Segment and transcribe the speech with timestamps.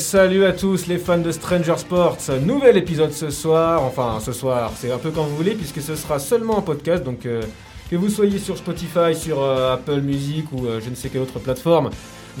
[0.00, 2.16] salut à tous les fans de Stranger Sports.
[2.44, 5.94] Nouvel épisode ce soir, enfin ce soir, c'est un peu quand vous voulez puisque ce
[5.94, 7.04] sera seulement un podcast.
[7.04, 7.42] Donc euh,
[7.90, 11.20] que vous soyez sur Spotify, sur euh, Apple Music ou euh, je ne sais quelle
[11.20, 11.90] autre plateforme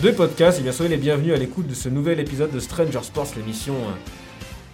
[0.02, 3.02] de podcast, et bien soyez les bienvenus à l'écoute de ce nouvel épisode de Stranger
[3.02, 3.74] Sports, l'émission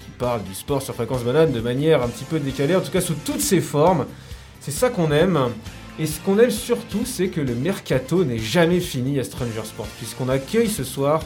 [0.00, 2.92] qui parle du sport sur fréquence banane de manière un petit peu décalée, en tout
[2.92, 4.06] cas sous toutes ses formes.
[4.60, 5.38] C'est ça qu'on aime.
[5.98, 9.88] Et ce qu'on aime surtout, c'est que le mercato n'est jamais fini à Stranger Sports,
[9.98, 11.22] puisqu'on accueille ce soir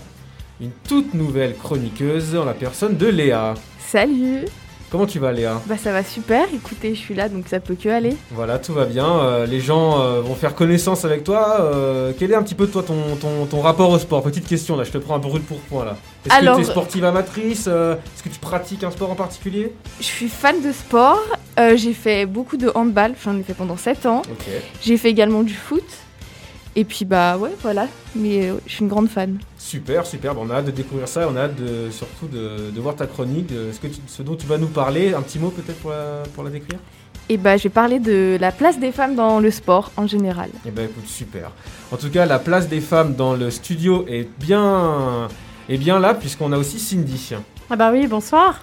[0.61, 3.55] une toute nouvelle chroniqueuse en la personne de Léa.
[3.79, 4.45] Salut
[4.91, 5.63] Comment tu vas Léa?
[5.67, 8.17] Bah ça va super, écoutez, je suis là donc ça peut que aller.
[8.33, 9.07] Voilà, tout va bien.
[9.21, 11.61] Euh, les gens euh, vont faire connaissance avec toi.
[11.61, 14.21] Euh, quel est un petit peu toi ton, ton, ton rapport au sport?
[14.25, 15.97] Petite question là, je te prends un brûle pour point là.
[16.27, 17.69] Est-ce Alors- que tu es sportive amatrice?
[17.69, 19.73] Est-ce que tu pratiques un sport en particulier?
[20.01, 21.23] Je suis fan de sport,
[21.77, 24.23] j'ai fait beaucoup de handball, j'en ai fait pendant 7 ans.
[24.83, 25.85] J'ai fait également du foot.
[26.75, 29.39] Et puis bah ouais, voilà, mais je suis une grande fan.
[29.71, 30.35] Super, super.
[30.35, 31.29] Bon, on a hâte de découvrir ça.
[31.33, 33.47] On a hâte de, surtout de, de voir ta chronique.
[33.47, 35.15] de ce, que tu- ce dont tu vas nous parler.
[35.15, 36.81] Un petit mot peut-être pour la, pour la décrire?
[37.29, 40.51] Et bah je vais parler de la place des femmes dans le sport en général.
[40.67, 41.53] Eh ben écoute, super.
[41.93, 45.29] En tout cas, la place des femmes dans le studio est bien,
[45.69, 47.35] est bien là, puisqu'on a aussi Cindy.
[47.71, 48.63] Ah bah oui, bonsoir.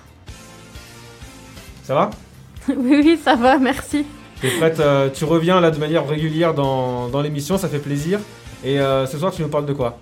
[1.83, 2.09] Ça va?
[2.67, 4.05] Oui, oui, ça va, merci.
[4.41, 8.19] T'es prête euh, Tu reviens là de manière régulière dans, dans l'émission, ça fait plaisir.
[8.65, 9.97] Et euh, ce soir, tu nous parles de quoi?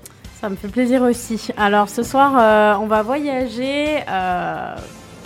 [0.45, 1.47] Ça me fait plaisir aussi.
[1.57, 4.75] Alors ce soir, euh, on va voyager euh,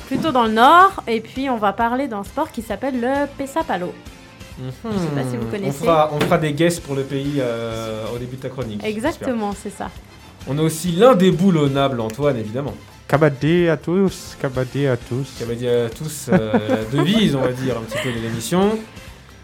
[0.08, 3.94] plutôt dans le nord et puis on va parler d'un sport qui s'appelle le Pesapalo.
[4.58, 5.82] Je sais pas si vous connaissez.
[5.82, 8.82] On fera, on fera des guests pour le pays euh, au début de ta chronique.
[8.82, 9.90] Exactement, c'est ça.
[10.48, 12.76] On a aussi l'un des boulonnables, Antoine, évidemment.
[13.10, 15.44] Kabadé à tous, kabadé à tous.
[15.58, 18.80] Dit à tous euh, la devise, on va dire, un petit peu de l'émission.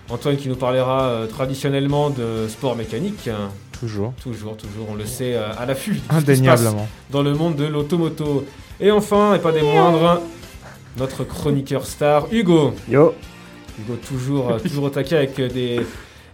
[0.10, 3.28] Antoine qui nous parlera euh, traditionnellement de sport mécanique.
[3.86, 4.14] Toujours.
[4.24, 5.92] Toujours, toujours, on le sait, euh, à l'affût.
[5.92, 6.88] de ce qui se passe Indéniablement.
[7.12, 8.46] dans le monde de l'automoto.
[8.80, 10.22] Et enfin, et pas des moindres,
[10.98, 12.74] notre chroniqueur star, Hugo.
[12.90, 13.14] Yo.
[13.80, 15.82] Hugo, toujours, euh, toujours au taquet avec euh, des,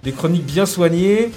[0.03, 1.31] des chroniques bien soignées.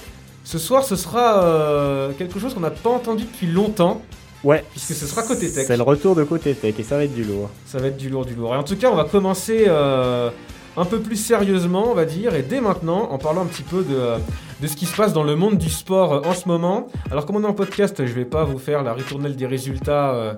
[0.44, 4.03] Ce soir, ce sera euh, quelque chose qu'on n'a pas entendu depuis longtemps,
[4.44, 4.62] Ouais.
[4.72, 5.67] puisque ce sera côté tech.
[5.67, 7.49] C'est le retour de côté tech et ça va être du lourd.
[7.67, 8.55] Ça va être du lourd, du lourd.
[8.55, 10.28] Et en tout cas, on va commencer euh,
[10.77, 13.83] un peu plus sérieusement, on va dire, et dès maintenant, en parlant un petit peu
[13.83, 14.19] de, euh,
[14.65, 16.89] ce qui se passe dans le monde du sport euh, en ce moment.
[17.11, 20.15] Alors, comme on est en podcast, je vais pas vous faire la ritournelle des résultats
[20.15, 20.35] euh,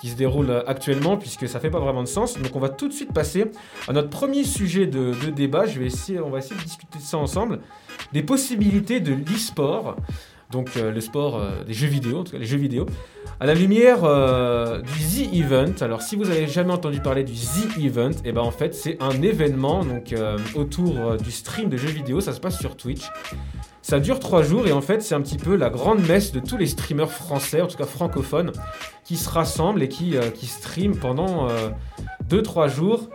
[0.00, 2.38] qui se déroulent actuellement, puisque ça fait pas vraiment de sens.
[2.38, 3.50] Donc, on va tout de suite passer
[3.88, 5.66] à notre premier sujet de, de débat.
[5.66, 7.60] Je vais essayer, on va essayer de discuter de ça ensemble.
[8.12, 9.96] Des possibilités de l'e-sport,
[10.50, 12.86] donc euh, le sport euh, des jeux vidéo, en tout cas les jeux vidéo,
[13.38, 15.74] à la lumière euh, du The Event.
[15.80, 19.00] Alors, si vous avez jamais entendu parler du The Event, et ben en fait, c'est
[19.00, 22.20] un événement donc euh, autour du stream de jeux vidéo.
[22.20, 23.08] Ça se passe sur Twitch.
[23.82, 26.40] Ça dure trois jours et en fait, c'est un petit peu la grande messe de
[26.40, 28.52] tous les streamers français, en tout cas francophones,
[29.04, 31.48] qui se rassemblent et qui, qui streament pendant
[32.28, 33.08] 2-3 jours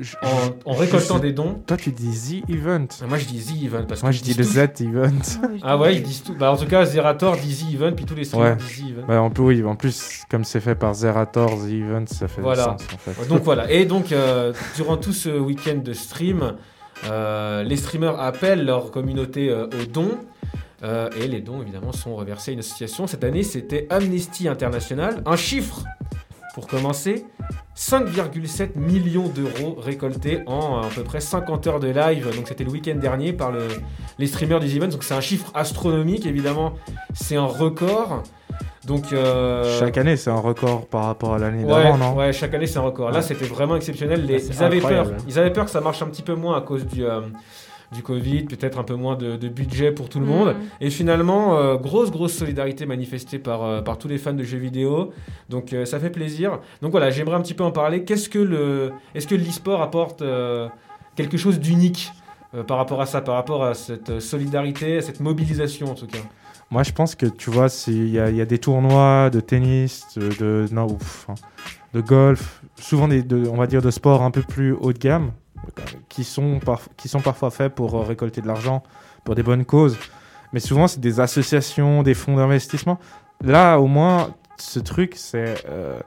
[0.00, 1.60] Je- en, en récoltant des dons.
[1.66, 2.86] Toi, tu dis The Event.
[3.08, 5.10] Moi, je dis The Event parce Moi, que je dis le Z Event.
[5.62, 6.34] Ah ouais, ils disent tout.
[6.34, 8.56] Bah, en tout cas, Zerator dit The Event, puis tous les streamers Ouais.
[8.56, 9.06] disent The Event.
[9.06, 12.40] Bah, en plus, oui, en plus, comme c'est fait par Zerator, The Event, ça fait
[12.40, 12.64] Voilà.
[12.64, 13.28] sens en fait.
[13.28, 16.54] Donc voilà, et donc euh, durant tout ce week-end de stream,
[17.10, 20.18] euh, les streamers appellent leur communauté euh, aux dons.
[20.82, 23.06] euh, et les dons, évidemment, sont reversés à une association.
[23.06, 25.22] Cette année, c'était Amnesty International.
[25.26, 25.84] Un chiffre,
[26.54, 27.24] pour commencer,
[27.76, 32.28] 5,7 millions d'euros récoltés en euh, à peu près 50 heures de live.
[32.36, 33.68] Donc c'était le week-end dernier par le-
[34.18, 34.88] les streamers des events.
[34.88, 36.72] Donc c'est un chiffre astronomique, évidemment.
[37.14, 38.22] C'est un record.
[38.86, 42.32] Donc euh, Chaque année, c'est un record par rapport à l'année Ouais, d'avant, non ouais,
[42.32, 43.10] chaque année c'est un record.
[43.10, 43.22] Là, Ouais.
[43.22, 44.24] c'était vraiment exceptionnel.
[44.26, 46.56] Les- C'est ils, avaient peur, ils avaient peur que ça marche un petit peu moins
[46.56, 47.20] à cause du, euh,
[47.92, 50.54] du Covid, peut-être un peu moins de, de budget pour tout le monde.
[50.80, 54.58] Et finalement, euh, grosse, grosse solidarité manifestée par, euh, par tous les fans de jeux
[54.58, 55.12] vidéo.
[55.48, 56.60] Donc, euh, ça fait plaisir.
[56.82, 58.04] Donc voilà, j'aimerais un petit peu en parler.
[58.04, 60.68] Qu'est-ce que le, est-ce que l'e-sport apporte euh,
[61.16, 62.12] quelque chose d'unique
[62.54, 66.06] euh, par rapport à ça, par rapport à cette solidarité, à cette mobilisation en tout
[66.06, 66.18] cas?
[66.70, 69.40] Moi, je pense que tu vois, il y, a- il y a des tournois de
[69.40, 71.34] tennis, de, de, non, ouf, hein,
[71.94, 74.98] de golf, souvent des, de- on va dire de sports un peu plus haut de
[74.98, 75.32] gamme,
[76.08, 76.60] qui sont,
[76.96, 78.82] qui sont parfois faits pour euh, récolter de l'argent
[79.24, 79.96] pour des bonnes causes.
[80.52, 82.98] Mais souvent, c'est des associations, des fonds d'investissement.
[83.42, 86.00] Là, au moins, ce truc, c'est euh,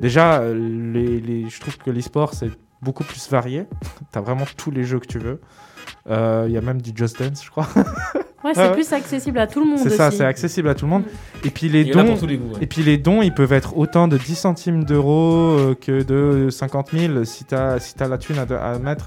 [0.00, 2.50] déjà, les- je trouve que l'e-sport, c'est
[2.80, 3.66] beaucoup plus varié.
[4.12, 5.40] tu as vraiment tous les jeux que tu veux.
[6.08, 7.68] Euh, Il y a même du Just Dance, je crois.
[8.44, 10.90] Ouais, c'est plus accessible à tout le monde C'est ça, c'est accessible à tout le
[10.90, 11.02] monde.
[11.04, 11.46] Mm.
[11.46, 12.52] Et puis les dons, pour tous les goûts.
[12.54, 12.58] ouais.
[12.62, 16.50] et puis les dons, ils peuvent être autant de 10 centimes d'euros euh, que de
[16.50, 18.42] 50 000 si tu as, si as la thune à,
[18.72, 19.06] à mettre.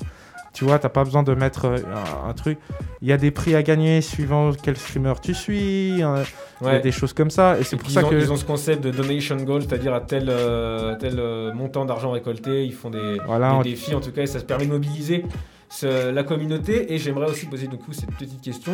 [0.54, 1.78] tu vois, t'as pas besoin de mettre euh,
[2.26, 2.58] un, un truc.
[3.04, 6.02] Il y a des prix à gagner suivant quel streamer tu suis.
[6.04, 6.24] euh,
[6.62, 6.80] il y a Ouais.
[6.82, 7.60] des choses comme ça.
[7.60, 8.16] Et c'est pour ça ont, que.
[8.16, 12.10] ils ont ce concept de donation goal, c'est-à-dire à tel, euh, tel euh, montant d'argent
[12.10, 14.66] récolté, ils font des, Voilà, des on- défis en tout cas, et ça se permet
[14.66, 15.24] de mobiliser
[15.70, 16.92] ce- la communauté.
[16.92, 18.72] Et j'aimerais aussi poser du coup cette petite question.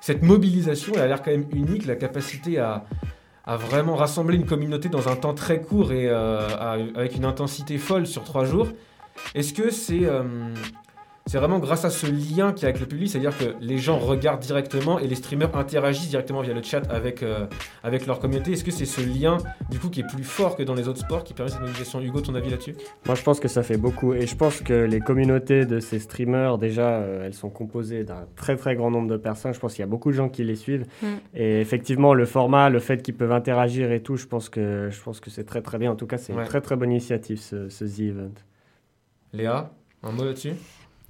[0.00, 2.84] Cette mobilisation, elle a l'air quand même unique, la capacité à,
[3.46, 8.06] vraiment rassembler une communauté dans un temps très court et euh, avec une intensité folle
[8.06, 8.68] sur trois jours.
[9.34, 10.22] Est-ce que c'est euh,
[11.26, 13.78] c'est vraiment grâce à ce lien qu'il y a avec le public, c'est-à-dire que les
[13.78, 17.46] gens regardent directement et les streamers interagissent directement via le chat avec, euh,
[17.82, 18.52] avec leur communauté.
[18.52, 19.38] Est-ce que c'est ce lien
[19.70, 22.00] du coup qui est plus fort que dans les autres sports qui permet cette mobilisation?
[22.00, 22.76] Hugo, ton avis là-dessus?
[23.06, 24.14] Moi, je pense que ça fait beaucoup.
[24.14, 28.26] Et je pense que les communautés de ces streamers, déjà, euh, elles sont composées d'un
[28.36, 29.52] très très grand nombre de personnes.
[29.52, 30.86] Je pense qu'il y a beaucoup de gens qui les suivent.
[31.02, 31.06] Mm.
[31.34, 35.02] Et effectivement, le format, le fait qu'ils peuvent interagir et tout, je pense que, je
[35.02, 35.90] pense que c'est très très bien.
[35.90, 36.42] En tout cas, c'est Ouais.
[36.42, 38.34] une très très bonne initiative, ce, ce The Event.
[39.32, 39.70] Léa,
[40.04, 40.52] un mot là-dessus?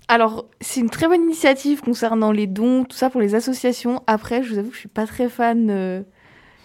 [0.08, 4.02] Alors, c'est une très bonne initiative concernant les dons, tout ça pour les associations.
[4.06, 6.02] Après, je vous avoue que je suis pas très fan euh,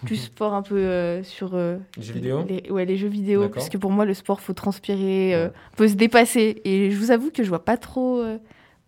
[0.04, 3.48] du sport un peu euh, sur euh, Les jeux vidéo les, ouais, les jeux vidéo,
[3.48, 5.50] parce que pour moi, le sport, faut transpirer, Ouais.
[5.76, 6.60] faut se dépasser.
[6.64, 8.22] Et je vous avoue que je vois pas trop,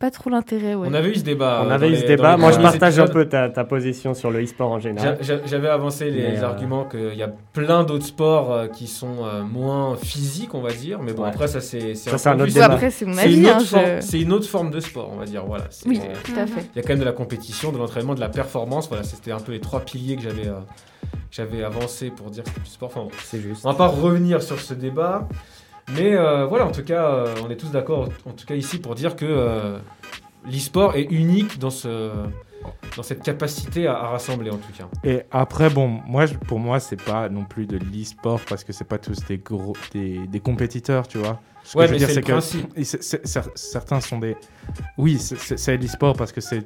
[0.05, 0.75] pas trop l'intérêt.
[0.75, 0.87] Ouais.
[0.91, 1.63] On avait eu ce débat.
[1.65, 2.35] On euh, avait eu ce les- débat.
[2.35, 5.17] les Moi, je partage un peu ta, ta position sur le e-sport en général.
[5.23, 8.67] J'a- j'a- J'avais avancé les Mais, euh, arguments qu'il y a plein d'autres sports euh,
[8.67, 10.99] qui sont euh, moins physiques, on va dire.
[11.03, 11.31] Mais bon, Ouais.
[11.31, 11.95] après, ça, c'est
[12.29, 12.67] un autre débat.
[12.67, 13.49] après, c'est mon C'est une, avis.
[13.49, 15.43] hein, autre je- forme- c'est une autre forme de sport, on va dire.
[15.47, 15.65] Voilà.
[15.87, 16.67] Oui, Il tout à fait.
[16.77, 18.89] y a quand même de la compétition, de l'entraînement, de la performance.
[18.89, 20.61] Voilà, c'était un peu les trois piliers que j'avais euh,
[21.31, 22.91] j'avais avancé pour dire que c'était du sport.
[22.95, 23.11] Enfin, bon.
[23.25, 23.63] C'est juste.
[23.65, 25.27] On va pas revenir sur ce débat,
[25.93, 28.79] mais euh, voilà, en tout cas, euh, on est tous d'accord, en tout cas ici,
[28.79, 29.79] pour dire que euh,
[30.47, 32.11] l'e-sport est unique dans, ce,
[32.97, 34.87] dans cette capacité à, à rassembler, en tout cas.
[35.05, 38.73] Et après, bon, moi, je- pour moi, c'est pas non plus de l'e-sport parce que
[38.73, 41.41] c'est pas tous des gros, des, des compétiteurs, tu vois.
[41.65, 42.33] Ce Ouais, que je veux dire, c'est que
[43.55, 44.37] certains sont des.
[44.99, 46.63] Oui, c'est- l'e-sport parce que c'est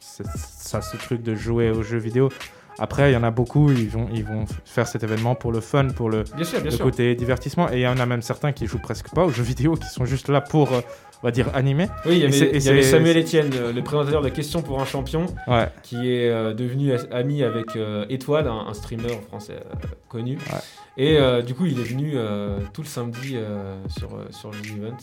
[0.00, 2.28] c'est- ça, ce truc de jouer aux jeux vidéo.
[2.78, 5.60] Après, il y en a beaucoup, ils vont, ils vont faire cet événement pour le
[5.60, 6.84] fun, pour le, Bien sûr, bien le sûr.
[6.84, 7.70] côté divertissement.
[7.72, 9.88] Et il y en a même certains qui jouent presque pas aux jeux vidéo, qui
[9.88, 10.80] sont juste là pour, euh,
[11.22, 11.86] on va dire, animer.
[12.04, 14.84] Oui, il y avait, et y avait Samuel Etienne, le présentateur de Questions pour un
[14.84, 15.68] champion, Ouais.
[15.82, 20.32] qui est euh, devenu ami avec euh, Étoile, un, un streamer français euh, connu.
[20.36, 20.58] Ouais.
[20.98, 24.96] Et euh, du coup, il est venu euh, tout le samedi euh, sur, sur l'event.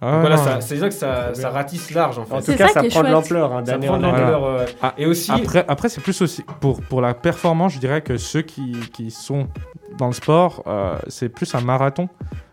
[0.00, 2.34] Ah, Donc voilà, ça- c'est là que ça, ça ratisse large en fait.
[2.34, 3.12] En C'est tout cas, ça ça qui est prend de chouette.
[3.14, 4.18] l'ampleur hein, Ça d'année prend en de année.
[4.20, 4.44] l'ampleur.
[4.44, 8.00] euh, Ah, et aussi, Après, après c'est plus aussi pour, pour la performance, je dirais
[8.00, 9.48] que ceux qui, qui sont
[9.98, 12.08] dans le sport, euh, c'est plus un marathon.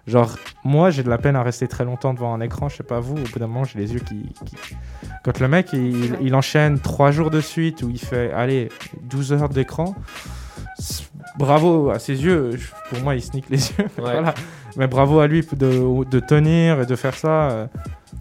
[0.08, 0.36] Genre,
[0.66, 3.00] moi, j'ai de la peine à rester très longtemps devant un écran, je sais pas
[3.00, 4.76] vous, au bout d'un moment, j'ai les yeux qui, qui-
[5.24, 8.70] Quand le mec, il, il enchaîne trois jours de suite où il fait, allez,
[9.04, 9.96] 12 heures d'écran,
[10.80, 11.04] c'est-
[11.38, 12.52] bravo à ses yeux,
[12.90, 13.76] pour moi, il sneak les yeux.
[13.80, 13.88] Ouais.
[13.98, 14.34] voilà.
[14.78, 17.70] Mais bravo à lui de, de tenir et de faire ça.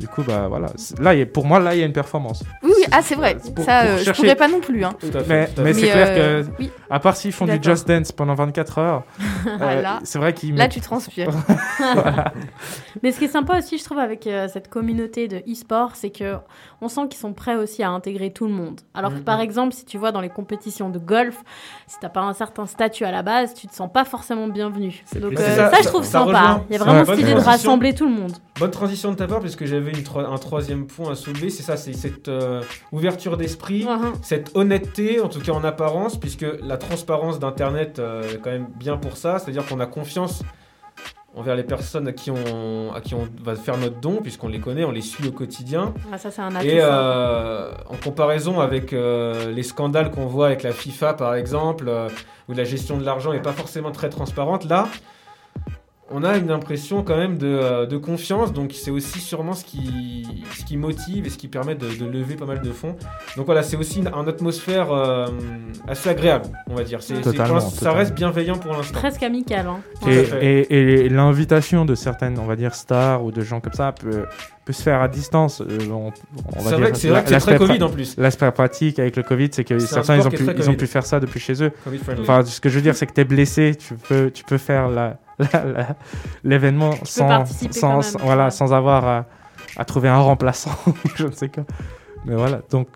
[0.00, 0.68] Du coup, bah voilà.
[0.98, 2.42] Là, il y a- pour moi, là, il y a une performance.
[2.62, 3.36] Oui, oui, ah, c'est vrai.
[3.54, 4.82] Pour- ça, pour euh, je chercher- pourrais pas non plus.
[4.82, 4.94] Hein.
[4.98, 7.58] tout à fait, Mais, c'est clair euh, que, oui, à part s'ils font du.
[7.62, 9.02] Just Dance pendant 24 heures,
[9.46, 11.28] euh, là- c'est vrai qu'ils là, tu transpires.
[13.02, 16.10] Mais ce qui est sympa aussi, je trouve, avec euh, cette communauté de e-sport, c'est
[16.10, 16.36] que
[16.80, 18.80] on sent qu'ils sont prêts aussi à intégrer tout le monde.
[18.94, 19.24] Alors que Mhm.
[19.24, 21.36] par exemple, si tu vois dans les compétitions de golf,
[21.86, 25.02] si t'as pas un certain statut à la base, tu te sens pas forcément bienvenu.
[25.20, 26.62] Donc euh, ça, ça, je trouve ça sympa.
[26.70, 28.32] Il y a vraiment cette idée de rassembler tout le monde.
[28.58, 31.76] Bonne transition de ta part, puisque j'avais une un troisième point à soulever, c'est ça,
[31.76, 34.12] c'est cette euh, ouverture d'esprit, Mhm.
[34.22, 38.68] cette honnêteté, en tout cas en apparence, puisque la transparence d'Internet euh, est quand même
[38.78, 40.42] bien pour ça, c'est-à-dire qu'on a confiance
[41.36, 44.58] envers les personnes à qui on, à qui on va faire notre don, puisqu'on les
[44.58, 45.94] connaît, on les suit au quotidien.
[46.12, 46.66] Ah, ça, c'est un atout.
[46.66, 51.84] Et euh, en comparaison avec euh, les scandales qu'on voit avec la FIFA par exemple,
[51.88, 52.08] euh,
[52.48, 54.88] où la gestion de l'argent n'est pas forcément très transparente, là,
[56.10, 59.64] on a une impression quand même de, euh, de confiance, donc c'est aussi sûrement ce
[59.64, 60.26] qui,
[60.58, 62.96] ce qui motive et ce qui permet de, de lever pas mal de fonds.
[63.36, 65.26] Donc voilà, c'est aussi une, une atmosphère euh,
[65.88, 67.02] assez agréable, on va dire.
[67.02, 67.14] C'est,
[67.70, 68.98] ça reste bienveillant pour l'instant.
[68.98, 69.66] Presque amical.
[69.66, 69.80] Hein.
[70.40, 74.24] Et- et l'invitation de certaines, on va dire, stars ou de gens comme ça peut,
[74.70, 75.60] peut se faire à distance.
[75.60, 76.12] Euh, on,
[76.56, 78.16] on va C'est vrai que c'est, vrai que c'est très Covid en plus.
[78.16, 81.04] L'aspect pratique avec le Covid, c'est que certains, ils ont, pu, ils ont pu faire
[81.04, 81.72] ça depuis chez eux.
[82.20, 84.58] Enfin, ce que je veux dire, c'est que tu es blessé, tu peux, tu peux
[84.58, 85.96] faire la- la- la-
[86.44, 88.50] l'événement sans, sans, sans- voilà, ouais.
[88.50, 89.26] sans avoir à,
[89.76, 90.76] à trouver un remplaçant,
[91.16, 91.64] je ne sais quoi.
[92.26, 92.88] Mais voilà, donc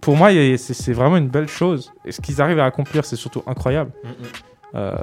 [0.00, 1.92] pour moi, c'est c'est vraiment une belle chose.
[2.04, 3.90] Et ce qu'ils arrivent à accomplir, c'est surtout incroyable.
[4.04, 4.12] Mm, mm.
[4.74, 4.96] Euh,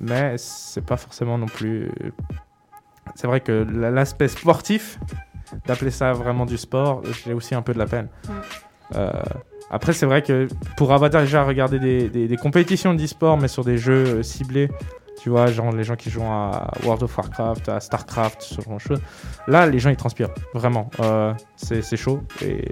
[0.00, 1.90] mais c'est pas forcément non plus.
[3.14, 4.98] C'est vrai que la- l'aspect sportif,
[5.66, 8.08] d'appeler ça vraiment du sport, j'ai aussi un peu de la peine.
[8.26, 8.30] Mm.
[8.96, 9.10] Euh,
[9.70, 13.64] après, c'est vrai que pour avoir déjà regardé des, des- des compétitions d'e-sport, mais sur
[13.64, 14.68] des jeux euh, ciblés,
[15.20, 18.74] Tu vois, genre les gens qui jouent à World of Warcraft, à Starcraft, ce genre
[18.74, 19.00] de choses.
[19.48, 20.88] Là, les gens ils transpirent, vraiment.
[21.00, 22.64] Euh, c'est c'est chaud et,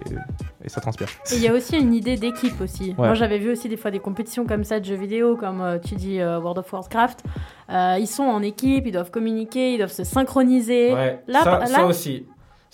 [0.65, 1.09] et ça transpire.
[1.33, 2.91] Et il y a aussi une idée d'équipe aussi.
[2.91, 3.07] Ouais.
[3.09, 5.79] Moi, j'avais vu aussi des fois des compétitions comme ça de jeux vidéo, comme euh,
[5.81, 7.25] tu dis euh, World of Warcraft.
[7.69, 10.95] Euh, ils sont en équipe, ils doivent communiquer, ils doivent se synchroniser.
[10.95, 12.27] Ouais, là, ça, là- ça aussi.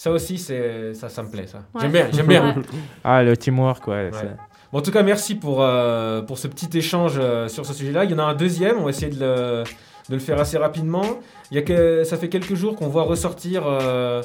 [0.02, 1.58] Ça aussi, c'est ça, ça me plaît, ça.
[1.74, 1.82] Ouais.
[1.82, 2.56] J'aime bien, j'aime bien.
[3.04, 4.06] Ah, le teamwork, ouais.
[4.06, 4.10] Ouais.
[4.12, 4.36] c'est-
[4.72, 8.02] Bon, en tout cas, merci pour, euh, pour ce petit échange euh, sur ce sujet-là.
[8.02, 9.62] Il y en a un deuxième, on va essayer de le,
[10.08, 11.04] de le faire assez rapidement.
[11.52, 14.24] Il y a que, ça fait quelques jours qu'on voit ressortir euh,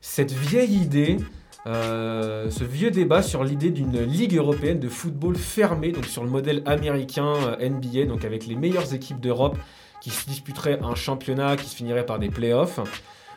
[0.00, 1.18] cette vieille idée,
[1.66, 6.30] euh, ce vieux débat sur l'idée d'une ligue européenne de football fermée, donc sur le
[6.30, 9.58] modèle américain euh, NBA, donc avec les meilleures équipes d'Europe
[10.00, 12.80] qui se disputeraient un championnat qui se finirait par des playoffs.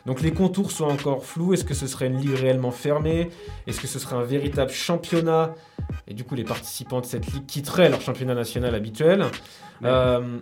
[0.06, 1.54] Donc les contours sont encore flous.
[1.54, 3.30] Est-ce que ce serait une ligue réellement fermée?
[3.66, 5.54] Est-ce que ce serait un véritable championnat?
[6.08, 9.26] Et du coup, les participants de cette ligue quitteraient leur championnat national habituel.
[9.84, 10.38] Euh,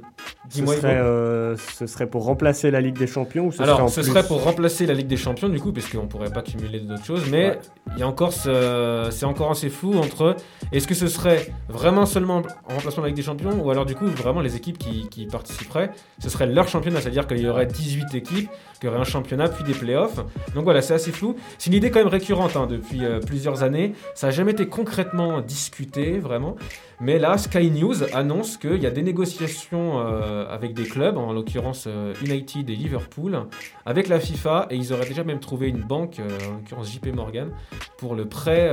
[0.49, 3.81] Dis-moi, serait, euh, ce serait pour remplacer la Ligue des Champions ou ce serait Alors,
[3.85, 6.33] en ce plus serait pour remplacer la Ligue des Champions, du coup, parce qu'on pourrait
[6.33, 7.59] pas cumuler d'autres choses, mais Ouais.
[7.95, 9.09] il y a encore ce...
[9.11, 10.37] c'est encore assez flou entre
[10.73, 13.87] est-ce que ce serait vraiment seulement en remplacement de la Ligue des Champions, ou alors
[13.87, 17.49] du coup, vraiment les équipes qui, qui participeraient, ce serait leur championnat, c'est-à-dire qu'il y
[17.49, 20.17] aurait 18 équipes, qu'il y aurait un championnat, puis des playoffs.
[20.55, 21.37] Donc voilà, c'est assez flou.
[21.59, 23.95] C'est une idée quand même récurrente hein, depuis euh, plusieurs années.
[24.15, 26.57] Ça n'a jamais été concrètement discuté, vraiment.
[27.01, 31.33] Mais là, Sky News annonce qu'il y a des négociations euh, avec des clubs, en
[31.33, 33.47] l'occurrence euh, United et Liverpool,
[33.87, 37.15] avec la FIFA, et ils auraient déjà même trouvé une banque, euh, en l'occurrence JP
[37.15, 37.51] Morgan,
[37.97, 38.71] pour le prêt,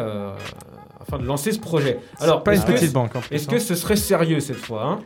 [1.00, 2.00] afin de lancer ce projet.
[2.20, 3.54] Alors, pas une petite banque est-ce hein.
[3.54, 5.00] que ce serait sérieux cette fois hein?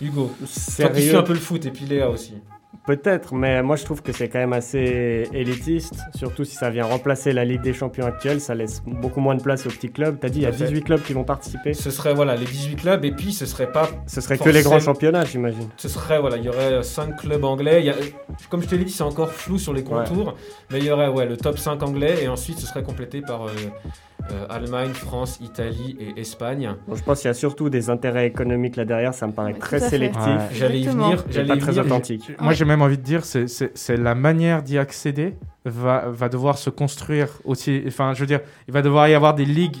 [0.00, 2.34] Hugo, toi qui suis Sérieux un peu le foot, et puis Léa aussi.
[2.84, 6.84] Peut-être, mais moi je trouve que c'est quand même assez élitiste, surtout si ça vient
[6.84, 10.18] remplacer la Ligue des Champions actuelle, ça laisse beaucoup moins de place aux petits clubs.
[10.20, 10.64] T'as dit, il y a Tout à fait.
[10.72, 11.74] 18 clubs qui vont participer.
[11.74, 14.62] Ce serait voilà les 18 clubs, et puis ce serait pas Ce serait que les
[14.62, 15.68] grands championnats, j'imagine.
[15.76, 17.80] Ce serait, voilà, il y aurait 5 clubs anglais.
[17.80, 17.94] Il y a-
[18.50, 20.34] comme je te l'ai dit, c'est encore flou sur les contours.
[20.70, 23.44] Mais il y aurait ouais, le top 5 anglais et ensuite ce serait complété par
[23.46, 23.50] euh,
[24.30, 26.74] euh, Allemagne, France, Italie et Espagne.
[26.86, 29.52] Bon, je pense qu'il y a surtout des intérêts économiques là derrière, ça me paraît
[29.52, 30.38] Ouais, très sélectif Ouais.
[30.54, 31.24] J'allais y venir.
[31.30, 31.86] J'allais pas y très venir.
[31.86, 32.30] authentique.
[32.40, 36.70] Moi, j'ai même envie de dire, c'est- la manière d'y accéder va, va devoir se
[36.70, 37.82] construire aussi.
[37.86, 39.76] Enfin, je veux dire, il va devoir y avoir des ligues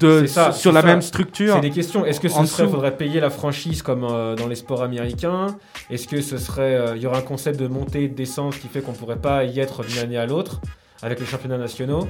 [0.00, 0.86] de, ça, sur la ça.
[0.86, 1.54] même structure.
[1.54, 2.04] C'est des questions.
[2.04, 2.74] Est-ce que ce En serait, dessous.
[2.74, 5.46] faudrait payer la franchise comme euh, dans les sports américains?
[5.88, 8.58] Est-ce que ce serait, euh, il y aurait un concept de montée et de descente
[8.58, 10.60] qui fait qu'on pourrait pas y être d'une année à l'autre
[11.02, 12.06] avec les championnats nationaux?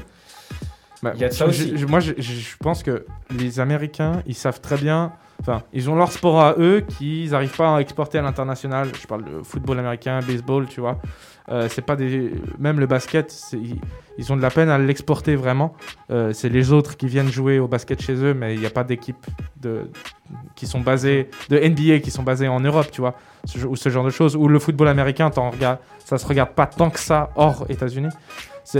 [1.02, 1.76] Bah, Il y a de ça je- aussi.
[1.78, 2.12] je- moi, je,
[2.60, 5.12] pense que les Américains, ils savent très bien.
[5.40, 8.88] Enfin, ils ont leur sport à eux qu'ils n'arrivent pas à exporter à l'international.
[9.00, 10.98] Je parle de football américain, baseball, tu vois.
[11.48, 12.30] Euh, c'est pas des.
[12.58, 13.80] Même le basket, ils,
[14.18, 15.74] ils ont de la peine à l'exporter vraiment.
[16.10, 18.70] Euh, c'est les autres qui viennent jouer au basket chez eux, mais il n'y a
[18.70, 19.26] pas d'équipe
[19.60, 19.90] de
[20.54, 23.14] qui sont basées de NBA qui sont basées en Europe, tu vois,
[23.46, 24.36] ce, ou ce genre de choses.
[24.36, 28.10] Ou le football américain, t'en regardes, ça se regarde pas tant que ça hors États-Unis.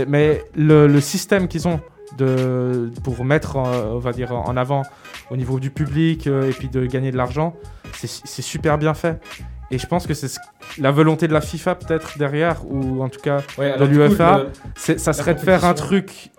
[0.07, 1.81] Mais le, le système qu'ils ont
[2.17, 4.83] de, pour mettre, euh, on va dire, en avant
[5.29, 7.55] au niveau du public euh, et puis de gagner de l'argent,
[7.93, 9.19] c'est super bien fait.
[9.69, 10.39] Et je pense que c'est ce-
[10.79, 14.43] la volonté de la FIFA peut-être derrière, ou en tout cas, Ouais, De l'UEFA.
[14.75, 16.31] c'est- ça serait de faire un truc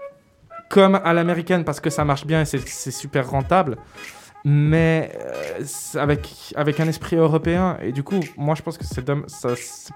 [0.69, 3.77] comme à l'américaine parce que ça marche bien et c'est- super rentable.
[4.45, 5.65] Mais euh,
[6.01, 7.77] avec, avec un esprit européen.
[7.83, 9.05] Et du coup, moi je pense que c'est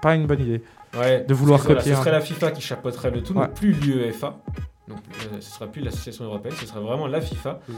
[0.01, 0.63] pas une bonne idée.
[0.97, 3.45] Ouais, de vouloir copier Ce un- serait la FIFA qui chapeauterait le tout, Ouais.
[3.47, 4.37] donc plus l'UEFA.
[4.87, 7.59] Donc euh, ce sera plus l'association européenne, ce serait vraiment la FIFA.
[7.67, 7.73] Mm.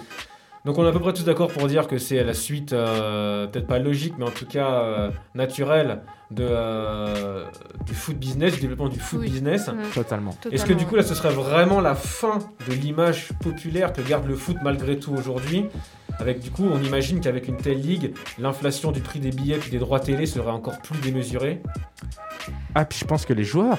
[0.66, 3.48] Donc on est à peu près tous d'accord pour dire que c'est la suite, euh,
[3.48, 6.02] peut-être pas logique, mais en tout cas euh, naturelle
[6.32, 7.46] de, euh,
[7.86, 9.30] du foot business, du développement du foot Oui.
[9.30, 9.70] business.
[9.70, 10.36] Mm, Totalement.
[10.52, 14.28] Est-ce que du coup là ce serait vraiment la fin de l'image populaire que garde
[14.28, 15.66] le foot malgré tout aujourd'hui?
[16.20, 19.70] Avec du coup on imagine qu'avec une telle ligue, l'inflation du prix des billets et
[19.70, 21.62] des droits télé serait encore plus démesurée.
[22.76, 23.78] Ah, puis je pense que les joueurs,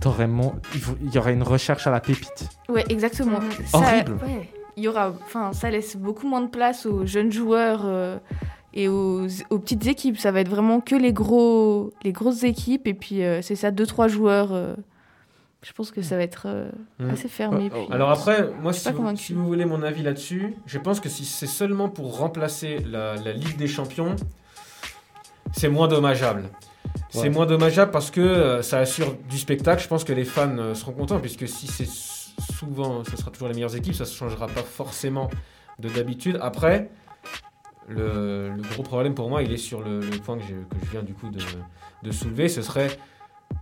[0.00, 0.54] t'aurais mon-
[1.02, 2.48] il y aurait une recherche à la pépite.
[2.68, 3.40] Ouais, exactement.
[3.40, 3.50] Mhm.
[3.66, 4.12] Ça- Horrible.
[4.24, 4.50] ouais.
[4.76, 8.18] Il y aura, enfin, ça laisse beaucoup moins de place aux jeunes joueurs euh,
[8.72, 10.18] et aux, aux petites équipes.
[10.18, 13.70] Ça va être vraiment que les gros, les grosses équipes et puis euh, c'est ça,
[13.70, 14.52] deux trois joueurs.
[14.52, 14.74] euh,
[15.62, 17.10] je pense que ça va être euh, Mhm.
[17.10, 17.70] assez fermé.
[17.70, 19.22] Puis- Alors après, moi, si vous, convaincue.
[19.22, 23.14] si vous voulez mon avis là-dessus, je pense que si c'est seulement pour remplacer la,
[23.14, 24.16] la Ligue des Champions,
[25.52, 26.44] c'est moins dommageable.
[27.14, 27.30] C'est Ouais.
[27.30, 29.80] moins dommageable parce que euh, ça assure du spectacle.
[29.82, 31.88] Je pense que les fans euh, seront contents puisque si c'est
[32.52, 35.30] souvent, ce sera toujours les meilleures équipes, ça ne changera pas forcément
[35.78, 36.38] de d'habitude.
[36.42, 36.90] Après,
[37.88, 41.02] le, le gros problème pour moi, il est sur le, le point que, je viens
[41.02, 41.38] du coup de,
[42.02, 42.88] de soulever, ce serait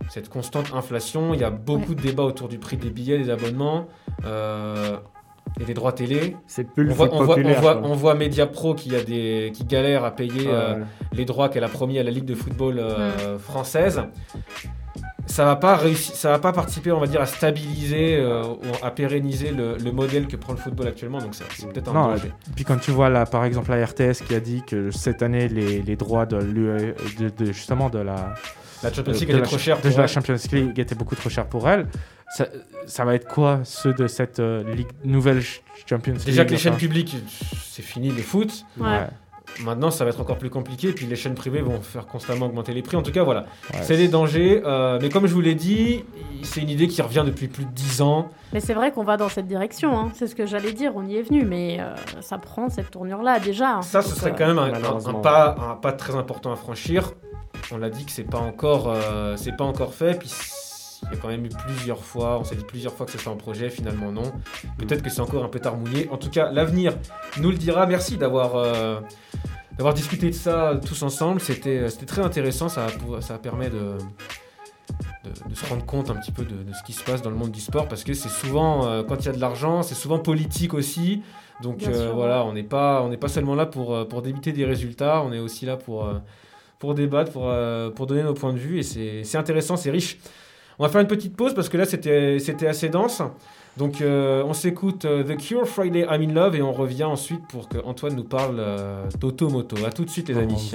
[0.09, 1.35] cette constante inflation.
[1.35, 3.87] Il y a beaucoup de débats autour du prix des billets, des abonnements.
[4.25, 4.97] Euh,
[5.59, 6.35] et des droits télé.
[6.47, 7.61] C'est plus le On voit, foot on, voit, on, populaire.
[7.61, 10.79] voit, on voit Media Pro qui, a des, qui galère à payer Ouais, euh,
[11.13, 14.01] les droits qu'elle a promis à la Ligue de football euh, française.
[15.25, 18.57] Ça va pas réussir, ça va pas participer, on va dire, à stabiliser euh, ou
[18.85, 21.19] à pérenniser le, le modèle que prend le football actuellement.
[21.19, 22.31] Donc ça, c'est peut-être un Non, danger.
[22.55, 25.47] Puis quand tu vois là, par exemple la RTS qui a dit que cette année
[25.47, 28.33] les, les droits de, l'UE de, de- justement de la
[28.83, 29.77] La Champions League trop chère.
[29.97, 30.07] la.
[30.07, 31.87] Champions étaient beaucoup trop chers pour elle.
[32.35, 32.47] Ça,
[32.87, 36.51] ça va être quoi ceux de cette euh, ligue, nouvelle ch- Champions League Déjà que
[36.51, 37.15] les chaînes publiques,
[37.69, 38.65] c'est fini le foot.
[38.79, 39.07] Ouais.
[39.59, 40.93] Maintenant, ça va être encore plus compliqué.
[40.93, 42.97] Puis les chaînes privées vont faire constamment augmenter les prix.
[42.97, 43.41] En tout cas, voilà.
[43.71, 44.63] ouais, c'est des dangers.
[44.65, 46.05] euh, mais comme je vous l'ai dit,
[46.41, 48.29] c'est une idée qui revient depuis plus de 10 ans.
[48.51, 50.11] Mais c'est vrai qu'on va dans cette direction, hein.
[50.15, 53.39] c'est ce que j'allais dire, on y est venu, mais euh, ça prend cette tournure-là
[53.39, 53.75] déjà.
[53.75, 53.81] hein.
[53.83, 55.19] Ça, ce Donc, serait euh, quand même un, un- un malheureusement.
[55.21, 57.11] pas, un pas très important à franchir.
[57.71, 60.17] On l'a dit que c'est pas encore, euh, c'est pas encore fait.
[60.17, 60.29] Puis
[61.13, 63.27] il y a quand même eu plusieurs fois, on s'est dit plusieurs fois que c'était
[63.27, 64.31] en projet, finalement non.
[64.77, 66.09] Peut-être que c'est encore un peu mouillé.
[66.09, 66.93] En tout cas, l'avenir
[67.39, 67.85] nous le dira.
[67.85, 68.99] Merci d'avoir euh,
[69.77, 71.39] d'avoir discuté de ça tous ensemble.
[71.39, 72.69] C'était c'était très intéressant.
[72.69, 72.87] Ça,
[73.21, 73.97] ça permet de,
[75.23, 77.29] de, de se rendre compte un petit peu de, de ce qui se passe dans
[77.29, 79.83] le monde du sport parce que c'est souvent, euh, quand il y a de l'argent,
[79.83, 81.21] c'est souvent politique aussi.
[81.61, 84.65] Donc euh, voilà, on n'est pas, on pas seulement là pour, euh, pour débiter des
[84.65, 86.15] résultats, on est aussi là pour, euh,
[86.79, 90.17] pour débattre, pour, euh, pour donner nos points de vue et c'est intéressant, c'est riche.
[90.79, 93.21] On va faire une petite pause parce que là c'était assez dense.
[93.77, 97.47] Donc euh, on s'écoute euh, The Cure Friday I'm in Love et on revient ensuite
[97.47, 99.83] pour que Antoine nous parle euh, d'Automoto.
[99.85, 100.73] A tout de suite les amis.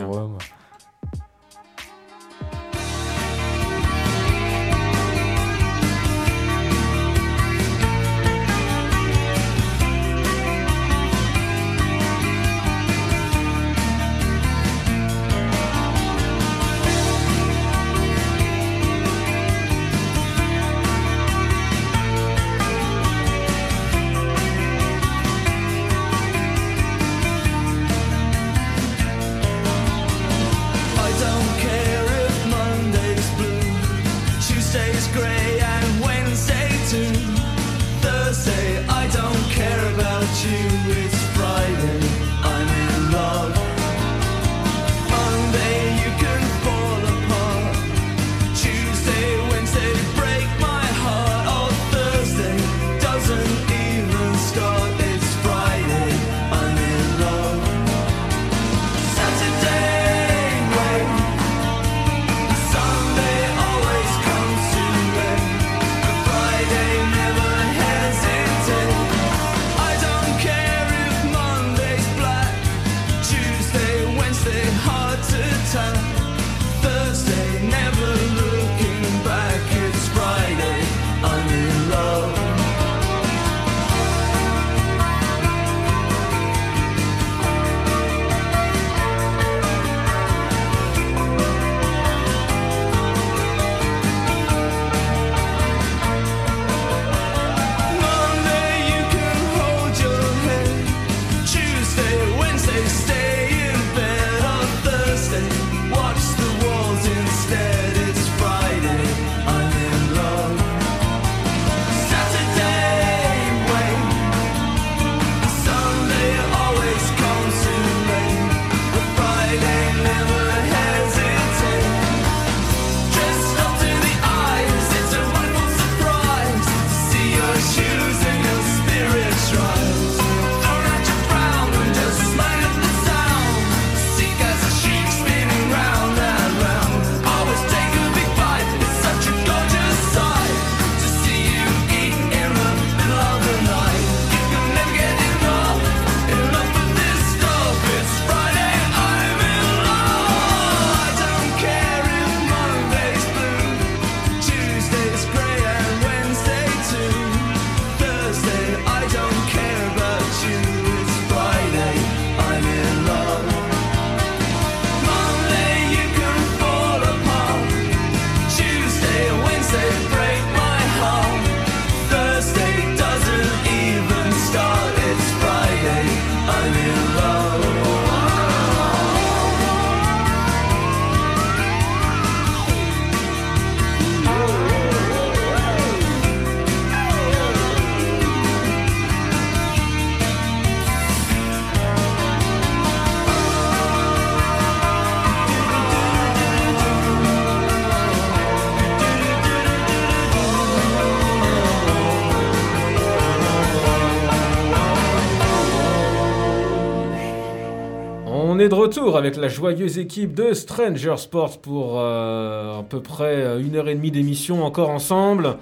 [208.88, 213.76] Retour avec la joyeuse équipe de Stranger Sports pour euh, à peu près euh, une
[213.76, 215.58] heure et demie d'émission encore ensemble.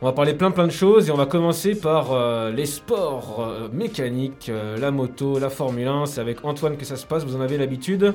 [0.00, 3.50] On va parler plein plein de choses et on va commencer par euh, les sports
[3.72, 4.48] mécaniques,
[4.80, 6.06] la moto, la Formule 1.
[6.06, 8.14] C'est avec Antoine que ça se passe, vous en avez l'habitude?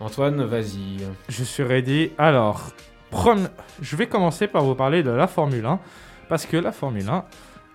[0.00, 1.06] Antoine, vas-y.
[1.30, 2.10] Je suis ready.
[2.18, 2.60] Alors,
[3.80, 5.80] je vais commencer par vous parler de la Formule 1.
[6.28, 7.24] Parce que la Formule 1,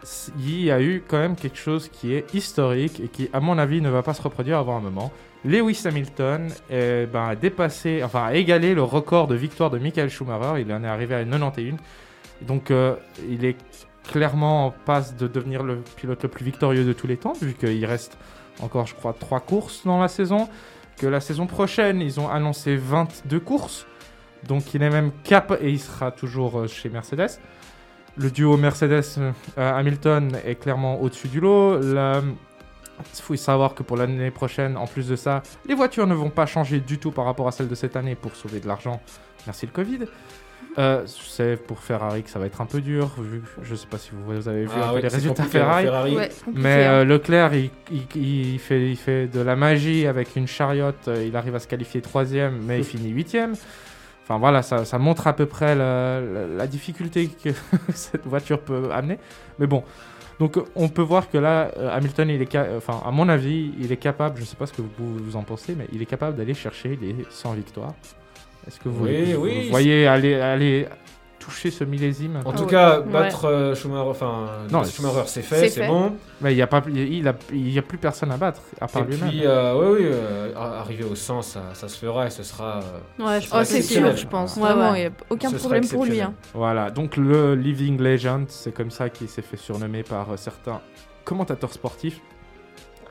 [0.04, 3.40] s- il y a eu quand même quelque chose qui est historique et qui, à
[3.40, 5.12] mon avis, ne va pas se reproduire avant un moment.
[5.44, 10.62] Lewis Hamilton ben, a dépassé, enfin, égalé le record de victoire de Michael Schumacher.
[10.62, 11.78] Il en est arrivé à 91.
[12.42, 12.96] Donc, euh,
[13.30, 13.58] il est
[14.08, 17.54] clairement en passe de devenir le pilote le plus victorieux de tous les temps, vu
[17.54, 18.18] qu'il reste
[18.62, 20.48] encore, je crois, trois courses dans la saison
[20.98, 23.88] que la saison prochaine, ils ont annoncé 22 courses.
[24.48, 27.40] Donc il est même cap et il sera toujours euh, chez Mercedes.
[28.18, 31.80] Le duo Mercedes-Hamilton est clairement au-dessus du lot.
[33.18, 36.30] Il faut savoir que pour l'année prochaine, en plus de ça, les voitures ne vont
[36.30, 39.02] pas changer du tout par rapport à celles de cette année pour sauver de l'argent.
[39.46, 40.00] Merci le Covid.
[40.78, 43.10] Euh, c'est pour Ferrari que ça va être un peu dur.
[43.20, 45.48] Vu, je sais pas si vous, vous avez vu un peu ouais, les résultats hein,
[45.48, 46.16] Ferrari.
[46.16, 46.92] Ouais, compliqué, Mais hein.
[46.94, 47.72] euh, Leclerc, il,
[48.16, 51.08] il- il fait, il fait de la magie avec une chariote.
[51.10, 53.54] euh, Il arrive à se qualifier troisième, mais il finit huitième.
[54.24, 57.50] Enfin voilà, ça, ça montre à peu près la, la- la difficulté que
[57.94, 59.18] cette voiture peut amener.
[59.60, 59.84] Mais bon,
[60.42, 63.28] donc euh, on peut voir que là, euh, Hamilton, il est, ca- enfin à mon
[63.30, 64.40] avis, il est capable.
[64.40, 66.98] Je sais pas ce que vous, vous en pensez, mais il est capable d'aller chercher
[67.02, 67.94] les 100 victoires.
[68.68, 69.70] Est-ce que vous, Oui, vous oui.
[69.70, 70.86] voyez aller, aller
[71.44, 72.70] toucher ce millésime En Ah tout ouais.
[72.70, 73.12] cas, Ouais.
[73.12, 76.14] battre euh, Schumacher, enfin, Non, Schumacher, c'est fait, c'est bon.
[76.40, 78.88] Mais il n'y a, pas- il a, il y a plus personne à battre, à
[78.88, 79.30] part Et lui-même.
[79.30, 82.80] puis, euh, oui, oui, euh, arriver au 100, ça, ça se fera et ce sera.
[83.20, 84.56] euh, Ouais, je pense c'est que sûr, je pense.
[84.56, 85.00] Ouais, Vraiment, ouais.
[85.00, 86.12] il n'y a aucun Ce sera problème pour lui.
[86.12, 86.36] exceptionnel.
[86.46, 86.52] hein.
[86.54, 90.80] Voilà, donc le Living Legend, c'est comme ça qu'il s'est fait surnommer par euh, certains
[91.26, 92.20] commentateurs sportifs.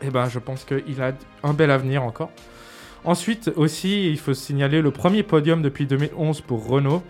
[0.03, 1.13] Et ben, je pense qu'il a
[1.43, 2.31] un bel avenir encore.
[3.05, 7.03] Ensuite, aussi, il faut signaler le premier podium depuis 2011 pour Renault.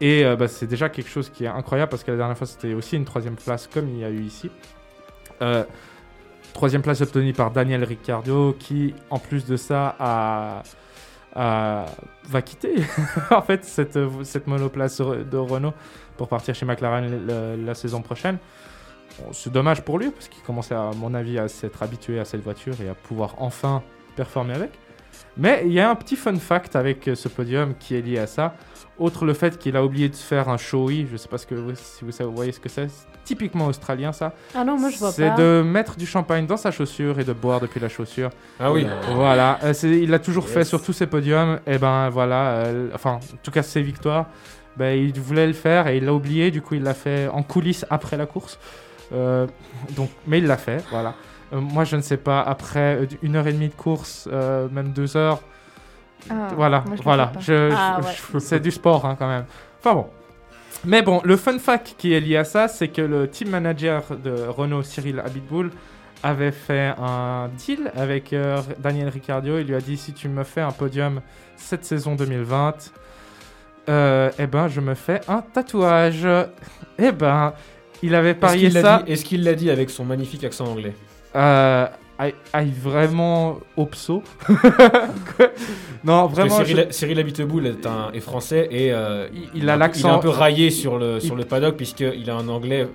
[0.00, 2.46] Et euh, bah, c'est déjà quelque chose qui est incroyable parce que la dernière fois,
[2.46, 4.50] c'était aussi une troisième place comme il y a eu ici.
[5.42, 5.64] Euh,
[6.52, 10.64] troisième place obtenue par Daniel Ricciardo qui, en plus de ça,
[11.34, 12.74] va quitter
[13.30, 15.74] en fait cette, monoplace de Renault
[16.16, 17.26] pour partir chez McLaren
[17.64, 18.38] la saison prochaine.
[19.32, 22.42] C'est dommage pour lui parce qu'il commençait à mon avis à s'être habitué à cette
[22.42, 23.82] voiture et à pouvoir enfin
[24.16, 24.70] performer avec.
[25.36, 28.18] Mais il y a un petit fun fact avec euh, ce podium qui est lié
[28.18, 28.54] à ça.
[29.00, 31.54] Autre le fait qu'il a oublié de faire un showy, je sais pas ce que,
[31.56, 34.34] vous- si vous savez- vous voyez ce que c'est, c'est typiquement australien ça.
[34.54, 35.36] Ah non, moi je vois C'est pas.
[35.36, 38.28] de mettre du champagne dans sa chaussure et de boire depuis la chaussure.
[38.60, 38.86] Ah oui.
[39.14, 40.52] Voilà, euh, c'est- il l'a toujours Yes.
[40.52, 41.60] fait sur tous ses podiums.
[41.66, 44.26] Et ben voilà, euh, enfin, en tout cas ses victoires,
[44.76, 46.50] ben, il voulait le faire et il l'a oublié.
[46.50, 48.58] Du coup, il l'a fait en coulisses après la course.
[49.12, 49.46] Euh,
[49.96, 51.14] donc, mais il l'a fait, voilà.
[51.52, 54.68] Euh, moi, je ne sais pas, après euh, une heure et demie de course, euh,
[54.70, 55.40] même deux heures,
[56.28, 57.32] Ah, voilà, moi, je voilà.
[57.40, 58.12] Je- Ah, je- ouais.
[58.34, 59.44] je- c'est du sport hein, quand même.
[59.80, 60.06] Enfin bon.
[60.84, 64.02] Mais bon, le fun fact qui est lié à ça, c'est que le team manager
[64.22, 65.70] de Renault, Cyril Abitboul,
[66.22, 69.58] avait fait un deal avec euh, Daniel Ricciardo.
[69.58, 71.20] Il lui a dit si tu me fais un podium
[71.56, 72.92] cette saison 2020,
[73.88, 76.26] euh, eh ben je me fais un tatouage.
[76.98, 77.52] Eh ben,
[78.02, 79.02] il avait parié ça.
[79.04, 80.94] dit- Est-ce qu'il l'a dit avec son magnifique accent anglais?
[81.36, 81.86] Euh,
[82.82, 84.22] vraiment obso.
[86.04, 86.58] non, Parce que vraiment.
[86.60, 90.12] je- Cyril, Cyril Abiteboul est, un, est français et euh, Il- il a l'accent- Il
[90.12, 92.88] est un peu raillé sur le, sur Il- le paddock puisqu'il a un anglais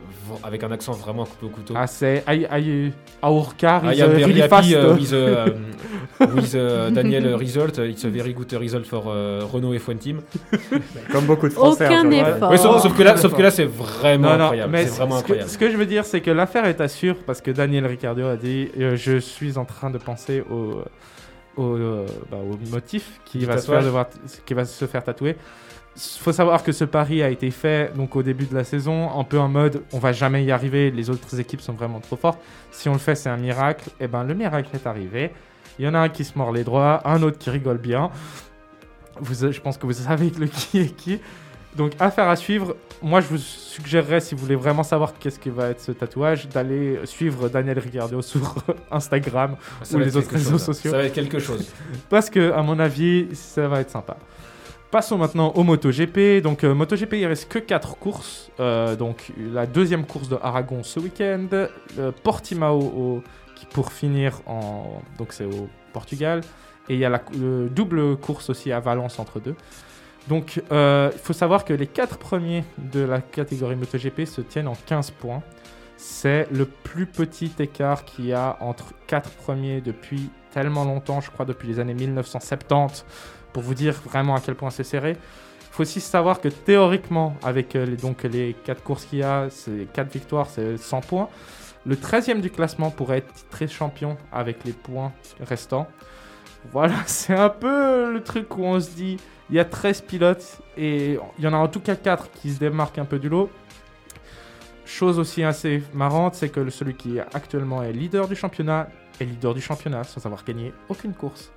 [0.43, 1.73] avec un accent vraiment coupé au couteau.
[1.77, 2.91] Ah, c'est aïe, aïe,
[3.21, 4.71] Aurkar, I is am uh, very really happy fast.
[4.71, 7.77] uh, with, uh, with Daniel result.
[7.79, 10.21] It's a very good result for uh, Renault F1 team.
[11.11, 11.85] Comme beaucoup de Français.
[11.85, 12.49] Aucun effort.
[12.49, 14.71] Ouais, sauf, sauf que là, sauf que là, c'est vraiment Non, non, incroyable.
[14.71, 15.49] mais C'est vraiment ce que, incroyable.
[15.49, 18.25] ce que je veux dire, c'est que l'affaire est à sûr parce que Daniel Ricciardo
[18.25, 20.81] a dit euh, Je suis en train de penser au,
[21.57, 24.07] au, euh, bah, au motif qui Du va, se faire devoir-
[24.45, 25.35] qui va se faire tatouer.
[25.97, 29.17] Il faut savoir que ce pari a été fait donc au début de la saison,
[29.17, 32.17] un peu en mode on va jamais y arriver, les autres équipes sont vraiment trop
[32.17, 32.39] fortes.
[32.71, 33.89] Si on le fait, c'est un miracle.
[34.01, 35.31] Et ben le miracle est arrivé.
[35.79, 38.09] Il y en a un qui se mord les doigts, un autre qui rigole bien.
[39.21, 41.19] Vous, je pense que vous savez le qui est qui.
[41.75, 42.75] Donc affaire à suivre.
[43.01, 46.47] Moi, je vous suggérerais, si vous voulez vraiment savoir qu'est-ce qui va être ce tatouage,
[46.47, 48.55] d'aller suivre Daniel Ricciardo sur
[48.89, 50.65] Instagram Ça ou les autres réseaux chose, hein.
[50.73, 50.91] sociaux.
[50.91, 51.69] Ça va être quelque chose.
[52.09, 54.17] Parce que, à mon avis, ça va être sympa.
[54.91, 56.41] Passons maintenant au MotoGP.
[56.41, 58.49] Donc, euh, MotoGP, il reste que 4 courses.
[58.61, 61.47] Euh, donc, la deuxième course de Aragon ce week-end.
[61.97, 63.23] Le Portimao au-
[63.55, 65.01] qui, pour finir en.
[65.17, 66.41] Donc, c'est au Portugal.
[66.87, 69.55] Et il y a la le double course aussi à Valence entre deux.
[70.27, 74.67] Donc, euh, il faut savoir que les 4 premiers de la catégorie MotoGP se tiennent
[74.67, 75.43] en 15 points.
[75.97, 81.29] C'est le plus petit écart qu'il y a entre quatre premiers depuis tellement longtemps, je
[81.29, 83.05] crois depuis les années 1970,
[83.53, 85.11] pour vous dire vraiment à quel point c'est serré.
[85.11, 89.23] Il faut aussi savoir que théoriquement, avec euh, les, donc, les 4 courses qu'il y
[89.23, 91.29] a, c'est 4 victoires, c'est 100 points.
[91.85, 95.87] Le 13e du classement pourrait être titré champion avec les points restants.
[96.71, 99.17] Voilà, c'est un peu le truc où on se dit,
[99.49, 102.51] il y a 13 pilotes et il y en a en tout cas 4 qui
[102.51, 103.49] se démarquent un peu du lot.
[104.85, 109.53] Chose aussi assez marrante, c'est que celui qui actuellement est leader du championnat est leader
[109.53, 111.51] du championnat sans avoir gagné aucune course.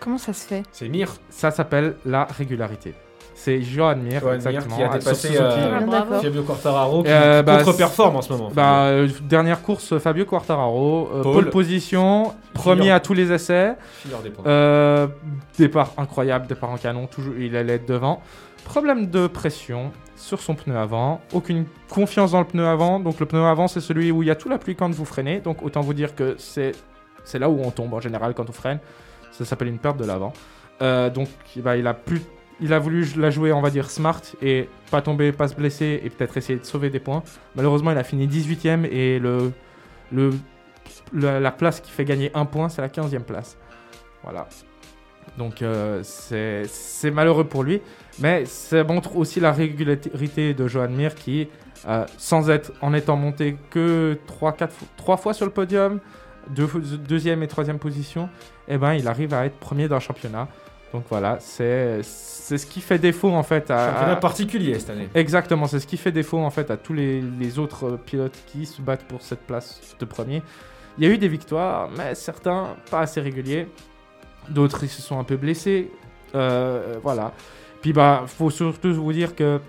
[0.00, 0.62] Comment ça se fait?
[0.72, 1.12] C'est Mir.
[1.28, 2.94] Ça s'appelle la régularité.
[3.40, 5.40] C'est Johan Mir, Johan Mir exactement, qui a dépassé, Suzuki.
[5.40, 6.20] euh, Ah.
[6.20, 8.50] Fabio Quartararo qui Euh, bah, contre-performe en ce moment.
[8.52, 11.48] Bah, euh, dernière course, Fabio Quartararo, euh, Pole.
[11.50, 12.94] position, premier Finir.
[12.96, 13.74] à tous les essais.
[14.04, 14.32] Des.
[14.44, 15.06] Euh,
[15.56, 18.20] départ incroyable, départ en canon, toujours, il allait être devant.
[18.64, 22.98] Problème de pression sur son pneu avant, aucune confiance dans le pneu avant.
[22.98, 25.38] Donc le pneu avant, c'est celui où il y a tout l'appui quand vous freinez.
[25.40, 26.72] Donc autant vous dire que c'est
[27.24, 28.80] c'est là où on tombe en général quand on freine.
[29.30, 30.32] Ça s'appelle une perte de l'avant.
[30.82, 32.20] Euh, donc bah, il a plus
[32.60, 36.00] il a voulu la jouer, on va dire, smart et pas tomber, pas se blesser
[36.04, 37.22] et peut-être essayer de sauver des points.
[37.54, 39.52] Malheureusement, il a fini 18ème et le,
[41.12, 43.56] la, la place qui fait gagner un point, c'est la 15e place.
[44.22, 44.48] Voilà.
[45.36, 47.80] Donc euh, c'est malheureux pour lui,
[48.18, 51.48] mais ça montre aussi la régularité de Johan Mir qui,
[51.86, 56.00] euh, sans être en étant monté que 3, 4, 3 fois sur le podium,
[56.50, 56.68] deux,
[57.06, 58.28] deuxième et troisième position,
[58.68, 60.48] eh ben, il arrive à être premier d'un championnat.
[60.92, 64.90] Donc voilà, c'est c'est ce qui fait défaut en fait à, Championnat à- particulier cette
[64.90, 65.08] année.
[65.14, 68.64] Exactement, c'est ce qui fait défaut en fait à tous les, les autres pilotes qui
[68.64, 70.42] se battent pour cette place de premier.
[70.96, 73.68] Il y a eu des victoires, mais certains pas assez réguliers.
[74.48, 75.90] D'autres ils se sont un peu blessés.
[76.34, 77.32] Euh, voilà.
[77.82, 79.60] Puis bah, faut surtout vous dire que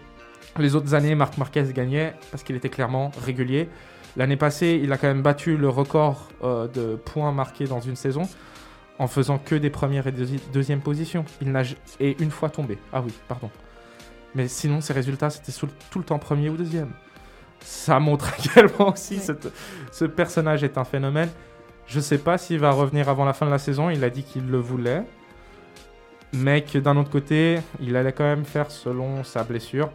[0.58, 3.70] les autres années, Marc Marquez gagnait parce qu'il était clairement régulier.
[4.18, 7.96] L'année passée, il a quand même battu le record euh, de points marqués dans une
[7.96, 8.24] saison
[9.00, 11.26] en faisant que des premières et deuxi- deuxièmes positions.
[11.42, 11.64] Il n'a
[12.00, 12.78] et une fois tombé.
[12.94, 13.50] Ah oui, pardon.
[14.36, 15.52] Mais sinon, ses résultats, c'était
[15.90, 16.92] tout le temps premier ou deuxième.
[17.62, 18.32] Ça montre
[18.78, 19.20] point aussi Ouais.
[19.22, 19.52] cette-
[19.92, 21.30] ce personnage est un phénomène.
[21.88, 23.90] Je sais pas s'il va revenir avant la fin de la saison.
[23.90, 25.04] Il a dit qu'il le voulait.
[26.32, 29.90] Mais que d'un autre côté, il allait quand même faire selon sa blessure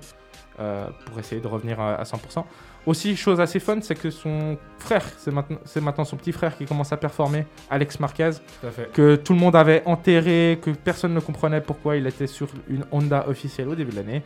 [0.59, 2.45] euh, pour essayer de revenir à, à 100%.
[2.87, 6.92] Aussi, chose assez fun, c'est que son frère, c'est maintenant, son petit frère qui commence
[6.92, 8.92] à performer, Alex Marquez, Tout à fait.
[8.92, 12.85] que tout le monde avait enterré, que personne ne comprenait pourquoi il était sur une
[12.92, 14.23] Honda officielle au début de l'année.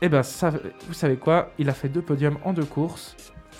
[0.00, 0.50] Et ben, ça,
[0.88, 1.50] vous savez quoi?
[1.58, 3.14] Il a fait deux podiums en deux courses.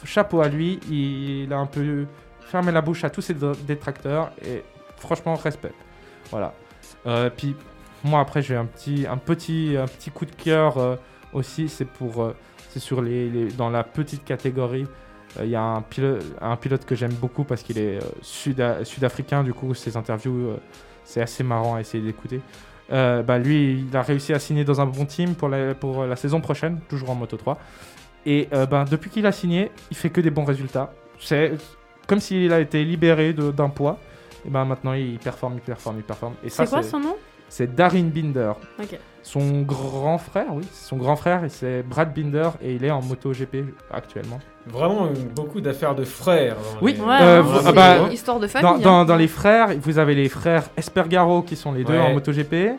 [0.05, 2.07] Chapeau à lui, il a un peu
[2.41, 4.63] fermé la bouche à tous ses dé- détracteurs et
[4.97, 5.73] franchement, respect.
[6.31, 6.55] Voilà.
[7.07, 7.55] Euh, puis
[8.03, 10.97] moi après, j'ai un petit, un petit, un petit coup de cœur euh,
[11.33, 11.69] aussi.
[11.69, 12.35] C'est pour, euh,
[12.73, 14.87] c'est sur les, les- dans la petite catégorie.
[15.39, 18.07] Euh, Il y a un pilote, un pilote que j'aime beaucoup parce qu'il est euh,
[18.23, 19.43] sud- sud-africain.
[19.45, 20.57] Du coup, ses interviews, euh,
[21.05, 22.41] c'est assez marrant à essayer d'écouter.
[22.91, 26.15] Bah, lui, il a réussi à signer dans un bon team pour la, pour la
[26.15, 27.59] saison prochaine, toujours en Moto 3.
[28.27, 30.93] Et ben, depuis qu'il a signé, il fait que des bons résultats.
[31.19, 31.53] C'est
[32.07, 33.99] comme s'il a été libéré de- d'un poids.
[34.47, 36.35] Et ben maintenant, il performe, il performe, il performe.
[36.45, 37.17] Et ça, C'est quoi son nom?
[37.49, 38.53] C'est Darin Binder.
[38.79, 38.99] Ok.
[39.23, 43.01] Son grand frère, oui, c'est son grand frère, c'est Brad Binder, et il est en
[43.03, 44.41] MotoGP actuellement.
[44.67, 46.57] Vraiment euh, beaucoup d'affaires de frères.
[46.57, 48.83] dans Oui, les- Ouais, euh, vous- ah bah, Histoire de Dans, famille.
[48.83, 49.05] dans- hein.
[49.05, 52.01] dans les frères, vous avez les frères Espergaro qui sont les deux Ouais.
[52.01, 52.73] en MotoGP.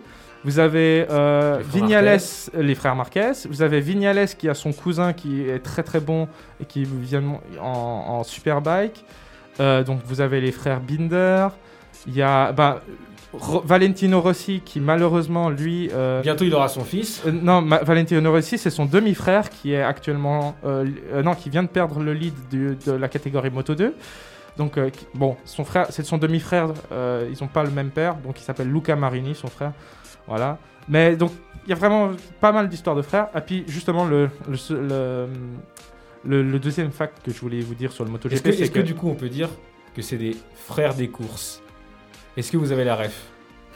[0.45, 2.19] Vous avez euh, Les Vignales,
[2.53, 3.31] les frères Marquez.
[3.49, 6.27] Vous avez Vignales qui a son cousin qui est très très bon
[6.61, 7.23] et qui vient
[7.61, 9.05] en, en superbike.
[9.61, 11.47] Euh, donc vous avez les frères Binder.
[12.07, 12.81] Il y a bah,
[13.33, 15.89] Ro- Valentino Rossi qui malheureusement lui...
[15.93, 17.21] euh, Bientôt il aura son fils.
[17.25, 20.85] euh, non, Ma- Valentino Rossi, c'est son demi-frère qui est actuellement, euh,
[21.23, 23.95] non, qui vient de perdre le lead du- de la catégorie Moto 2.
[24.57, 26.69] Donc, qui- bon, son frère, c'est son demi-frère.
[26.91, 29.71] ils n'ont pas le même père, donc il s'appelle Luca Marini, son frère.
[30.27, 30.59] Voilà.
[30.87, 31.31] Mais donc,
[31.65, 33.29] il y a vraiment pas mal d'histoires de frères.
[33.35, 35.27] Et puis, justement, le, le, se- le,
[36.23, 38.71] le- le deuxième fact que je voulais vous dire sur le MotoGP, que, c'est est-ce
[38.71, 39.49] que du coup on peut dire
[39.95, 41.62] que c'est des frères des courses?
[42.37, 43.13] Est-ce que vous avez la ref?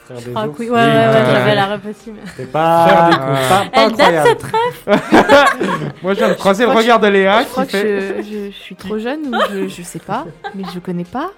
[0.06, 0.56] Frère des Ah, ours.
[0.60, 1.26] oui, ouais, ouais, ouais, ouais.
[1.32, 2.12] j'avais la ref aussi.
[2.12, 3.48] mais- C'est pas, Frère des pas, courses.
[3.50, 4.30] pas Elle date incroyable.
[4.30, 5.94] cette ref?
[6.04, 7.72] Moi, je viens de croiser le crois que regard de Léa Je qui crois que
[7.72, 8.24] fait.
[8.24, 11.32] je, je- je suis trop jeune ou je, je sais pas, mais je connais pas.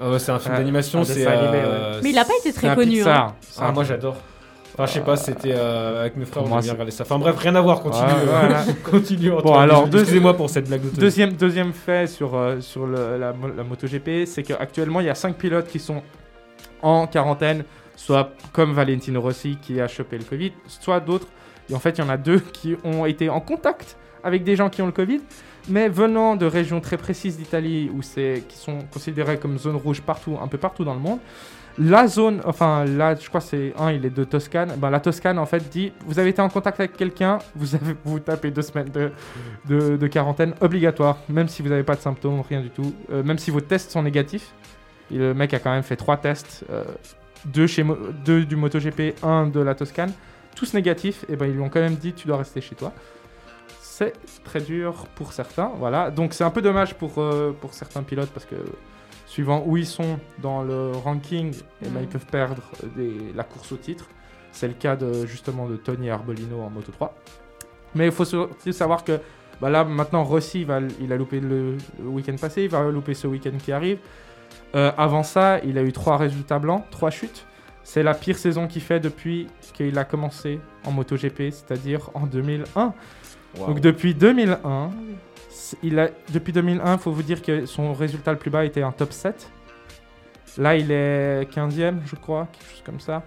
[0.00, 1.16] Euh, C'est un film Ouais, d'animation, un c'est.
[1.16, 2.92] dessin animé, euh, Mais il a pas été C'est très un connu.
[3.02, 3.04] hein.
[3.04, 3.34] Pixar.
[3.42, 4.16] C'est Ah, un- moi j'adore.
[4.76, 6.90] Enfin, je sais pas, c'était euh, avec mes frères, on Moi, a bien c'est- regardé
[6.90, 7.04] ça.
[7.04, 8.06] Enfin bref, rien à voir, continue.
[8.06, 8.64] Ouais, voilà.
[8.90, 9.60] continue Bon, Antoine.
[9.62, 13.32] alors, deux- excusez-moi pour cette blague de Deuxième, deuxième fait sur, euh, sur le- la,
[13.32, 16.02] mo- la MotoGP, c'est qu'actuellement, il y a 5 pilotes qui sont
[16.84, 17.64] en quarantaine,
[17.96, 21.28] soit comme Valentino Rossi qui a chopé le Covid, soit d'autres.
[21.70, 24.54] Et en fait, il y en a deux qui ont été en contact avec des
[24.54, 25.20] gens qui ont le Covid.
[25.68, 30.02] Mais venant de régions très précises d'Italie, où c'est qui sont considérées comme zone rouge
[30.02, 31.20] partout, un peu partout dans le monde,
[31.78, 34.74] la zone, enfin là, je crois c'est un, il est de Toscane.
[34.76, 37.96] Ben, la Toscane en fait dit, vous avez été en contact avec quelqu'un, vous avez
[38.04, 38.90] vous tapez deux semaines
[39.66, 43.38] de quarantaine obligatoire, même si vous n'avez pas de symptômes, rien du tout, Euh, même
[43.38, 44.52] si vos tests sont négatifs.
[45.14, 46.82] Et le mec a quand même fait trois tests, euh,
[47.44, 50.12] deux, chez du MotoGP, un de la Toscane,
[50.56, 51.24] tous négatifs.
[51.28, 52.92] Et ben ils lui ont quand même dit, tu dois rester chez toi.
[53.80, 56.10] C'est très dur pour certains, voilà.
[56.10, 58.56] Donc c'est un peu dommage pour, euh, certains pilotes parce que
[59.26, 62.62] suivant où ils sont dans le ranking, eh ben, ils peuvent perdre
[63.36, 64.08] la course au titre.
[64.50, 64.96] C'est le cas
[65.26, 67.14] justement de Tony Arbolino en Moto 3.
[67.94, 69.20] Mais il faut surtout savoir que
[69.60, 70.66] bah là maintenant Rossi
[71.00, 73.98] il a loupé le week-end passé, il va louper ce week-end qui arrive.
[74.74, 77.46] Euh, avant ça, il a eu trois résultats blancs, trois chutes.
[77.82, 82.92] C'est la pire saison qu'il fait depuis qu'il a commencé en MotoGP, c'est-à-dire en 2001.
[83.68, 84.90] Donc depuis 2001,
[85.50, 88.64] c- il a, depuis 2001, il faut vous dire que son résultat le plus bas
[88.64, 89.50] était un top 7.
[90.58, 93.22] Là, il est 15e, je crois, quelque chose comme ça.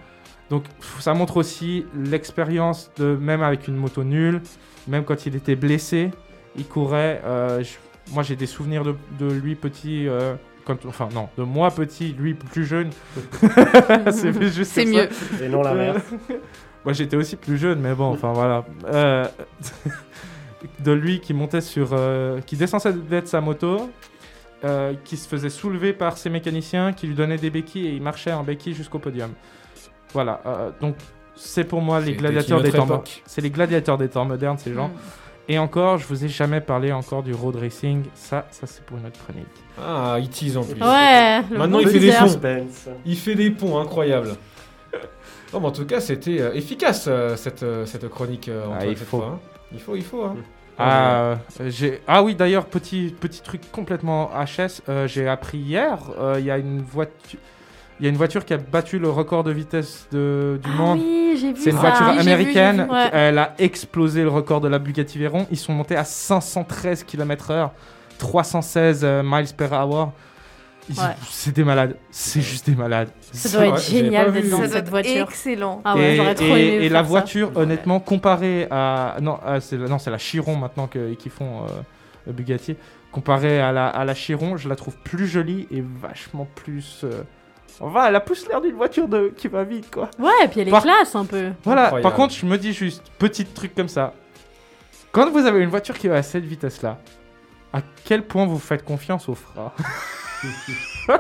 [0.49, 0.63] Donc
[0.99, 4.41] ça montre aussi l'expérience de même avec une moto nulle,
[4.87, 6.11] même quand il était blessé,
[6.57, 7.21] il courait.
[7.25, 10.07] euh, je- moi, j'ai des souvenirs de, de lui petit.
[10.07, 10.35] euh,
[10.67, 12.89] quand, enfin non, de moi petit, lui plus jeune.
[14.11, 14.91] c'est juste C'est ça.
[14.91, 15.09] mieux.
[15.41, 16.03] Et non l'inverse.
[16.83, 18.65] Moi j'étais aussi plus jeune, mais bon, enfin voilà.
[18.85, 19.25] Euh,
[20.79, 21.89] de lui qui montait sur.
[21.93, 23.89] euh, qui descendait de sa moto,
[24.63, 28.01] euh, qui se faisait soulever par ses mécaniciens, qui lui donnaient des béquilles et il
[28.01, 29.31] marchait en béquille jusqu'au podium.
[30.13, 30.95] Voilà, euh, donc
[31.35, 33.03] c'est pour moi les gladiateurs des temps.
[33.25, 34.89] C'est les gladiateurs des temps modernes, ces gens.
[34.89, 34.93] Mm.
[35.49, 38.03] Et encore, je vous ai jamais parlé encore du road racing.
[38.15, 39.47] Ça, ça c'est pour une autre chronique.
[39.81, 40.73] Ah, il tease en plus.
[40.81, 42.11] Ouais, Maintenant, il fait des.
[42.11, 42.89] Suspense.
[43.05, 44.35] Il fait des ponts incroyables.
[45.53, 48.49] Non, mais en tout cas, c'était euh, efficace euh, cette, euh, cette chronique.
[48.49, 49.19] Antoine, Ah, il cette faut.
[49.19, 49.39] fois, hein.
[49.71, 50.23] Il faut, il faut.
[50.23, 50.35] Hein.
[50.77, 54.81] Ah, j'ai- ah oui, d'ailleurs, petit, petit truc complètement HS.
[54.89, 57.39] euh, j'ai appris hier, euh, il y a une voiture.
[57.99, 60.77] Il y a une voiture qui a battu le record de vitesse de- du Ah
[60.77, 60.99] monde.
[60.99, 61.81] oui, j'ai vu C'est une ça.
[61.81, 62.83] voiture Oui, j'ai vu, américaine.
[62.85, 62.91] vu.
[62.93, 63.09] Ouais.
[63.11, 65.47] Elle a explosé le record de la Bugatti Veyron.
[65.49, 67.71] Ils sont montés à 513 km/h,
[68.19, 70.11] 316 euh, miles per hour.
[70.89, 70.95] Ouais.
[71.29, 71.97] C'est des malades.
[72.11, 73.09] C'est juste des malades.
[73.33, 75.27] Ça doit être Ouais, génial d'être dans Ça cette être voiture.
[75.29, 75.81] excellent.
[75.83, 77.03] Ah ouais, et, j'aurais trop et- aimé et faire la ça.
[77.03, 79.17] voiture, honnêtement, comparée à.
[79.21, 81.63] Non, c'est non, c'est la Chiron maintenant que- qui font
[82.27, 82.75] euh, Bugatti.
[83.11, 87.01] Comparée à la, à la Chiron, je la trouve plus jolie et vachement plus.
[87.03, 87.23] euh,
[87.79, 89.31] Enfin, elle a plus l'air d'une voiture de...
[89.37, 90.09] qui va vite, quoi.
[90.17, 91.51] Ouais, et puis elle est Par- classe un peu.
[91.63, 92.03] Voilà, Incroyable.
[92.09, 94.13] par contre, je me dis juste, petit truc comme ça.
[95.11, 96.97] Quand vous avez une voiture qui va à cette vitesse-là,
[97.73, 99.71] à quel point vous faites confiance aux freins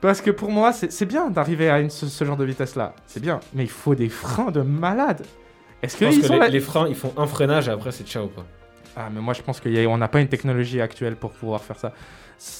[0.00, 2.94] Parce que pour moi, c'est c'est bien d'arriver à une- ce, ce genre de vitesse-là.
[3.06, 3.40] C'est bien.
[3.52, 5.24] Mais il faut des freins de malade.
[5.82, 7.68] Est-ce Je que pense ils que sont les, là- les freins, ils font un freinage
[7.68, 8.44] et après, c'est ciao, quoi.
[8.96, 11.92] Ah, mais moi, je pense qu'on n'a pas une technologie actuelle pour pouvoir faire ça.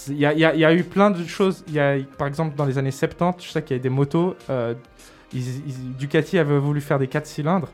[0.08, 1.64] Il y a, eu plein de choses.
[1.70, 4.36] Y a, par exemple, dans les années 70, je sais qu'il y a des motos.
[4.50, 4.74] euh,
[5.98, 7.68] Ducati avait voulu faire des 4 cylindres.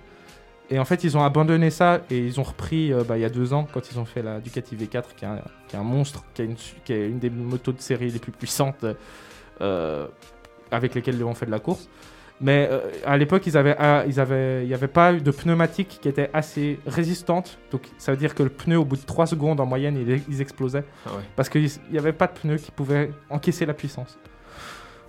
[0.71, 3.25] Et en fait, ils ont abandonné ça et ils ont repris euh, bah, il y
[3.25, 6.43] a deux ans quand ils ont fait la Ducati V4, qui est un, monstre, qui
[6.43, 8.85] est, une, su- qui est une des motos de série les plus puissantes
[9.61, 10.07] euh,
[10.71, 11.89] avec lesquelles ils ont fait de la course.
[12.41, 15.31] Mais euh, à l'époque, ils avaient, ah, ils avaient, il n'y avait pas eu de
[15.31, 17.59] pneumatique qui était assez résistante.
[17.71, 20.21] Donc ça veut dire que le pneu, au bout de 3 secondes en moyenne, il,
[20.29, 20.85] ils explosaient.
[21.07, 21.23] Ah ouais.
[21.37, 24.19] Parce qu'il n'y avait pas de pneu qui pouvait encaisser la puissance.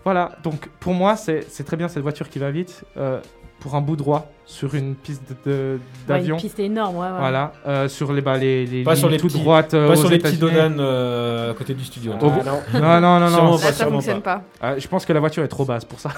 [0.03, 2.83] Voilà, donc pour moi, c'est très bien cette voiture qui va vite.
[2.97, 3.19] euh,
[3.61, 6.35] pour un bout droit, sur une piste de- de- Ouais, d'avion.
[6.35, 7.17] une piste énorme, ouais, ouais.
[7.17, 9.73] voilà, euh, sur les, bah, les, les Pas sur les toutes petits- droites.
[9.73, 12.11] euh, Pas aux sur les petits donanes euh, à côté du studio.
[12.15, 12.41] Ah, non.
[12.79, 13.57] Non, non, non, Sûrement pas.
[13.57, 14.43] Ça sûrement fonctionne pas.
[14.61, 16.11] Euh, je pense que la voiture est trop basse pour ça.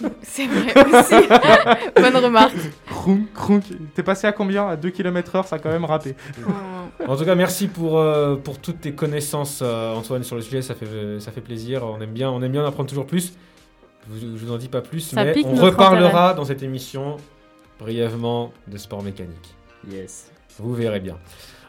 [0.22, 1.28] C'est vrai aussi.
[1.96, 2.54] Bonne remarque.
[2.88, 3.62] Crounk, crounk.
[3.94, 4.66] T'es passé à combien?
[4.68, 6.14] À 2 km/h, ça a quand même râpé.
[7.06, 10.62] En tout cas, merci pour, euh, pour toutes tes connaissances, euh, Antoine, sur le sujet.
[10.62, 11.84] Ça fait, ça fait plaisir.
[11.84, 13.34] On aime bien, on aime bien en apprendre toujours plus.
[14.08, 17.16] Je, vous- je vous en dis pas plus, Ça mais on reparlera dans cette émission
[17.78, 19.54] brièvement de sport mécanique.
[19.90, 20.30] Yes.
[20.58, 21.18] Vous verrez bien.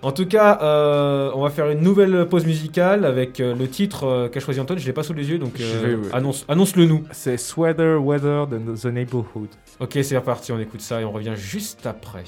[0.06, 4.04] En tout cas, euh, on va faire une nouvelle pause musicale avec euh, le titre
[4.04, 4.78] euh, qu'a choisi Antoine.
[4.78, 6.14] Je l'ai pas sous les yeux, donc euh, vais, ouais.
[6.14, 7.04] annonce, annonce-le nous.
[7.10, 9.50] C'est Sweater Weather de The Neighborhood.
[9.80, 10.52] Ok, c'est reparti.
[10.52, 12.24] On écoute ça et on revient juste après.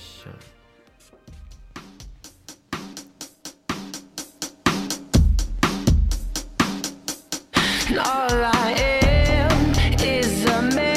[7.91, 9.73] All I am
[10.03, 10.96] is a man.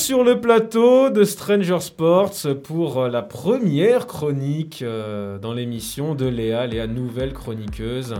[0.00, 2.32] Sur le plateau de Stranger Sports
[2.64, 8.14] pour euh, la première chronique euh, dans l'émission de Léa, Léa nouvelle chroniqueuse.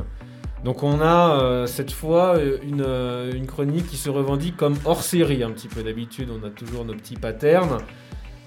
[0.62, 2.84] Donc on a euh, cette fois une,
[3.34, 5.82] une chronique qui se revendique comme hors série un petit peu.
[5.82, 7.78] D'habitude on a toujours nos petits patterns.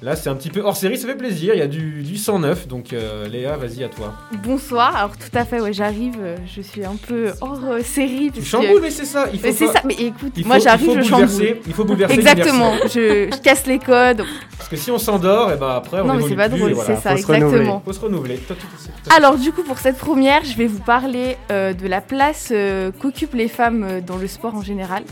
[0.03, 2.17] Là c'est un petit peu hors série, ça fait plaisir, il y a du, du
[2.17, 2.67] 109.
[2.67, 4.13] Donc euh, Léa, vas-y à toi.
[4.43, 8.29] Bonsoir, alors tout à fait, ouais, j'arrive, euh, je suis un peu hors euh, série.
[8.33, 9.27] Tu parce chamboules, que- mais c'est ça.
[9.31, 11.57] Il faut Mais c'est pas- ça, mais écoute, il moi j'arrive, faut je chamboule.
[11.65, 14.23] Il faut bouleverser Exactement, je, je casse les codes.
[14.57, 16.57] Parce que si on s'endort, et ben après on non, mais évolue c'est pas plus,
[16.59, 16.95] drôle, et voilà.
[16.97, 17.47] c'est ça, faut se renouveler.
[17.59, 17.81] exactement.
[17.85, 18.35] Faut se renouveler.
[18.39, 21.71] Toi, tu- tu- tu- Alors du coup pour cette première, je vais vous parler euh,
[21.73, 25.03] de la place euh, qu'occupent les femmes euh, dans le sport en général.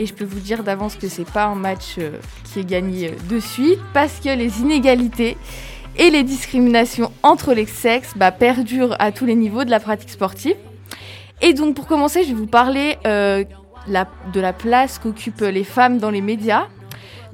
[0.00, 2.12] Et je peux vous dire d'avance que c'est pas un match euh,
[2.44, 5.36] qui est gagné euh, de suite parce que les inégalités
[5.98, 10.08] et les discriminations entre les sexes bah, perdurent à tous les niveaux de la pratique
[10.08, 10.56] sportive.
[11.42, 13.44] Et donc pour commencer, je vais vous parler euh,
[13.86, 16.66] de la place qu'occupent les femmes dans les médias.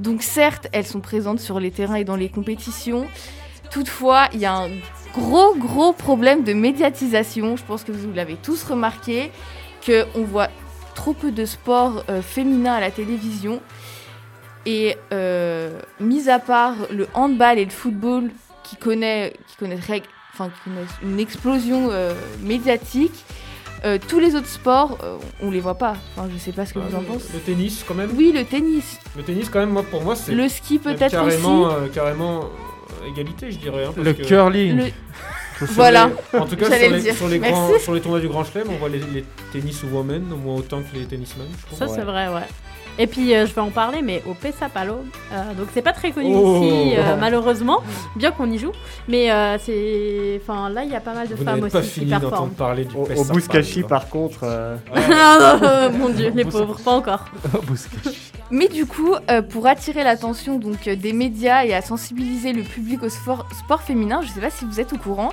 [0.01, 3.07] Donc certes, elles sont présentes sur les terrains et dans les compétitions.
[3.71, 4.71] Toutefois, il y a un
[5.15, 7.57] gros gros problème de médiatisation.
[7.57, 9.31] Je pense que vous l'avez tous remarqué,
[9.87, 10.49] qu'on voit
[10.97, 13.61] trop peu de sport euh, féminin à la télévision.
[14.69, 18.31] Et euh, mis à part le handball et le football
[18.65, 20.03] qui, connaît, qui, connaissent, rég-
[20.35, 23.25] enfin, qui connaissent une explosion euh, médiatique,
[23.85, 25.95] euh, tous les autres sports, euh, on les voit pas.
[26.17, 27.29] Enfin, je sais pas ce que vous en le, pensez.
[27.35, 28.11] le tennis quand même.
[28.17, 31.63] Oui, le tennis, Le tennis quand même, moi pour moi c'est le ski peut-être carrément,
[31.63, 31.75] aussi.
[31.85, 33.85] euh, carrément euh, égalité, je dirais.
[33.85, 34.77] hein, parce Le que curling.
[34.79, 34.91] Le-
[35.61, 36.11] Voilà.
[36.33, 38.45] les- en tout cas, sur le les, sur, les grands, sur les tournois du Grand
[38.45, 41.47] Chelem, on voit les, les tennis women au moins autant que les tennismen.
[41.73, 42.47] Ça, c'est vrai, ouais.
[42.99, 45.05] Et puis, euh, je vais en parler, mais au Pesapalo.
[45.33, 46.63] Euh, donc, c'est pas très connu Oh.
[46.63, 47.83] ici, euh, malheureusement,
[48.17, 48.73] bien qu'on y joue.
[49.09, 50.41] Mais euh, c'est.
[50.43, 52.11] Enfin, là, il y a pas mal de Vous femmes n'avez pas aussi qui fini
[52.11, 52.31] performent.
[52.33, 56.79] d'entendre parler du Au, au Pessac, Bouskashi, par contre, euh, Ah, mon dieu, les pauvres,
[56.83, 57.27] pas encore.
[58.51, 63.03] Mais du coup, euh, pour attirer l'attention donc des médias et à sensibiliser le public
[63.03, 65.33] au sport, sport féminin, je ne sais pas si vous êtes au courant,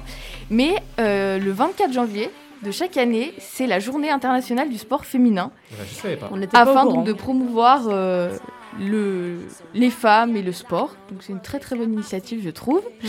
[0.49, 2.31] mais euh, le 24 janvier
[2.63, 5.51] de chaque année, c'est la journée internationale du sport féminin.
[5.71, 6.29] Ouais, je savais pas.
[6.31, 8.35] On était pas afin donc de promouvoir euh,
[8.79, 9.39] le,
[9.73, 10.95] les femmes et le sport.
[11.09, 12.81] Donc c'est une très très bonne initiative, je trouve.
[13.03, 13.07] Mm.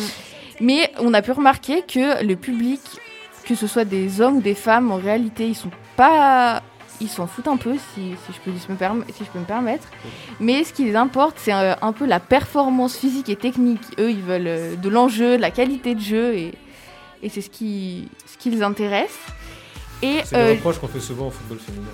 [0.60, 2.80] Mais on a pu remarquer que le public,
[3.44, 6.62] que ce soit des hommes ou des femmes, en réalité, ils sont pas
[7.00, 9.30] ils s'en foutent un peu, si, si je, peux, si je me perm- si je
[9.30, 9.88] peux me permettre.
[10.38, 13.82] Mais ce qui les importe, c'est euh, un peu la performance physique et technique.
[13.98, 16.52] Eux, ils veulent euh, de l'enjeu, de la qualité de jeu, et,
[17.24, 19.18] et c'est ce qui, ce qui les intéresse.
[20.04, 21.86] Et C'est euh, des reproches qu'on fait souvent au football féminin.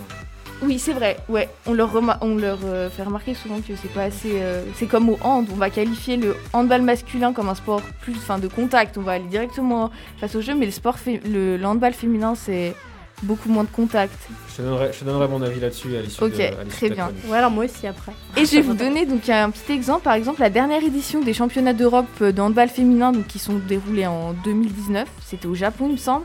[0.62, 1.16] oui, c'est vrai.
[1.28, 4.32] Ouais, on leur, remar- on leur euh, fait remarquer souvent que c'est pas assez.
[4.34, 5.46] euh, c'est comme au hand.
[5.52, 8.98] On va qualifier le handball masculin comme un sport plus, enfin, de contact.
[8.98, 12.34] On va aller directement face au jeu, mais le sport, fé- le, le handball féminin,
[12.34, 12.74] c'est
[13.22, 14.16] beaucoup moins de contact.
[14.50, 16.88] Je te donnerai, je te donnerai mon avis là-dessus à l'issue Ok, de, à très
[16.88, 17.10] de bien.
[17.28, 18.12] Ouais, alors moi aussi après.
[18.36, 20.02] Et je vais vous donner donc un petit exemple.
[20.04, 24.06] Par exemple, la dernière édition des championnats d'Europe de handball féminin, donc qui sont déroulés
[24.06, 26.24] en 2019, c'était au Japon, il me semble.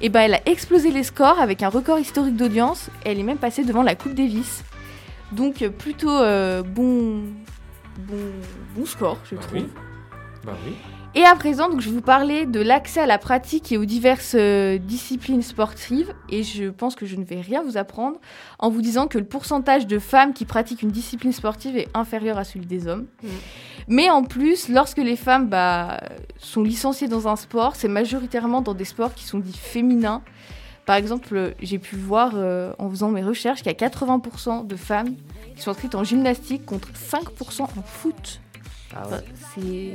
[0.00, 2.88] Et ben, elle a explosé les scores avec un record historique d'audience.
[3.04, 4.62] Elle est même passée devant la Coupe Davis.
[5.32, 7.22] Donc euh, plutôt euh, bon,
[7.98, 8.16] bon,
[8.76, 9.54] bon score, je Bah trouve.
[9.58, 9.66] oui.
[10.44, 10.72] Bah oui.
[11.14, 13.86] Et à présent, donc, je vais vous parler de l'accès à la pratique et aux
[13.86, 16.12] diverses euh, disciplines sportives.
[16.28, 18.18] Et je pense que je ne vais rien vous apprendre
[18.58, 22.36] en vous disant que le pourcentage de femmes qui pratiquent une discipline sportive est inférieur
[22.38, 23.06] à celui des hommes.
[23.22, 23.28] Mm.
[23.88, 26.00] Mais en plus, lorsque les femmes bah,
[26.36, 30.22] sont licenciées dans un sport, c'est majoritairement dans des sports qui sont dits féminins.
[30.84, 34.76] Par exemple, j'ai pu voir euh, en faisant mes recherches qu'il y a 80% de
[34.76, 35.16] femmes
[35.56, 38.40] qui sont inscrites en gymnastique contre 5% en foot.
[38.96, 39.16] Ah ouais.
[39.54, 39.92] c'est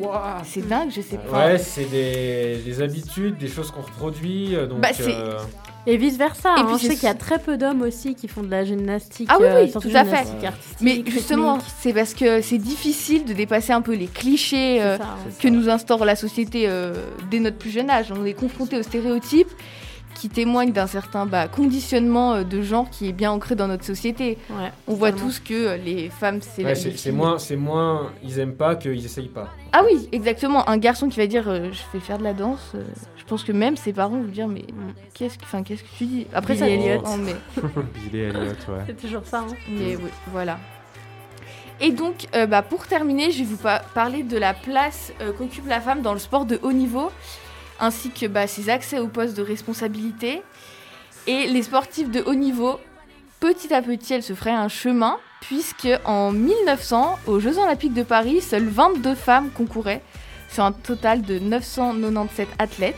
[0.62, 1.48] c'est dingue, je sais pas.
[1.48, 4.56] Ouais, c'est des, des habitudes, des choses qu'on reproduit.
[4.56, 5.40] euh, Donc, Bah, c'est- euh,
[5.88, 6.56] Et vice versa.
[6.56, 6.66] Et hein.
[6.68, 8.64] puis je sais c'est- qu'il y a très peu d'hommes aussi qui font de la
[8.64, 9.28] gymnastique.
[9.32, 10.26] Ah oui, euh, oui, tout à fait.
[10.80, 15.04] Mais justement, c'est parce que c'est difficile de dépasser un peu les clichés euh, C'est
[15.04, 15.34] ça, ouais.
[15.42, 16.94] que nous instaure la société euh,
[17.32, 18.14] dès notre plus jeune âge.
[18.18, 19.52] On est confronté aux stéréotypes
[20.24, 23.84] qui témoignent d'un certain bah, conditionnement euh, de genre qui est bien ancré dans notre
[23.84, 24.38] société.
[24.52, 28.14] Ouais, On voit tous que euh, les femmes, c'est ouais, la c'est moins, c'est moins,
[28.24, 29.50] ils aiment pas qu'ils essayent pas.
[29.74, 30.70] Ah oui, exactement.
[30.70, 32.84] Un garçon qui va dire euh, je vais faire de la danse, euh,
[33.18, 34.64] je pense que même ses parents vont dire mais
[35.14, 36.26] qu'est-ce que, enfin, qu'est-ce que tu dis?
[36.34, 36.98] Après ça, Billy Elliot.
[37.02, 37.36] dépend, mais
[38.10, 38.84] Billy Elliot, ouais.
[38.88, 39.40] C'est toujours ça.
[39.40, 39.54] hein.
[39.70, 40.58] Mais oui, voilà.
[41.82, 45.34] Et donc, euh, bah, pour terminer, je vais vous pa- parler de la place euh,
[45.34, 47.12] qu'occupe la femme dans le sport de haut niveau,
[47.80, 50.42] ainsi que bah, ses accès aux postes de responsabilité.
[51.28, 52.80] Et les sportifs de haut niveau,
[53.40, 58.04] petit à petit, elles se feraient un chemin, puisque en 1900, aux Jeux Olympiques de
[58.04, 60.02] Paris, seules 22 femmes concouraient,
[60.52, 62.96] sur un total de 997 athlètes.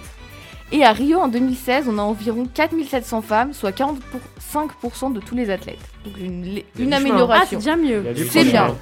[0.72, 5.50] Et à Rio, en 2016, on a environ 4700 femmes, soit 45% de tous les
[5.52, 5.78] athlètes.
[6.04, 7.46] Donc une, Il y a une du Ah, amélioration.
[7.50, 8.04] c'est déjà mieux.
[8.30, 8.76] C'est bien.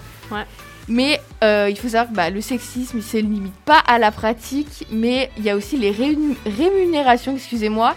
[0.88, 4.11] Mais euh, il faut savoir que bah, le sexisme, il se limite pas à la
[4.11, 7.95] pratique, mais il y a aussi les rému- rémunérations, excusez-moi,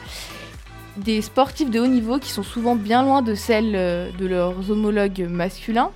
[0.96, 4.70] des sportifs de haut niveau qui sont souvent bien loin de celles euh, de leurs
[4.70, 5.90] homologues masculins.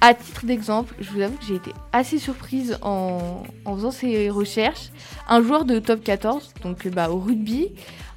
[0.00, 4.90] À titre d'exemple, je vous avoue que j'ai été assez surprise en, faisant ces recherches.
[5.28, 7.68] Un joueur de top 14, donc euh, bah, au rugby,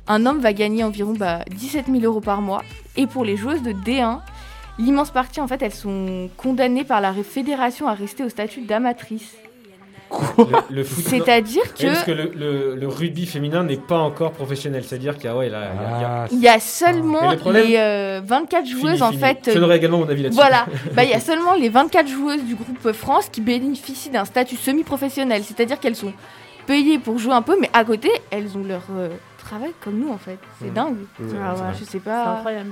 [0.08, 2.64] un homme va gagner environ bah, 17 000 euros par mois.
[2.96, 4.20] Et pour les joueuses de D1,
[4.80, 9.36] l'immense partie, en fait, elles sont condamnées par la fédération à rester au statut d'amatrice.
[10.38, 10.46] Le,
[10.76, 11.04] le foot.
[11.08, 15.26] C'est-à-dire que parce que le, le- le rugby féminin n'est pas encore professionnel, c'est-à-dire qu'il
[15.26, 17.32] y a, ouais, là, il y a- il y a- Ah, il y a seulement
[17.52, 19.22] les euh, 24 joueuses, Fini, en fini.
[19.22, 19.40] fait.
[19.46, 20.40] Je euh, donnerai également mon avis là-dessus.
[20.40, 24.26] Voilà, bah, il y a seulement les 24 joueuses du groupe France qui bénéficient d'un
[24.26, 26.14] statut semi-professionnel, c'est-à-dire qu'elles sont
[26.68, 29.10] payées pour jouer un peu, mais à côté, elles ont leur euh,
[29.40, 30.38] travail comme nous en fait.
[30.62, 30.74] C'est Mhm.
[30.74, 30.96] dingue.
[31.20, 31.26] Mmh.
[31.44, 31.60] Ah ouais.
[31.74, 32.36] Je sais C'est pas.
[32.38, 32.72] incroyable.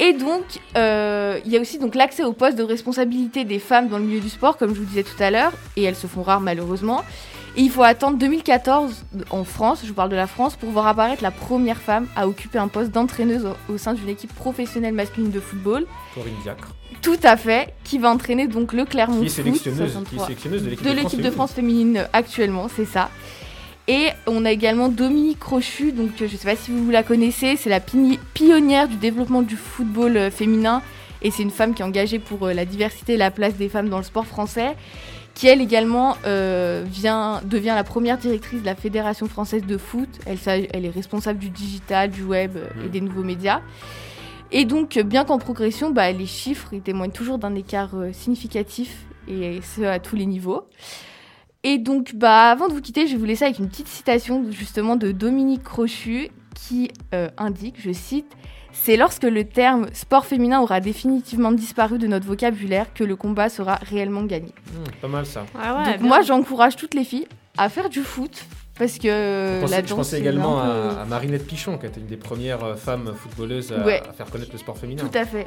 [0.00, 0.42] Et donc,
[0.76, 4.04] euh, il y a aussi donc l'accès aux postes de responsabilité des femmes dans le
[4.04, 6.40] milieu du sport, comme je vous disais tout à l'heure, et elles se font rares
[6.40, 7.02] malheureusement.
[7.56, 10.86] Et il faut attendre 2014 en France, je vous parle de la France, pour voir
[10.86, 14.94] apparaître la première femme à occuper un poste d'entraîneuse au, au sein d'une équipe professionnelle
[14.94, 15.86] masculine de football.
[16.14, 19.78] Corinne Diacre, Tout à fait, qui va entraîner donc le Clermont qui est Foot sélectionneuse,
[19.78, 21.30] qui est 63 sélectionneuse de l'équipe de de.
[21.30, 23.10] France féminine actuellement, c'est ça.
[23.88, 27.56] Et on a également Dominique Crochu, donc euh, je sais pas si vous la connaissez,
[27.56, 30.82] c'est la pionnière du développement du football euh, féminin
[31.22, 33.68] et c'est une femme qui est engagée pour euh, la diversité et la place des
[33.68, 34.76] femmes dans le sport français,
[35.34, 40.08] qui elle également euh, vient, devient la première directrice de la Fédération française de foot.
[40.26, 40.38] Elle,
[40.72, 43.62] elle est responsable du digital, du web et des nouveaux médias.
[44.50, 49.60] Et donc, bien qu'en progression, bah, les chiffres ils témoignent toujours d'un écart significatif, et
[49.62, 50.66] ce à tous les niveaux.
[51.64, 54.44] Et donc, bah, avant de vous quitter, je vais vous laisser avec une petite citation
[54.50, 58.26] justement de Dominique Crochu qui euh, indique, je cite,
[58.72, 63.48] C'est lorsque le terme sport féminin aura définitivement disparu de notre vocabulaire que le combat
[63.48, 64.48] sera réellement gagné.
[64.72, 65.44] Mmh, pas mal ça.
[65.60, 66.08] Ah ouais, donc bien.
[66.08, 68.44] moi, j'encourage toutes les filles à faire du foot
[68.78, 71.78] parce que Je pensais, la je danse, pensais c'est également peu- à, à Marinette Pichon,
[71.78, 74.02] qui était une des premières euh, femmes footballeuses à, Ouais.
[74.08, 75.02] à faire connaître le sport féminin.
[75.04, 75.46] Tout à fait.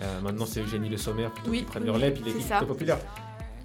[0.00, 2.66] Euh, maintenant, c'est Eugénie Le Sommer plutôt Oui, qui prennent oui, le relais, puis très
[2.66, 2.98] populaire.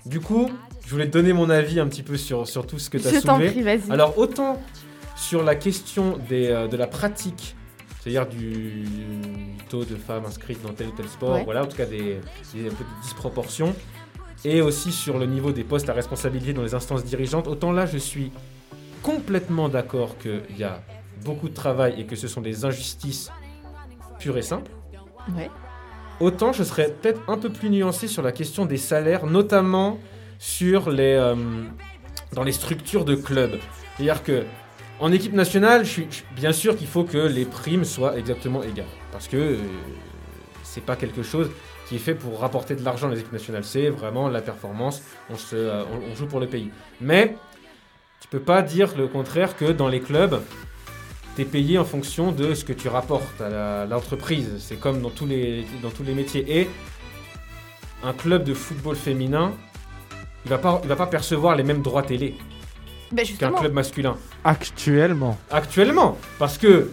[0.05, 0.49] Du coup,
[0.85, 3.07] je voulais te donner mon avis un petit peu sur, sur tout ce que tu
[3.07, 3.51] as Je soulevé.
[3.51, 3.91] prie.
[3.91, 4.61] Alors, autant
[5.15, 7.55] sur la question des, euh, de la pratique
[7.99, 8.83] c'est-à-dire du
[9.69, 11.43] taux de femmes inscrites dans tel ou tel sport, Ouais.
[11.43, 12.19] voilà, en tout cas des,
[12.55, 13.75] des un peu de disproportions,
[14.43, 17.85] et aussi sur le niveau des postes à responsabilité dans les instances dirigeantes, autant là
[17.85, 18.31] je suis
[19.03, 20.81] complètement d'accord qu'il y a
[21.23, 23.29] beaucoup de travail et que ce sont des injustices
[24.17, 24.71] pures et simples.
[25.37, 25.51] Ouais.
[26.21, 29.97] Autant je serais peut-être un peu plus nuancé sur la question des salaires, notamment
[30.37, 31.35] sur les, euh,
[32.33, 33.57] dans les structures de clubs.
[33.97, 34.43] C'est-à-dire que
[34.99, 38.85] en équipe nationale, je suis, bien sûr qu'il faut que les primes soient exactement égales.
[39.11, 39.57] Parce que euh,
[40.63, 41.49] c'est pas quelque chose
[41.87, 43.63] qui est fait pour rapporter de l'argent à les équipes nationales.
[43.63, 45.01] C'est vraiment la performance.
[45.31, 46.69] On, se, euh, on joue pour le pays.
[47.01, 47.35] Mais
[48.19, 50.39] tu peux pas dire le contraire que dans les clubs,
[51.41, 54.47] tu es payé en fonction de ce que tu rapportes à l'entreprise.
[54.59, 56.45] C'est comme dans tous, les, dans tous les métiers.
[56.61, 56.69] Et
[58.03, 59.53] un club de football féminin,
[60.45, 62.35] il va pas, il va pas percevoir les mêmes droits télé
[63.11, 64.17] Ben qu'un club masculin.
[64.43, 65.37] Actuellement.
[65.49, 66.91] Actuellement, parce que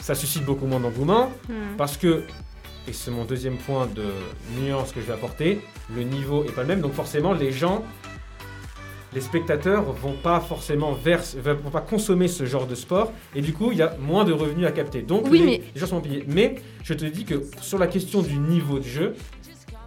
[0.00, 1.76] ça suscite beaucoup moins d'engouement, Hmm.
[1.76, 2.22] parce que,
[2.86, 4.04] et c'est mon deuxième point de
[4.60, 5.60] nuance que je vais apporter,
[5.94, 7.84] le niveau est pas le même, donc forcément les gens,
[9.14, 13.52] les spectateurs vont pas forcément vers, vont pas consommer ce genre de sport, et du
[13.52, 15.02] coup il y a moins de revenus à capter.
[15.02, 16.24] Donc Oui, les, mais- les gens sont payés.
[16.28, 19.14] Mais je te dis que sur la question du niveau de jeu,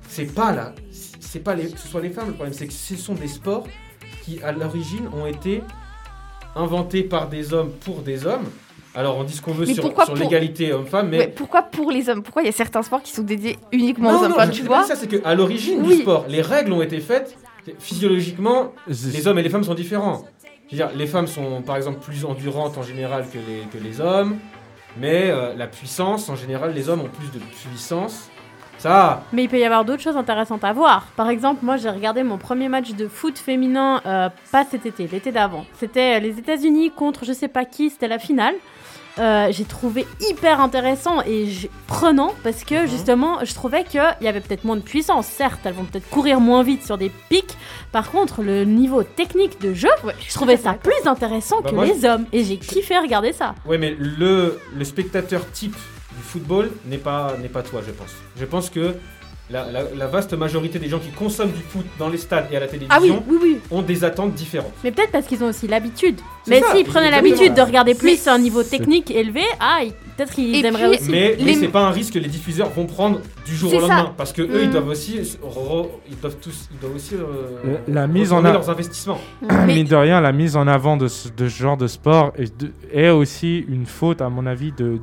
[0.08, 0.74] c'est pas là,
[1.20, 2.28] c'est pas les, que ce soit les femmes.
[2.30, 3.66] Le problème c'est que ce sont des sports
[4.24, 5.62] qui à l'origine ont été
[6.56, 8.46] inventés par des hommes pour des hommes.
[8.94, 11.62] Alors on dit ce qu'on veut Mais sur, sur pour- l'égalité homme-femme, mais Ouais, pourquoi
[11.62, 12.22] pour les hommes?
[12.24, 14.32] Pourquoi il y a certains sports qui sont dédiés uniquement aux hommes?
[14.38, 14.84] Non, je tu vois?
[14.84, 15.96] ça, c'est qu'à l'origine Oui.
[15.98, 17.38] du sport, les règles ont été faites.
[17.80, 20.26] Physiologiquement, les hommes et les femmes sont différents.
[20.68, 23.78] Je veux dire, les femmes sont par exemple plus endurantes en général que les, que
[23.78, 24.38] les hommes,
[24.98, 28.30] mais euh, la puissance, en général, les hommes ont plus de puissance.
[28.78, 31.06] Ça, Mais il peut y avoir d'autres choses intéressantes à voir.
[31.16, 35.08] Par exemple, moi j'ai regardé mon premier match de foot féminin, euh, pas cet été,
[35.08, 35.66] l'été d'avant.
[35.78, 38.56] C'était les États-Unis contre je sais pas qui, c'était la finale.
[39.22, 41.48] Euh, j'ai trouvé hyper intéressant et
[41.86, 42.88] prenant parce que Mhm.
[42.90, 45.28] justement je trouvais qu'il y avait peut-être moins de puissance.
[45.28, 47.56] Certes, elles vont peut-être courir moins vite sur des pics.
[47.92, 51.76] Par contre, le niveau technique de jeu, Ouais, je trouvais ça plus intéressant Bah, que
[51.76, 53.54] moi, les hommes et j'ai je- kiffé regarder ça.
[53.68, 58.12] ouais, mais le, le spectateur type du football n'est pas, n'est pas toi, je pense.
[58.40, 58.96] Je pense que
[59.52, 62.58] la, la- la vaste majorité des gens qui consomment du foot dans les stades et
[62.58, 63.58] à la télévision Ah oui, oui, oui.
[63.72, 64.72] ont des attentes différentes.
[64.84, 66.20] Mais peut-être parce qu'ils ont aussi l'habitude.
[66.48, 70.34] Mais s'ils prenaient l'habitude de regarder plus Mais un niveau technique élevé, ah, ils- peut-être
[70.34, 71.12] qu'ils aimeraient puis, aussi.
[71.12, 73.80] Mais, mais Les- c'est pas un risque que les diffuseurs vont prendre du jour au
[73.80, 73.88] ça.
[73.88, 74.72] lendemain parce que eux ils Mm.
[74.72, 78.52] doivent aussi re- ils doivent tous ils doivent aussi euh, La- la mise en a-
[78.52, 79.20] leurs investissements.
[79.42, 82.32] Mais- Mine de rien, la mise en avant de ce, de ce genre de sport
[82.38, 85.00] est, de- est aussi une faute, à mon avis, de,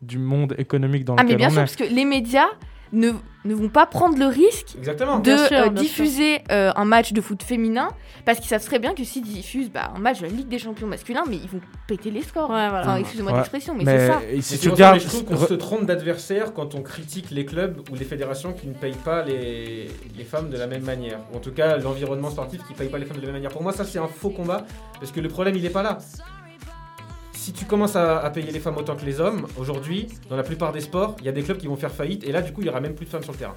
[0.00, 1.62] du monde économique dans Ah mais lequel bien on sûr, est.
[1.64, 2.48] parce que les médias
[2.92, 3.10] ne,
[3.46, 5.18] ne vont pas prendre le risque Exactement.
[5.18, 7.88] de sûr, euh, diffuser euh, un match de foot féminin
[8.26, 10.58] parce qu'ils savent très bien que s'ils diffusent bah, un match de la Ligue des
[10.58, 12.50] Champions masculin, mais ils vont péter les scores.
[12.50, 12.80] Ouais, voilà.
[12.82, 13.38] Enfin, excusez-moi Ouais.
[13.38, 14.20] l'expression, mais, Mais c'est ça.
[14.30, 17.80] et si tu regardes, je trouve qu'on se trompe d'adversaire quand on critique les clubs
[17.90, 21.20] ou les fédérations qui ne payent pas les, les femmes de la même manière.
[21.32, 23.36] Ou en tout cas, l'environnement sportif qui ne paye pas les femmes de la même
[23.36, 23.50] manière.
[23.52, 24.66] Pour moi, ça, c'est un faux combat
[25.00, 25.98] parce que le problème, il n'est pas là.
[27.42, 30.44] Si tu commences à, à payer les femmes autant que les hommes, aujourd'hui, dans la
[30.44, 32.52] plupart des sports, il y a des clubs qui vont faire faillite et là, du
[32.52, 33.54] coup, il y aura même plus de femmes sur le terrain.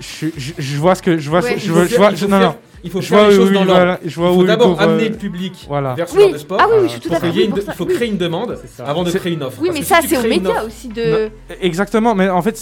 [0.00, 2.48] je, je- je vois ce que je vois, Ouais, je vois, faire- je- non, faire-
[2.48, 3.84] non, Il faut je faire vois les où choses il dans va l'ordre.
[3.84, 5.94] là- je vois Il où faut il d'abord euh, amener le public voilà.
[5.94, 6.22] vers ce Oui.
[6.22, 6.58] genre de sport.
[6.60, 7.94] Ah oui, oui, je Il suis tout faut, à fait il faut Oui.
[7.94, 9.58] créer une demande avant de C'est- créer une offre.
[9.60, 11.28] Oui, Parce mais ça, si c'est aux médias offre- aussi de.
[11.60, 12.56] Exactement, mais en fait,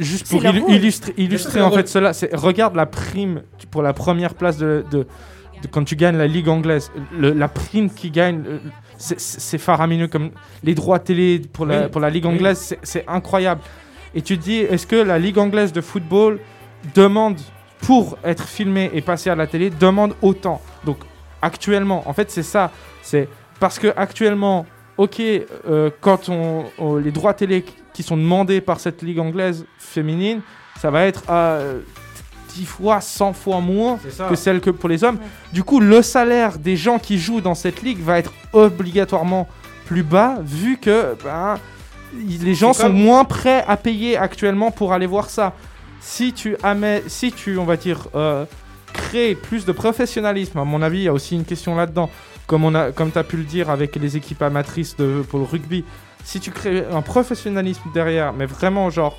[0.00, 4.58] juste pour illustrer, illustrer en fait cela, c'est regarde la prime pour la première place
[4.58, 4.98] de, de-
[5.62, 8.42] de- quand tu gagnes la Ligue anglaise, Le- la prime qui gagne,
[8.98, 10.30] c'est- faramineux comme
[10.62, 11.88] les droits télé pour la, Oui.
[11.88, 13.60] pour la Ligue anglaise, c'est- c'est incroyable.
[14.14, 16.38] Et tu te dis, est-ce que la Ligue anglaise de football
[16.94, 17.38] demande
[17.80, 20.60] pour être filmée et passer à la télé demande autant?
[20.84, 20.98] Donc
[21.42, 22.70] actuellement, en fait, c'est ça,
[23.02, 23.28] c'est
[23.60, 24.66] parce que actuellement
[24.96, 29.18] ok, euh, quand on, on- les droits télé qui- qui sont demandés par cette ligue
[29.18, 30.40] anglaise féminine,
[30.80, 31.58] ça va être à
[32.54, 33.98] 10 fois, 100 fois moins
[34.28, 35.18] que celle que pour les hommes.
[35.52, 39.48] Du coup, le salaire des gens qui jouent dans cette ligue va être obligatoirement
[39.86, 41.58] plus bas, vu que ben,
[42.16, 45.52] les gens sont comme- moins prêts à payer actuellement pour aller voir ça.
[46.00, 48.44] Si tu, amè- si tu on va dire, euh,
[48.92, 52.10] crées plus de professionnalisme, à mon avis, il y a aussi une question là-dedans,
[52.46, 55.38] comme, on a, comme tu as pu le dire avec les équipes amatrices de, pour
[55.38, 55.84] le rugby,
[56.24, 59.18] si tu crées un professionnalisme derrière, mais vraiment genre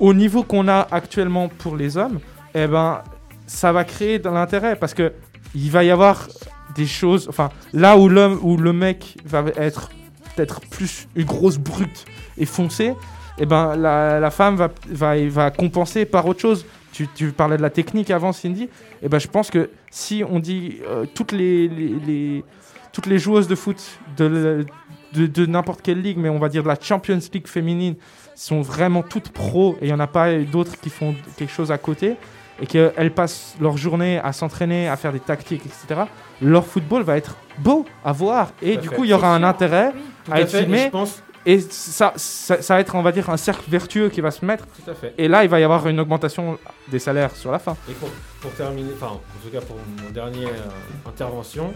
[0.00, 2.18] au niveau qu'on a actuellement pour les hommes,
[2.54, 3.02] eh ben
[3.46, 5.12] ça va créer de l'intérêt parce que
[5.54, 6.28] il va y avoir
[6.74, 9.90] des choses, enfin là où l'homme où le mec va être
[10.34, 12.04] peut-être plus une grosse brute
[12.38, 12.94] et foncée,
[13.38, 16.64] eh ben la, femme va, va, va compenser par autre chose.
[16.92, 18.68] Tu, tu parlais de la technique avant, Cindy.
[19.02, 22.44] Eh ben je pense que si on dit euh, toutes les,
[22.92, 23.80] toutes les joueuses de foot
[24.16, 24.64] de,
[25.12, 27.94] de, de n'importe quelle ligue, mais on va dire de la Champions League féminine,
[28.40, 31.70] sont vraiment toutes pros et il n'y en a pas d'autres qui font quelque chose
[31.70, 32.16] à côté
[32.62, 36.02] et qu'elles passent leur journée à s'entraîner, à faire des tactiques, etc.,
[36.40, 39.42] leur football va être beau à voir et Tout du coup il y aura un
[39.42, 39.92] intérêt.
[40.24, 40.84] Tout à être fait, et filmé.
[40.84, 44.22] je pense, et ça, ça, ça va être, on va dire, un cercle vertueux qui
[44.22, 45.14] va se mettre tout à fait.
[45.18, 47.76] et là il va y avoir une augmentation des salaires sur la fin.
[47.90, 48.08] Et pour,
[48.40, 51.74] pour terminer, enfin, en tout cas pour mon dernière euh, intervention,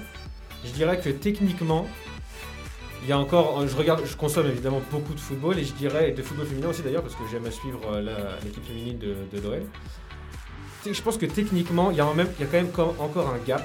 [0.64, 1.86] je dirais que techniquement,
[3.04, 5.72] il y a encore, euh, je regarde, je consomme évidemment beaucoup de football et je
[5.74, 8.02] dirais, de football féminin aussi d'ailleurs, parce que j'aime à suivre euh,
[8.44, 9.62] l'équipe féminine de, de l'OL.
[10.90, 12.94] Je pense que techniquement, il y a, en même, il y a quand même co-
[12.98, 13.62] encore un gap.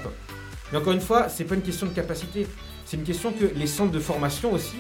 [0.72, 2.48] Mais encore une fois, c'est pas une question de capacité.
[2.86, 4.78] C'est une question que les centres de formation aussi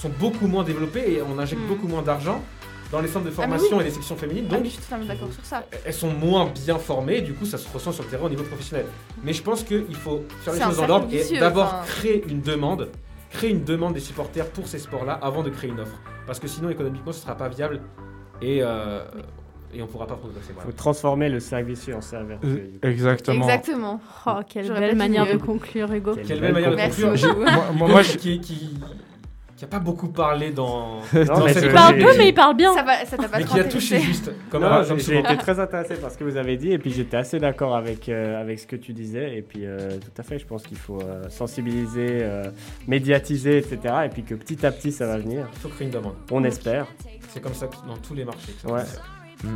[0.00, 1.68] sont beaucoup moins développés et on injecte Mm.
[1.68, 2.42] beaucoup moins d'argent
[2.90, 4.46] dans les centres de Ah, formation et les sections féminines.
[4.48, 5.64] Ah, Donc, mais je suis totalement d'accord sur ça.
[5.84, 8.28] elles sont moins bien formées, et du coup ça se ressent sur le terrain au
[8.28, 8.86] niveau professionnel.
[9.22, 11.84] Mais je pense qu'il faut faire les choses dans l'ordre et d'abord enfin.
[11.86, 12.88] créer une demande,
[13.34, 16.00] créer une demande des supporters pour ces sports-là avant de créer une offre.
[16.26, 17.80] Parce que sinon économiquement ce sera pas viable
[18.40, 19.04] et, euh,
[19.72, 20.48] et on pourra pas progresser.
[20.50, 20.70] Il voilà.
[20.70, 22.70] faut transformer le vicieux en vertueux.
[22.82, 22.88] Euh.
[22.88, 23.44] Exactement.
[23.44, 24.00] Exactement.
[24.26, 26.14] Oh, quelle belle manière de conclure, Hugo.
[26.14, 27.36] Quelle Quelle belle belle manière de conclure.
[27.36, 28.78] Moi, moi, moi, je- qui, qui,
[29.66, 32.28] qui a pas beaucoup parlé dans, Non, dans mais cette je- Il parle peu, mais
[32.28, 32.72] il parle bien.
[32.74, 34.30] Ça va, ça t'a pas mais qui a touché juste.
[34.50, 37.16] Comme Non, j'ai été très intéressé par ce que vous avez dit et puis j'étais
[37.16, 40.38] assez d'accord avec, euh, avec ce que tu disais et puis euh, tout à fait
[40.38, 42.44] je pense qu'il faut euh, sensibiliser, euh,
[42.88, 45.92] médiatiser etc et puis que petit à petit ça va venir, Il faut créer une
[45.92, 46.14] demande.
[46.30, 46.86] on espère.
[47.28, 48.52] C'est comme ça dans tous les marchés.
[48.68, 48.80] Ouais.
[48.84, 49.48] fait.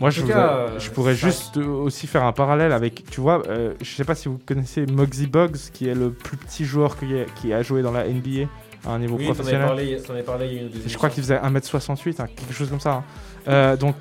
[0.00, 3.42] Moi, je, cas, a- je pourrais ça- juste aussi faire un parallèle avec, tu vois,
[3.48, 6.96] euh, je sais pas si vous connaissez Muggsy Bugs, qui est le plus petit joueur
[6.96, 8.46] qui a, qui a joué dans la NBA
[8.86, 9.66] à un niveau Oui, t'en avais professionnel.
[9.66, 12.52] parlé, t'en avais parlé il y a une Je crois qu'il faisait 1m68, hein, quelque
[12.52, 12.92] chose comme ça.
[12.94, 13.04] hein.
[13.48, 13.96] Euh, donc,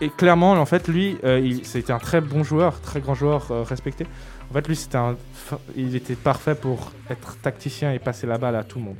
[0.00, 3.62] et clairement, en fait, lui, euh, c'était un très bon joueur, très grand joueur euh,
[3.62, 4.06] respecté.
[4.50, 5.16] En fait, lui, c'était un,
[5.76, 8.96] il était parfait pour être tacticien et passer la balle à tout le monde.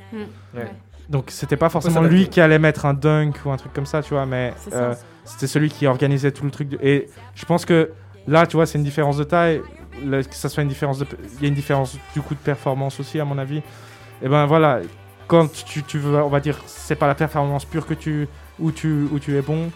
[0.54, 0.70] Ouais.
[1.08, 4.02] Donc, c'était pas forcément lui qui allait mettre un dunk ou un truc comme ça,
[4.02, 4.94] tu vois, mais euh,
[5.24, 6.68] c'était celui qui organisait tout le truc.
[6.68, 7.90] de- Et je pense que
[8.26, 9.60] là, tu vois, c'est une différence de taille.
[10.06, 11.06] Le- que ça soit une différence de,
[11.38, 13.60] il y a une différence du coup de performance aussi, à mon avis.
[14.20, 14.80] Et ben voilà,
[15.28, 18.70] quand tu, tu veux, on va dire, c'est pas la performance pure que tu, où
[18.72, 19.70] tu, où tu es bon,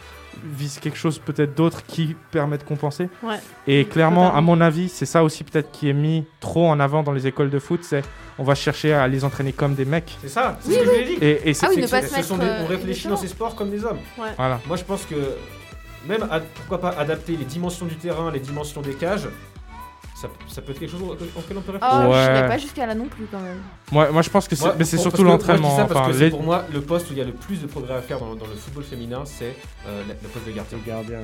[0.44, 3.08] vise quelque chose peut-être d'autre qui permet de compenser.
[3.22, 3.36] Ouais.
[3.66, 7.02] Et clairement, à mon avis, c'est ça aussi peut-être qui est mis trop en avant
[7.02, 8.02] dans les écoles de foot, c'est
[8.38, 10.14] on va chercher à les entraîner comme des mecs.
[10.20, 11.24] C'est ça, c'est Oui, ce que je l'ai dit.
[11.24, 13.82] Et, et c'est Ah oui, que des- on euh, réfléchit dans ces sports comme des
[13.84, 13.98] hommes.
[14.36, 14.60] voilà.
[14.66, 15.14] Moi, je pense que
[16.06, 19.26] même, à- pourquoi pas adapter les dimensions du terrain, les dimensions des cages,
[20.20, 22.00] ça, ça peut être quelque chose auquel on peut réfléchir.
[22.04, 22.24] Oh, Ouais.
[22.26, 23.60] je n'irai pas jusqu'à là non plus quand même.
[23.92, 25.76] Moi, moi, je pense que c'est, Moi, mais c'est pour- surtout l'entraînement.
[25.76, 28.00] enfin, les- pour moi le poste où il y a le plus de progrès à
[28.02, 29.54] faire dans, dans le football féminin, c'est
[29.86, 30.78] euh, le poste de gardien.
[30.84, 31.18] Le gardien,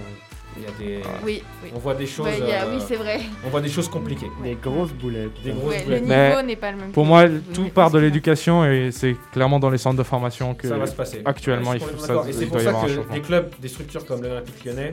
[0.54, 0.70] Il y a
[1.00, 1.70] des, Oui, oui.
[1.74, 3.20] on voit des choses, Ouais, il y a- euh, oui, c'est vrai.
[3.42, 4.30] on voit des choses compliquées.
[4.42, 5.30] des grosses boulettes.
[5.42, 6.92] Des grosses Ouais, le niveau Mais n'est pas le même.
[6.92, 7.24] Pour moi,
[7.54, 10.86] tout part de l'éducation et c'est clairement dans les centres de formation que ça va
[10.86, 11.22] se passer.
[11.24, 12.24] actuellement, Ouais, il faut- ça-.
[12.28, 14.92] Et c'est pour ça que des clubs, des structures comme l'Olympique lyonnais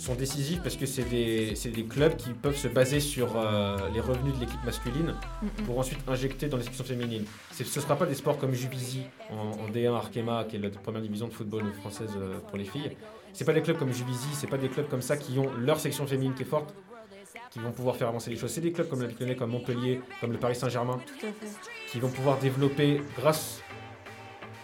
[0.00, 4.00] sont décisifs parce que c'est des, des clubs qui peuvent se baser sur euh, les
[4.00, 5.14] revenus de l'équipe masculine
[5.66, 7.24] pour ensuite injecter dans les sections féminines.
[7.52, 10.70] Ce ne sera pas des sports comme Juvisy en, en D1 Arkema, qui est la
[10.70, 12.96] première division de football française euh, pour les filles.
[13.32, 15.78] C'est pas des clubs comme Juvisy, c'est pas des clubs comme ça qui ont leur
[15.78, 16.74] section féminine qui est forte,
[17.50, 18.50] qui vont pouvoir faire avancer les choses.
[18.50, 20.98] C'est des clubs comme l'Olympique lyonnais, comme Montpellier, comme le Paris Saint-Germain,
[21.92, 23.62] qui vont pouvoir développer grâce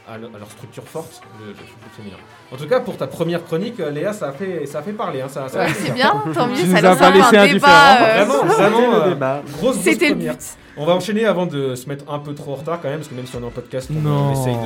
[0.08, 2.16] à, le- à leur structure forte le, le football féminin.
[2.52, 4.92] En tout cas, pour ta première chronique, euh, Léa, ça a fait, ça a fait
[4.92, 5.20] parler.
[5.20, 7.10] Hein, ça, ça a Ouais, c'est bien, tant mieux, Tu ça nous lance pas un
[7.10, 7.42] laissé débat.
[7.42, 7.96] indifférents.
[8.00, 8.94] euh, Vraiment, vraiment.
[8.94, 9.42] euh, débat.
[9.58, 10.30] Grosse, grosse C'était le but.
[10.76, 13.08] On va enchaîner avant de se mettre un peu trop en retard quand même, parce
[13.08, 14.32] que même si on est en podcast, on, Non.
[14.32, 14.60] essaye de,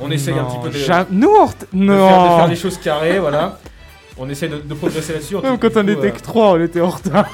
[0.00, 2.36] on essaye un Non, petit peu de, de ja- Nous, on ret- faire, de non.
[2.38, 3.58] faire des choses carrées, voilà.
[4.18, 5.36] On essaie de, de progresser là-dessus.
[5.36, 7.26] Même quand on était euh, que 3, on était en retard.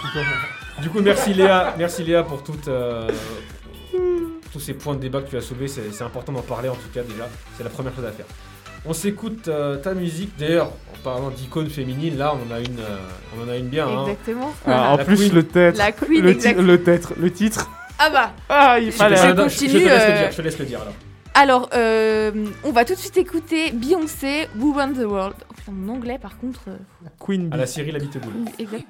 [0.82, 3.08] Du coup, merci Léa, merci Léa pour toutes, euh,
[4.56, 5.68] tous ces points de débat que tu as soulevés.
[5.68, 7.28] C'est c'est important d'en parler en tout cas déjà.
[7.56, 8.26] C'est la première chose à faire.
[8.86, 10.32] On s'écoute euh, ta musique.
[10.38, 12.98] D'ailleurs, en parlant d'icônes féminines, là, on en a une, euh,
[13.36, 13.86] on en a une bien.
[13.88, 14.02] hein.
[14.06, 14.54] Exactement.
[14.66, 15.34] Ah, en La plus, queen.
[15.34, 15.72] le titre.
[15.76, 17.68] La queen, Le, ti- le titre, le titre.
[17.98, 19.16] Ah bah, Ah, il Je, fallait.
[19.16, 20.30] Je continue, je te laisse le euh, dire.
[20.30, 20.94] Je te laisse le dire alors.
[21.34, 22.30] alors, euh,
[22.64, 25.34] on va tout de suite écouter Beyoncé, Who Run the World.
[25.50, 26.60] Oh, putain, mon anglais, par contre.
[26.68, 26.76] euh,
[27.18, 28.32] Queen À la série La Bite Boule.
[28.58, 28.86] exact.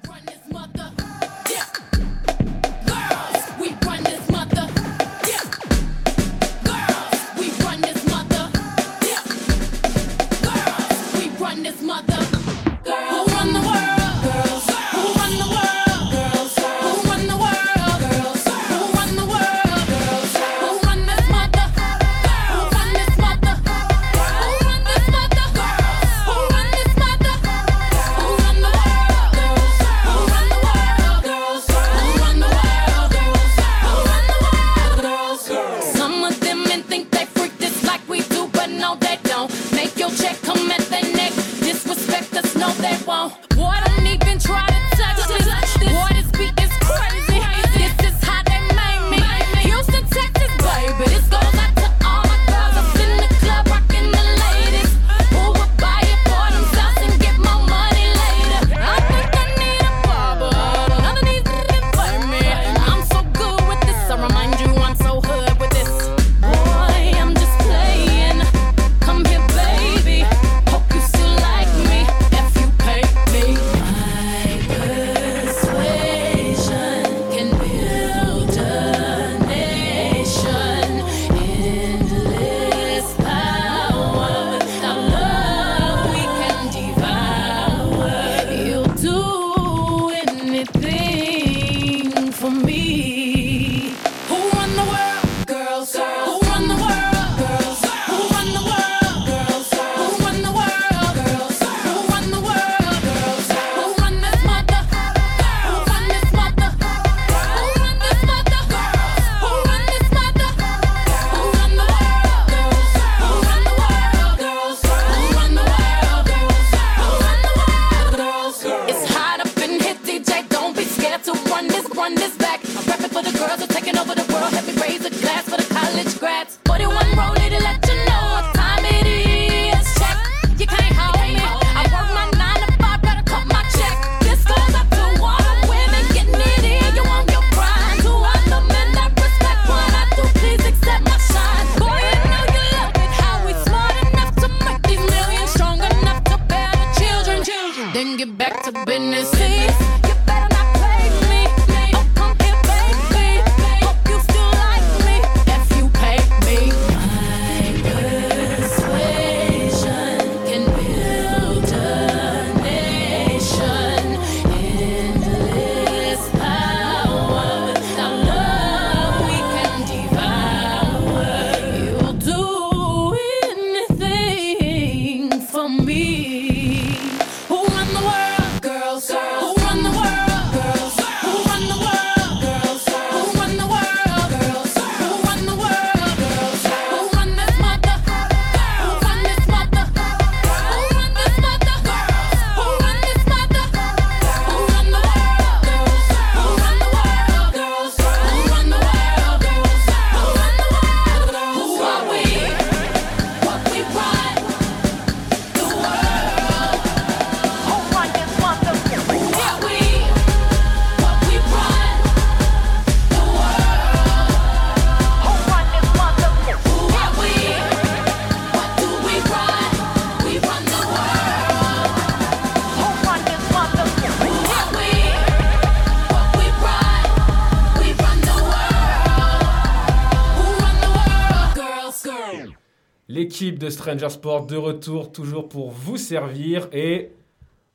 [233.38, 236.70] L'équipe de Stranger Sport de retour, toujours pour vous servir.
[236.72, 237.10] Et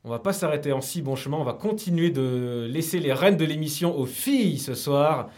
[0.02, 1.36] on va pas s'arrêter en si bon chemin.
[1.36, 5.30] On va continuer de laisser les rênes de l'émission aux filles ce soir.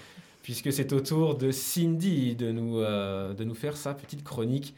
[0.43, 4.75] Puisque c'est au tour de Cindy de nous, euh, de nous faire sa petite chronique.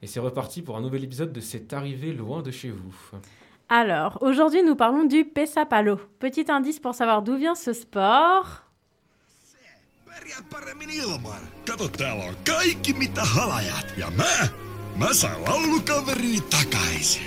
[0.00, 2.94] Et c'est reparti pour un nouvel épisode de C'est arrivé loin de chez vous.
[3.68, 6.00] Alors, aujourd'hui, nous parlons du pesapalo.
[6.18, 8.62] Petit indice pour savoir d'où vient ce sport.
[10.06, 11.40] Pärjäät paremmin ilman.
[11.66, 13.86] Kato, täällä on kaikki mitä halajat.
[13.96, 14.48] Ja mä,
[14.96, 17.22] mä saan laulukaverini takaisin.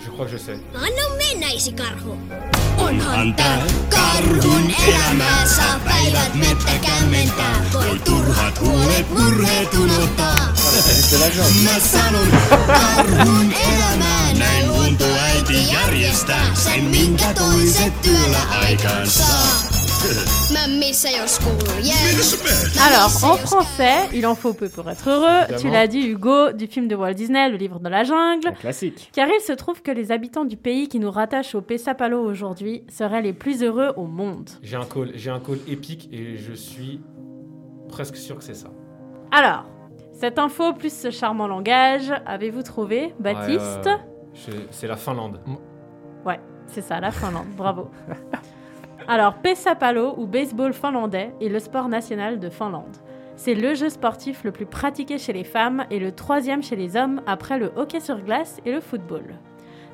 [0.00, 0.60] Je crois que je sais.
[0.74, 2.18] Anna mennäisi karhu.
[2.76, 7.64] Onhan tää karhun elämää, saa päivät mettä kämmentää.
[7.72, 10.52] Voi turhat huolet murheet unohtaa.
[11.64, 12.28] Mä sanon
[12.66, 19.81] karhun elämää, näin luontoäiti järjestää sen, minkä toiset työllä aikaan saa.
[22.82, 25.46] Alors, en français, il en faut peu pour être heureux.
[25.60, 28.48] Tu l'as dit, Hugo, du film de Walt Disney, Le livre de la jungle.
[28.48, 29.10] Un classique.
[29.14, 32.82] Car il se trouve que les habitants du pays qui nous rattachent au Pesapalo aujourd'hui
[32.88, 34.50] seraient les plus heureux au monde.
[34.62, 37.00] J'ai un call, j'ai un call épique et je suis
[37.88, 38.68] presque sûr que c'est ça.
[39.30, 39.66] Alors,
[40.18, 43.98] cette info plus ce charmant langage, avez-vous trouvé, Baptiste Ouais.
[44.34, 45.40] Je- C'est la Finlande.
[46.26, 47.46] Ouais, c'est ça, la Finlande.
[47.56, 47.88] Bravo.
[49.08, 52.96] Alors, Pesapalo ou baseball finlandais est le sport national de Finlande.
[53.36, 56.96] C'est le jeu sportif le plus pratiqué chez les femmes et le troisième chez les
[56.96, 59.24] hommes après le hockey sur glace et le football.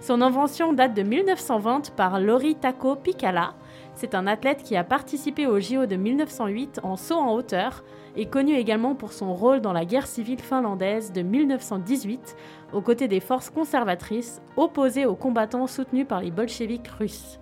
[0.00, 3.54] Son invention date de 1920 par Lori Tako Pikala.
[3.94, 7.82] C'est un athlète qui a participé au JO de 1908 en saut en hauteur
[8.16, 12.36] et connu également pour son rôle dans la guerre civile finlandaise de 1918
[12.72, 17.40] aux côtés des forces conservatrices opposées aux combattants soutenus par les bolcheviks russes.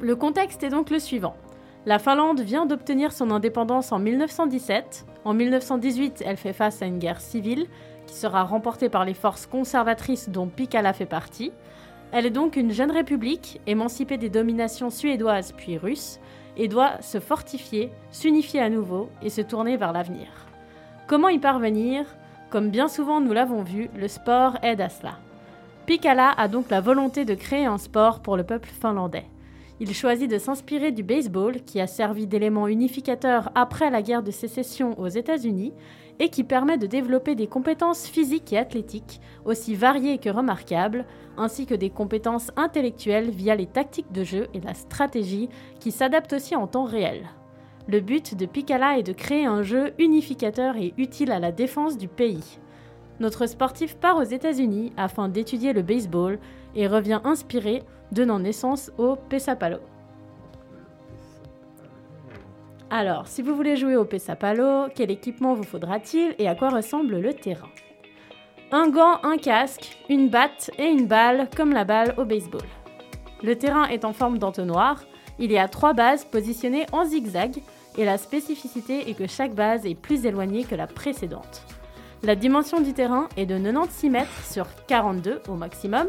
[0.00, 1.34] Le contexte est donc le suivant.
[1.86, 5.06] La Finlande vient d'obtenir son indépendance en 1917.
[5.24, 7.66] En 1918, elle fait face à une guerre civile
[8.06, 11.50] qui sera remportée par les forces conservatrices dont Pikala fait partie.
[12.12, 16.20] Elle est donc une jeune république, émancipée des dominations suédoises puis russes,
[16.58, 20.28] et doit se fortifier, s'unifier à nouveau et se tourner vers l'avenir.
[21.06, 22.04] Comment y parvenir?
[22.50, 25.18] Comme bien souvent nous l'avons vu, le sport aide à cela.
[25.86, 29.26] Pikala a donc la volonté de créer un sport pour le peuple finlandais.
[29.78, 34.30] Il choisit de s'inspirer du baseball qui a servi d'élément unificateur après la guerre de
[34.30, 35.74] sécession aux États-Unis
[36.18, 41.04] et qui permet de développer des compétences physiques et athlétiques aussi variées que remarquables,
[41.36, 46.32] ainsi que des compétences intellectuelles via les tactiques de jeu et la stratégie qui s'adaptent
[46.32, 47.26] aussi en temps réel.
[47.86, 51.98] Le but de Pikala est de créer un jeu unificateur et utile à la défense
[51.98, 52.58] du pays.
[53.20, 56.38] Notre sportif part aux États-Unis afin d'étudier le baseball
[56.74, 57.82] et revient inspiré,
[58.12, 59.78] donnant naissance au Pesapalo.
[62.88, 67.18] Alors, si vous voulez jouer au Pesapalo, quel équipement vous faudra-t-il et à quoi ressemble
[67.18, 67.68] le terrain?
[68.72, 72.66] Un gant, un casque, une batte et une balle comme la balle au baseball.
[73.42, 75.04] Le terrain est en forme d'entonnoir.
[75.38, 77.62] Il y a trois bases positionnées en zigzag
[77.98, 81.62] et la spécificité est que chaque base est plus éloignée que la précédente.
[82.22, 86.08] La dimension du terrain est de 96 mètres sur 42 au maximum.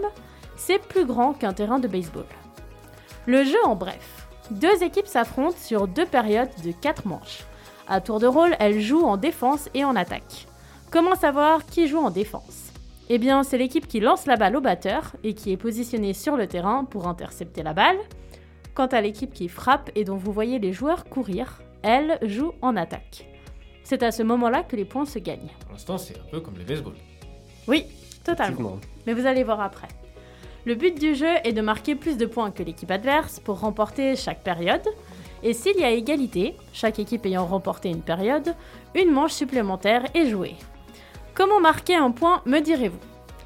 [0.58, 2.26] C'est plus grand qu'un terrain de baseball.
[3.26, 4.28] Le jeu en bref.
[4.52, 7.44] Deux équipes s'affrontent sur deux périodes de 4 manches.
[7.88, 10.48] À tour de rôle, elles jouent en défense et en attaque.
[10.92, 12.72] Comment savoir qui joue en défense?
[13.10, 16.36] Eh bien, c'est l'équipe qui lance la balle au batteur et qui est positionnée sur
[16.36, 17.98] le terrain pour intercepter la balle.
[18.74, 22.76] Quant à l'équipe qui frappe et dont vous voyez les joueurs courir, elle joue en
[22.76, 23.28] attaque.
[23.84, 25.52] C'est à ce moment-là que les points se gagnent.
[25.62, 26.96] Pour l'instant, c'est un peu comme les baseball.
[27.68, 27.86] Oui,
[28.24, 28.80] totalement.
[29.06, 29.88] Mais vous allez voir après.
[30.68, 34.18] Le but du jeu est de marquer plus de points que l'équipe adverse pour remporter
[34.18, 34.86] chaque période.
[35.42, 38.54] Et s'il y a égalité, chaque équipe ayant remporté une période,
[38.94, 40.58] une manche supplémentaire est jouée.
[41.36, 43.00] Comment marquer un point, me direz-vous?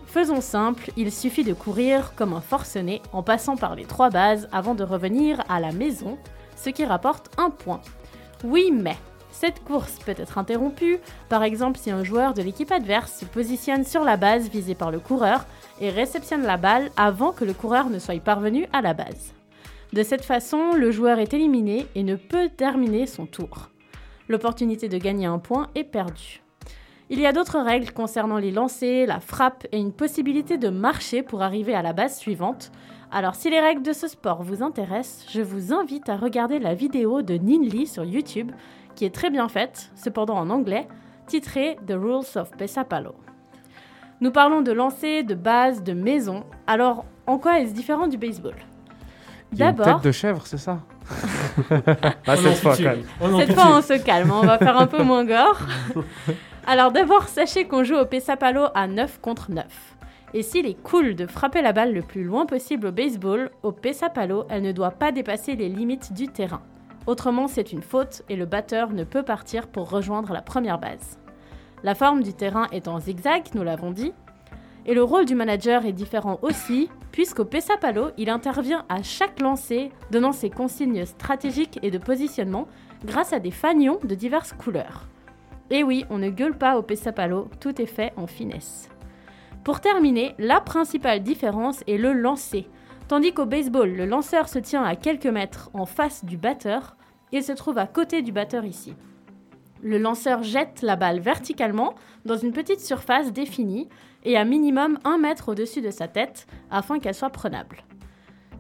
[0.08, 4.50] Faisons simple, il suffit de courir comme un forcené en passant par les trois bases
[4.52, 6.18] avant de revenir à la maison,
[6.56, 7.82] ce qui rapporte un point.
[8.44, 8.98] Oui, mais
[9.32, 11.00] cette course peut être interrompue,
[11.30, 14.90] par exemple si un joueur de l'équipe adverse se positionne sur la base visée par
[14.90, 15.46] le coureur
[15.82, 19.34] et réceptionne la balle avant que le coureur ne soit parvenu à la base.
[19.92, 23.70] De cette façon, le joueur est éliminé et ne peut terminer son tour.
[24.30, 26.42] L'opportunité de gagner un point est perdue.
[27.10, 31.24] Il y a d'autres règles concernant les lancers, la frappe et une possibilité de marcher
[31.24, 32.72] pour arriver à la base suivante.
[33.12, 36.74] Alors si les règles de ce sport vous intéressent, je vous invite à regarder la
[36.74, 38.54] vidéo de Ninli sur YouTube,
[38.96, 40.88] qui est très bien faite, cependant en anglais,
[41.28, 43.16] titrée The Rules of Pesapalo.
[44.22, 46.44] Nous parlons de lancer, de base, de maison.
[46.68, 48.54] Alors, en quoi est-ce différent du baseball?
[49.52, 50.80] D'abord, tête de chèvre, c'est ça?
[52.28, 55.60] Ah, cette fois on se calme, on va faire un peu moins gore.
[56.68, 59.66] Alors d'abord, sachez qu'on joue au Pesapalo à 9 contre 9.
[60.34, 63.72] Et s'il est cool de frapper la balle le plus loin possible au baseball, au
[63.72, 66.62] Pesapalo, elle ne doit pas dépasser les limites du terrain.
[67.08, 71.20] Autrement, c'est une faute et le batteur ne peut partir pour rejoindre la première base.
[71.84, 74.14] La forme du terrain est en zigzag, nous l'avons dit,
[74.86, 79.92] et le rôle du manager est différent aussi, puisqu'au Pesapalo, il intervient à chaque lancer,
[80.12, 82.68] donnant ses consignes stratégiques et de positionnement
[83.06, 85.08] grâce à des fanions de diverses couleurs.
[85.70, 88.90] Et oui, on ne gueule pas au Pesapalo, tout est fait en finesse.
[89.64, 92.68] Pour terminer, la principale différence est le lancer.
[93.08, 96.96] Tandis qu'au baseball, le lanceur se tient à quelques mètres en face du batteur,
[97.32, 98.96] il se trouve à côté du batteur ici.
[99.84, 103.90] Le lanceur jette la balle verticalement dans une petite surface définie
[104.24, 107.84] et à minimum 1 mètre au-dessus de sa tête afin qu'elle soit prenable.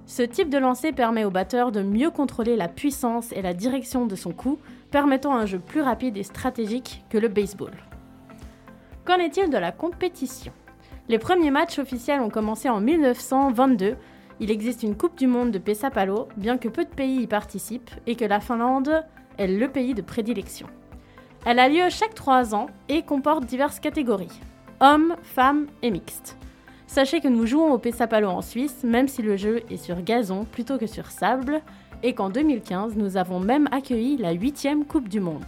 [0.07, 4.07] Ce type de lancer permet au batteur de mieux contrôler la puissance et la direction
[4.07, 4.57] de son coup,
[4.89, 7.71] permettant un jeu plus rapide et stratégique que le baseball.
[9.05, 10.51] Qu'en est-il de la compétition?
[11.07, 13.95] Les premiers matchs officiels ont commencé en 1922.
[14.39, 17.91] Il existe une Coupe du Monde de Pesapalo, bien que peu de pays y participent
[18.07, 19.05] et que la Finlande
[19.37, 20.67] est le pays de prédilection.
[21.45, 24.39] Elle a lieu chaque 3 ans et comporte diverses catégories
[24.81, 26.37] hommes, femmes et mixtes.
[26.87, 30.43] Sachez que nous jouons au Pesapalo en Suisse, même si le jeu est sur gazon
[30.43, 31.61] plutôt que sur sable,
[32.03, 35.45] et qu'en 2015, nous avons même accueilli la 8e Coupe du Monde.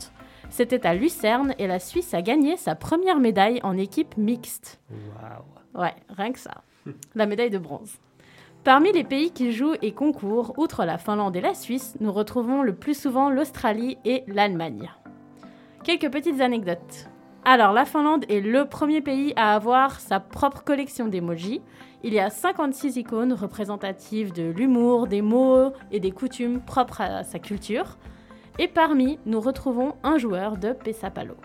[0.50, 4.80] C'était à Lucerne et la Suisse a gagné sa première médaille en équipe mixte.
[4.91, 5.82] Waouh.
[5.84, 6.62] Ouais, rien que ça.
[7.16, 7.98] La médaille de bronze.
[8.64, 12.62] Parmi les pays qui jouent et concourent, outre la Finlande et la Suisse, nous retrouvons
[12.62, 14.91] le plus souvent l'Australie et l'Allemagne.
[15.84, 17.10] Quelques petites anecdotes.
[17.44, 21.62] Alors, la Finlande est le premier pays à avoir sa propre collection d'emojis.
[22.04, 27.24] Il y a 56 icônes représentatives de l'humour, des mots et des coutumes propres à
[27.26, 27.98] sa culture.
[28.60, 31.36] Et parmi, nous retrouvons un joueur de Pesapalo.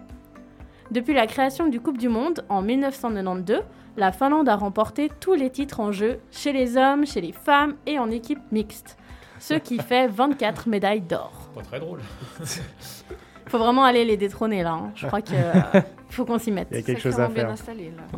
[0.93, 3.63] Depuis la création du Coupe du Monde en 1992,
[3.97, 7.75] la Finlande a remporté tous les titres en jeu chez les hommes, chez les femmes
[7.87, 8.99] et en équipe mixte,
[9.41, 11.51] ce qui fait 24 médailles d'or.
[11.57, 11.99] Pas très drôle.
[13.49, 14.73] Faut vraiment aller les détrôner là.
[14.73, 14.93] hein.
[14.95, 15.81] Je crois que euh,
[16.11, 16.69] faut qu'on s'y mette.
[16.71, 17.55] Il y a quelque chose à faire.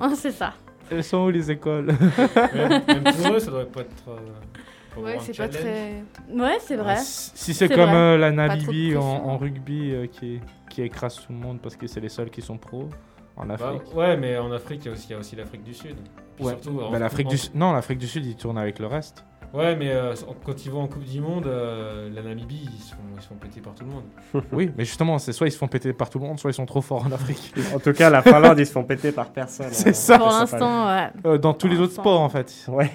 [0.00, 0.54] Ah, C'est ça.
[0.90, 1.86] Elles sont où les écoles?
[2.54, 4.08] Même, même pour eux, ça doit pas être.
[4.08, 6.02] euh, Ouais, c'est pas très.
[6.32, 6.96] Ouais, c'est vrai.
[6.98, 11.60] Si c'est comme euh, la Namibie en, rugby euh, qui, qui écrase tout le monde
[11.62, 12.88] parce que c'est les seuls qui sont pros
[13.36, 13.94] en Bah, Afrique.
[13.94, 15.94] ouais, mais en Afrique, il y a aussi, il y a aussi l'Afrique du Sud.
[16.40, 16.48] Ouais.
[16.60, 19.24] surtout, Bah, l'Afrique en- du Sud, non, l'Afrique du Sud, ils tournent avec le reste.
[19.52, 22.92] Ouais, mais euh, quand ils vont en Coupe du Monde, euh, la Namibie, ils se
[22.94, 24.04] font, ils se font péter par tout le monde.
[24.52, 26.54] oui, mais justement, c'est soit ils se font péter par tout le monde, soit ils
[26.54, 27.52] sont trop forts en Afrique.
[27.74, 29.68] En tout cas, la Finlande, ils se font péter par personne.
[29.72, 30.18] C'est ça.
[30.18, 31.08] Pour l'instant, ouais.
[31.26, 32.64] Euh, dans tous les autres sports en fait.
[32.68, 32.90] Ouais.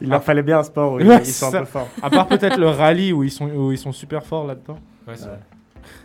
[0.00, 1.58] Il leur fallait bien un sport où ils, Ouais, ils sont ça.
[1.58, 1.88] un peu forts.
[2.02, 4.78] À part peut-être le rallye où ils sont, où ils sont super forts là-dedans.
[5.06, 5.30] Ouais, c'est Ouais.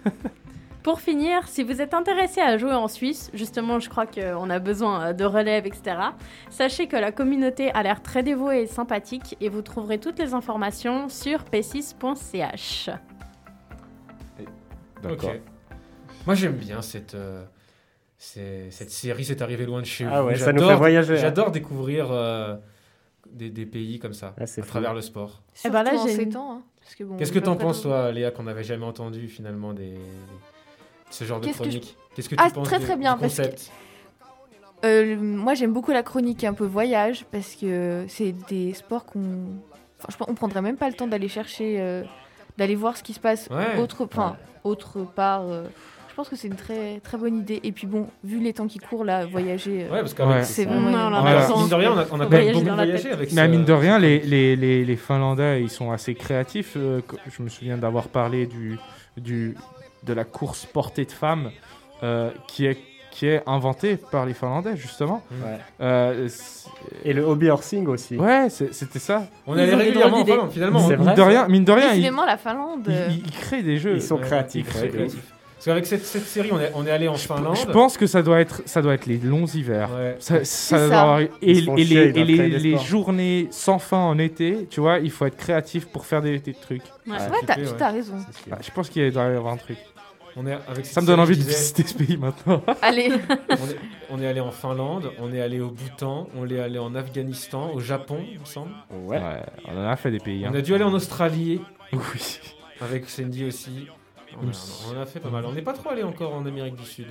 [0.06, 0.14] vrai.
[0.84, 4.60] Pour finir, si vous êtes intéressé à jouer en Suisse, justement, je crois qu'on a
[4.60, 5.98] besoin euh, de relève, etc.
[6.50, 10.34] Sachez que la communauté a l'air très dévouée et sympathique et vous trouverez toutes les
[10.34, 12.90] informations sur p6.ch.
[15.04, 15.26] Ok.
[16.26, 17.44] Moi, j'aime bien cette, euh,
[18.18, 20.28] c'est- cette série, c'est arrivé loin de chez Ah vous.
[20.28, 21.18] ouais, ça nous J'adore- fait voyager, hein.
[21.22, 22.56] J'adore découvrir euh,
[23.30, 24.70] des, des pays comme ça, Ah, c'est à fou.
[24.72, 25.42] travers le sport.
[25.66, 28.44] Eh ben là, j'ai hein, parce que bon, Qu'est-ce que t'en penses, toi, Léa, qu'on
[28.44, 29.96] n'avait jamais entendu finalement des...
[31.10, 32.96] ce genre de Qu'est-ce que je- chronique Qu'est-ce que tu Ah, penses très, du- très
[32.98, 33.72] bien, du parce que- concept?
[34.86, 39.46] Euh, moi, j'aime beaucoup la chronique un peu voyage parce que c'est des sports qu'on.
[40.08, 42.04] Enfin, on prendrait même pas le temps d'aller chercher, euh,
[42.58, 43.78] d'aller voir ce qui se passe Ouais.
[43.78, 45.42] autre, enfin, autre part.
[45.50, 45.66] euh,
[46.10, 47.60] je pense que c'est une très très bonne idée.
[47.64, 50.44] Et puis bon, vu les temps qui courent là, voyager, Ouais, parce qu'avec Ouais.
[50.44, 50.98] c'est On vraiment.
[50.98, 53.12] a une- l'impression mine de rien, on a, on a de quand même beaucoup voyagé
[53.12, 56.76] avec Mais ce- mine de rien, les, les, les, les Finlandais, ils sont assez créatifs.
[56.78, 58.78] je me souviens d'avoir parlé du,
[59.18, 59.56] du,
[60.04, 61.52] de la course portée de femmes
[62.04, 62.78] euh, qui, est,
[63.12, 65.24] qui est inventée par les Finlandais, justement.
[65.32, 65.58] Ouais.
[65.82, 66.30] Euh,
[67.04, 68.16] Et le hobby horsing aussi.
[68.18, 69.24] ouais, c'était ça.
[69.48, 70.26] On allait régulièrement en.
[70.26, 70.88] Finlande, finalement.
[70.88, 71.90] Mine de rien, mine de rien,
[72.26, 72.84] la Finlande.
[72.88, 73.96] ils- euh, ils créent des jeux.
[73.96, 74.68] Ils sont créatifs.
[74.70, 75.34] ils sont ouais, créatifs.
[75.60, 77.58] Parce qu'avec cette, cette série, on est, on est allé en Finlande.
[77.58, 79.90] Je pense que ça doit être, ça doit être les longs hivers.
[79.94, 80.16] Ouais.
[80.20, 81.02] Ça, doit ça.
[81.02, 81.56] avoir- et, et
[81.86, 86.06] chier, les, et journées sans fin en été, tu vois, il faut être créatif pour
[86.06, 86.84] faire des, des trucs.
[87.06, 87.12] Ouais.
[87.14, 87.66] Ouais, ouais.
[87.78, 88.16] t'as raison.
[88.32, 88.54] C'est sûr.
[88.54, 89.78] Ah, je pense qu'il doit y avoir un truc.
[90.38, 92.62] On est avec cette Ça me donne envie de visiter ce pays maintenant.
[92.82, 93.12] Allez,
[93.50, 93.78] on, est,
[94.12, 97.72] on est allé en Finlande, on est allé au Bhoutan, on est allé en Afghanistan,
[97.74, 98.72] au Japon, il me semble.
[98.92, 99.20] Ouais.
[99.68, 100.46] on en a fait des pays.
[100.46, 100.56] On hein.
[100.58, 101.60] a dû aller en Australie
[101.94, 102.40] Oui.
[102.80, 103.88] avec Sandy aussi.
[104.38, 105.46] On, a- on en a fait pas mal.
[105.46, 107.08] On n'est pas trop allé encore en Amérique du Sud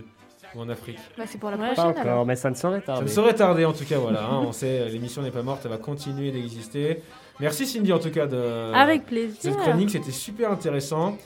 [0.55, 0.99] ou en Afrique.
[1.17, 1.57] bah, c'est pour la.
[1.57, 2.13] Pas prochaine alors.
[2.15, 3.03] encore, mais ça ne saurait Ça tarder.
[3.05, 4.25] ne saurait tarder en tout cas, voilà.
[4.25, 7.03] hein, on sait, l'émission n'est pas morte, elle va continuer d'exister.
[7.41, 9.37] Merci Cindy en tout cas de Avec plaisir.
[9.41, 11.17] cette chronique, c'était super intéressant.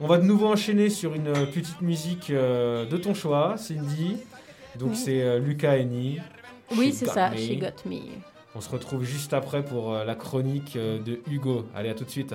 [0.00, 4.16] On va de nouveau enchaîner sur une petite musique euh, de ton choix, Cindy.
[4.78, 4.96] Donc Oui.
[4.96, 6.18] c'est euh, Lucas Henny.
[6.76, 7.30] Oui, c'est ça.
[7.30, 7.36] Me.
[7.36, 7.98] She got me.
[8.54, 11.66] On se retrouve juste après pour euh, la chronique euh, de Hugo.
[11.74, 12.34] Allez, à tout de suite.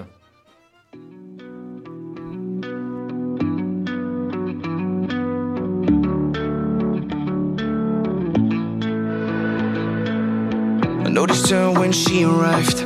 [11.22, 12.80] Noticed her when she arrived.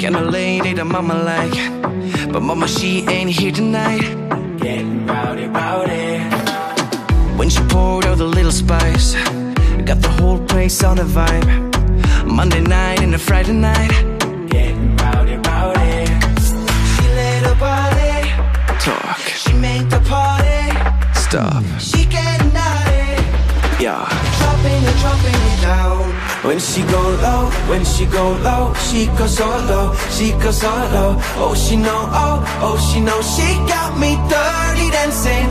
[0.00, 1.56] Kinda late, ate her mama like.
[2.32, 4.04] But mama, she ain't here tonight.
[4.58, 6.18] Getting rowdy, rowdy.
[7.38, 9.08] When she poured out the little spice,
[9.88, 11.48] got the whole place on a vibe.
[12.26, 13.92] Monday night and a Friday night.
[14.54, 16.06] Getting rowdy, rowdy.
[16.94, 18.14] She let her body
[18.86, 19.20] talk.
[19.42, 20.60] She made the party
[21.24, 21.62] stop.
[21.78, 23.04] She getting naughty.
[23.84, 24.02] Yeah.
[24.38, 25.93] Dropping it, dropping it down.
[26.44, 30.68] When she go low, when she go low, she goes so low, she goes so
[30.68, 31.16] low.
[31.40, 35.48] Oh, she know, oh, oh, she know, she got me dirty dancing.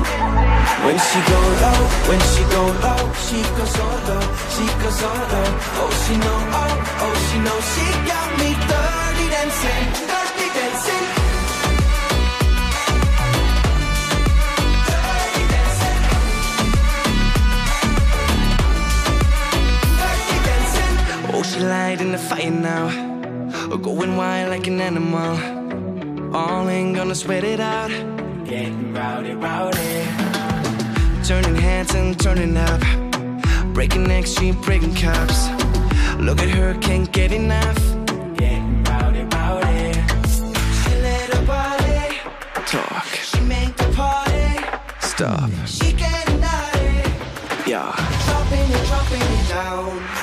[0.86, 4.22] When she go low, when she go low, she goes so low,
[4.54, 5.50] she goes so low.
[5.82, 10.23] Oh, she know, oh, oh, she know, she got me dirty dancing.
[21.44, 22.88] Oh, she light in the fire now,
[23.76, 25.36] going wild like an animal.
[26.34, 27.90] All ain't gonna sweat it out.
[28.46, 30.06] Getting rowdy, rowdy.
[31.28, 32.82] Turning heads and turning up.
[33.74, 35.50] Breaking necks, she breaking cups.
[36.18, 37.78] Look at her, can't get enough.
[38.38, 39.92] Getting rowdy, rowdy.
[40.80, 42.20] She let her body
[42.68, 43.06] talk.
[43.22, 44.64] She make the party
[45.02, 45.50] stop.
[45.66, 47.70] She getting naughty.
[47.70, 47.92] Yeah.
[48.28, 50.23] Dropping it, dropping it down.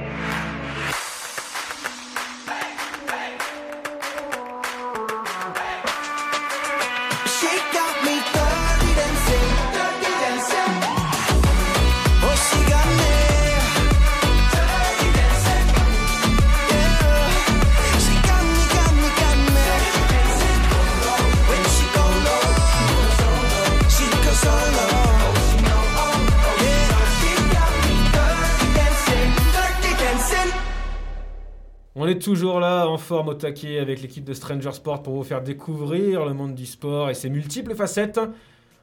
[32.19, 36.25] Toujours là en forme au taquet avec l'équipe de Stranger Sport pour vous faire découvrir
[36.25, 38.19] le monde du sport et ses multiples facettes.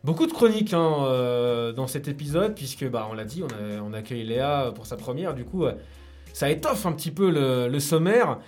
[0.05, 3.99] Beaucoup de chroniques hein, euh, dans cet épisode puisque bah, on l'a dit, on, a-
[3.99, 5.35] accueille Léa pour sa première.
[5.35, 5.73] Du coup, euh,
[6.33, 8.39] ça étoffe un petit peu le, sommaire.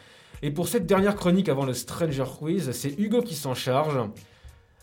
[0.43, 3.98] Et pour cette dernière chronique avant le Stranger Quiz, c'est Hugo qui s'en charge.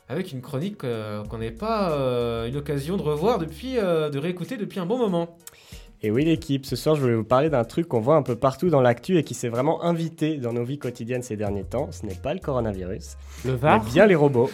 [0.10, 4.80] avec une chronique euh, qu'on n'avait pas eu l'occasion de revoir depuis, de réécouter depuis
[4.80, 5.38] un bon moment.
[6.04, 8.36] Et oui l'équipe, ce soir je voulais vous parler d'un truc qu'on voit un peu
[8.36, 11.90] partout dans l'actu et qui s'est vraiment invité dans nos vies quotidiennes ces derniers temps.
[11.92, 14.50] Ce n'est pas le coronavirus, Le mais VAR bien les robots.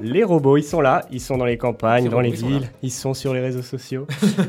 [0.00, 2.46] Les robots, ils sont là, ils sont dans les campagnes, dans les robots, ils sont
[2.46, 4.06] villes, ils sont sur les réseaux sociaux,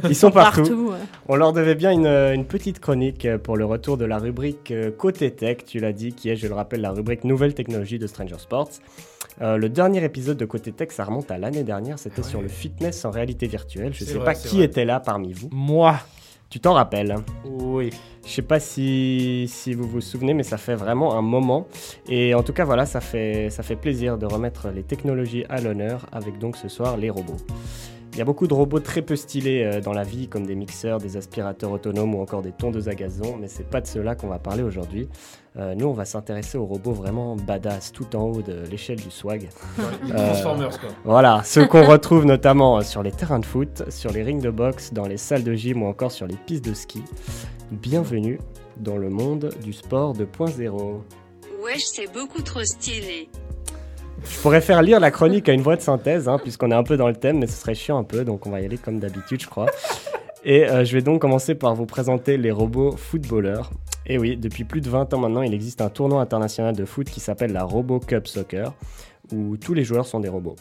[0.08, 0.90] ils sont partout.
[0.92, 0.98] ouais.
[1.28, 4.20] On leur devait bien une, euh, une petite chronique euh, pour le retour de la
[4.20, 7.56] rubrique euh, Côté Tech, tu l'as dit, qui est, je le rappelle, la rubrique Nouvelles
[7.56, 8.70] technologies de Stranger Sports.
[9.42, 12.28] Euh, le dernier épisode de Côté Tech, ça remonte à l'année dernière, c'était ouais.
[12.28, 13.94] sur le fitness en réalité virtuelle.
[13.94, 14.66] Je C'est sais vrai, pas qui vrai.
[14.66, 15.50] était là parmi vous.
[15.52, 15.96] Moi.
[16.48, 17.90] Tu t'en rappelles Oui.
[18.24, 21.68] Je sais pas si, si vous vous souvenez, mais ça fait vraiment un moment.
[22.08, 25.60] Et en tout cas, voilà, ça fait, ça fait plaisir de remettre les technologies à
[25.60, 27.36] l'honneur avec donc ce soir les robots.
[28.14, 30.56] Il y a beaucoup de robots très peu stylés euh, dans la vie, comme des
[30.56, 34.16] mixeurs, des aspirateurs autonomes ou encore des tondeuses à gazon, mais c'est pas de cela
[34.16, 35.10] qu'on va parler aujourd'hui.
[35.58, 39.10] Euh, nous, on va s'intéresser aux robots vraiment badass, tout en haut de l'échelle du
[39.10, 39.48] swag.
[40.04, 40.90] Les Euh, Transformers, quoi.
[41.06, 44.50] Voilà, ceux qu'on retrouve notamment euh, sur les terrains de foot, sur les rings de
[44.50, 47.02] boxe, dans les salles de gym ou encore sur les pistes de ski.
[47.72, 48.38] Bienvenue
[48.78, 51.00] dans le monde du sport 2.0.
[51.64, 53.30] Wesh, c'est beaucoup trop stylé.
[54.30, 56.84] Je pourrais faire lire la chronique à une voix de synthèse, hein, puisqu'on est un
[56.84, 58.78] peu dans le thème, mais ce serait chiant un peu, donc on va y aller
[58.78, 59.68] comme d'habitude, je crois.
[60.44, 63.72] Et euh, je vais donc commencer par vous présenter les robots footballeurs.
[64.08, 67.10] Et oui, depuis plus de 20 ans maintenant, il existe un tournoi international de foot
[67.10, 68.74] qui s'appelle la Robo Cup Soccer,
[69.32, 70.56] où tous les joueurs sont des robots.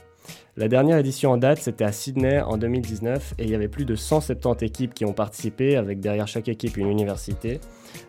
[0.56, 3.84] La dernière édition en date, c'était à Sydney en 2019, et il y avait plus
[3.84, 7.60] de 170 équipes qui ont participé, avec derrière chaque équipe une université.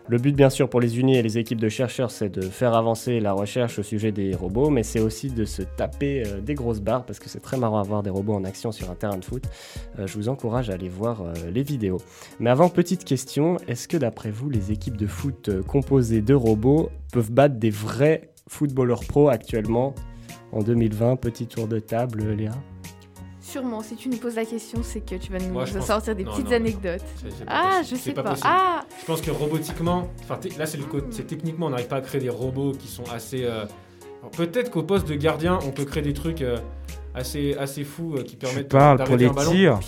[0.08, 2.74] Le but, bien sûr, pour les unis et les équipes de chercheurs, c'est de faire
[2.74, 6.54] avancer la recherche au sujet des robots, mais c'est aussi de se taper euh, des
[6.54, 8.94] grosses barres, parce que c'est très marrant à voir des robots en action sur un
[8.94, 9.42] terrain de foot.
[9.98, 11.98] Euh, je vous encourage à aller voir euh, les vidéos.
[12.38, 16.90] Mais avant, petite question, est-ce que d'après vous, les équipes de foot composées de robots
[17.12, 19.96] peuvent battre des vrais footballeurs pro actuellement?
[20.56, 22.52] En 2020 Petit tour de table, Léa
[23.40, 26.24] Sûrement, si tu nous poses la question, c'est que tu vas nous Moi, sortir des
[26.24, 27.00] non, petites non, anecdotes.
[27.16, 27.96] C'est- c'est pas Ah, possible.
[27.98, 28.22] je sais pas.
[28.24, 28.48] possible.
[28.50, 30.08] Ah, Je pense que robotiquement,
[30.58, 33.04] là c'est le côté, c'est techniquement on n'arrive pas à créer des robots qui sont
[33.14, 33.44] assez.
[33.44, 33.64] euh,
[34.20, 36.58] alors, Peut-être qu'au poste de gardien on peut créer des trucs euh,
[37.16, 39.80] assez assez fous euh, qui Tu permettent parles pour les tirs.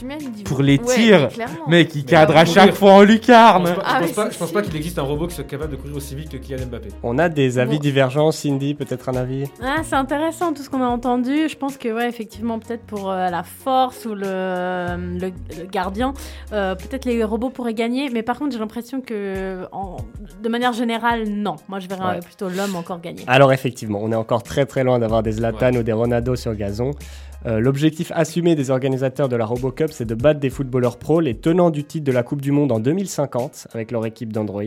[0.45, 1.29] Pour les Ouais, tirs.
[1.69, 3.65] Mec, il Mais cadre à chaque fois en Je lucarne.
[3.65, 5.35] pense pas, Ah, je pense pas, c'est je pense pas qu'il existe un robot qui
[5.35, 6.89] soit capable de courir aussi vite que Kylian Mbappé.
[7.03, 7.83] On a des avis Bon.
[7.83, 11.49] divergents, Cindy, peut-être un avis Ah, c'est intéressant tout ce qu'on a entendu.
[11.49, 14.25] Je pense que, ouais, effectivement, peut-être pour euh, la force ou le,
[15.21, 16.15] le, le gardien,
[16.53, 18.09] euh, peut-être les robots pourraient gagner.
[18.11, 19.97] Mais par contre, j'ai l'impression que, en-
[20.43, 21.57] de manière générale, non.
[21.69, 22.21] Moi, je verrais Ouais.
[22.21, 23.23] plutôt l'homme encore gagner.
[23.27, 26.55] Alors effectivement, on est encore très très loin d'avoir des Zlatan ou des Ronaldo sur
[26.55, 26.93] gazon.
[27.47, 31.37] Euh, L'objectif assumé des organisateurs de la RoboCup, c'est de battre des footballeurs pros, les
[31.37, 34.63] tenants du titre de la Coupe du Monde en 2050, avec leur équipe d'Android.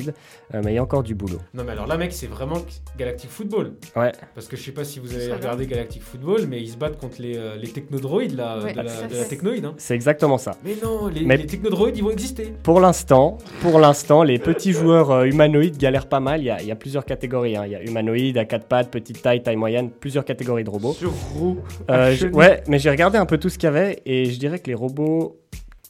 [0.53, 1.39] Euh, mais il y a encore du boulot.
[1.53, 2.57] Non mais alors là mec c'est vraiment
[2.97, 3.73] Galactic Football.
[3.95, 4.11] Ouais.
[4.35, 6.97] Parce que je sais pas si vous avez regardé Galactic Football mais ils se battent
[6.97, 9.65] contre les, euh, les technodroïdes là, Ouais, de, la, de technoïde.
[9.65, 9.73] hein.
[9.77, 10.51] C'est exactement ça.
[10.63, 12.53] Mais non, les, Mais- les technodroïdes ils vont exister.
[12.63, 16.39] Pour l'instant, pour l'instant, les petits joueurs euh, humanoïdes galèrent pas mal.
[16.41, 17.57] Il y a, il y a plusieurs catégories.
[17.57, 17.63] hein.
[17.65, 20.93] Il y a humanoïdes, à quatre pattes, petite taille, taille moyenne, plusieurs catégories de robots.
[20.93, 21.57] Sur roue.
[21.89, 22.60] Euh, je- chenille.
[22.61, 24.67] Ouais, mais j'ai regardé un peu tout ce qu'il y avait et je dirais que
[24.67, 25.39] les robots,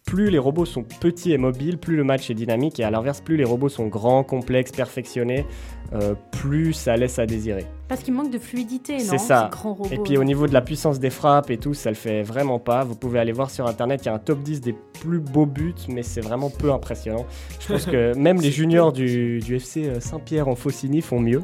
[0.05, 3.21] plus les robots sont petits et mobiles, plus le match est dynamique et à l'inverse,
[3.21, 5.45] plus les robots sont grands, complexes, perfectionnés,
[5.93, 7.65] euh, plus ça laisse à désirer.
[7.87, 9.49] Parce qu'il manque de fluidité, non C'est ça.
[9.51, 9.89] ces grands robots?
[9.91, 12.59] Et puis au niveau de la puissance des frappes et tout, ça le fait vraiment
[12.59, 12.83] pas.
[12.83, 15.45] Vous pouvez aller voir sur internet, il y a un top 10 des plus beaux
[15.45, 17.25] buts, mais c'est vraiment peu impressionnant.
[17.59, 21.41] Je pense que même les juniors du, du FC euh, Saint-Pierre en Faucigny font mieux.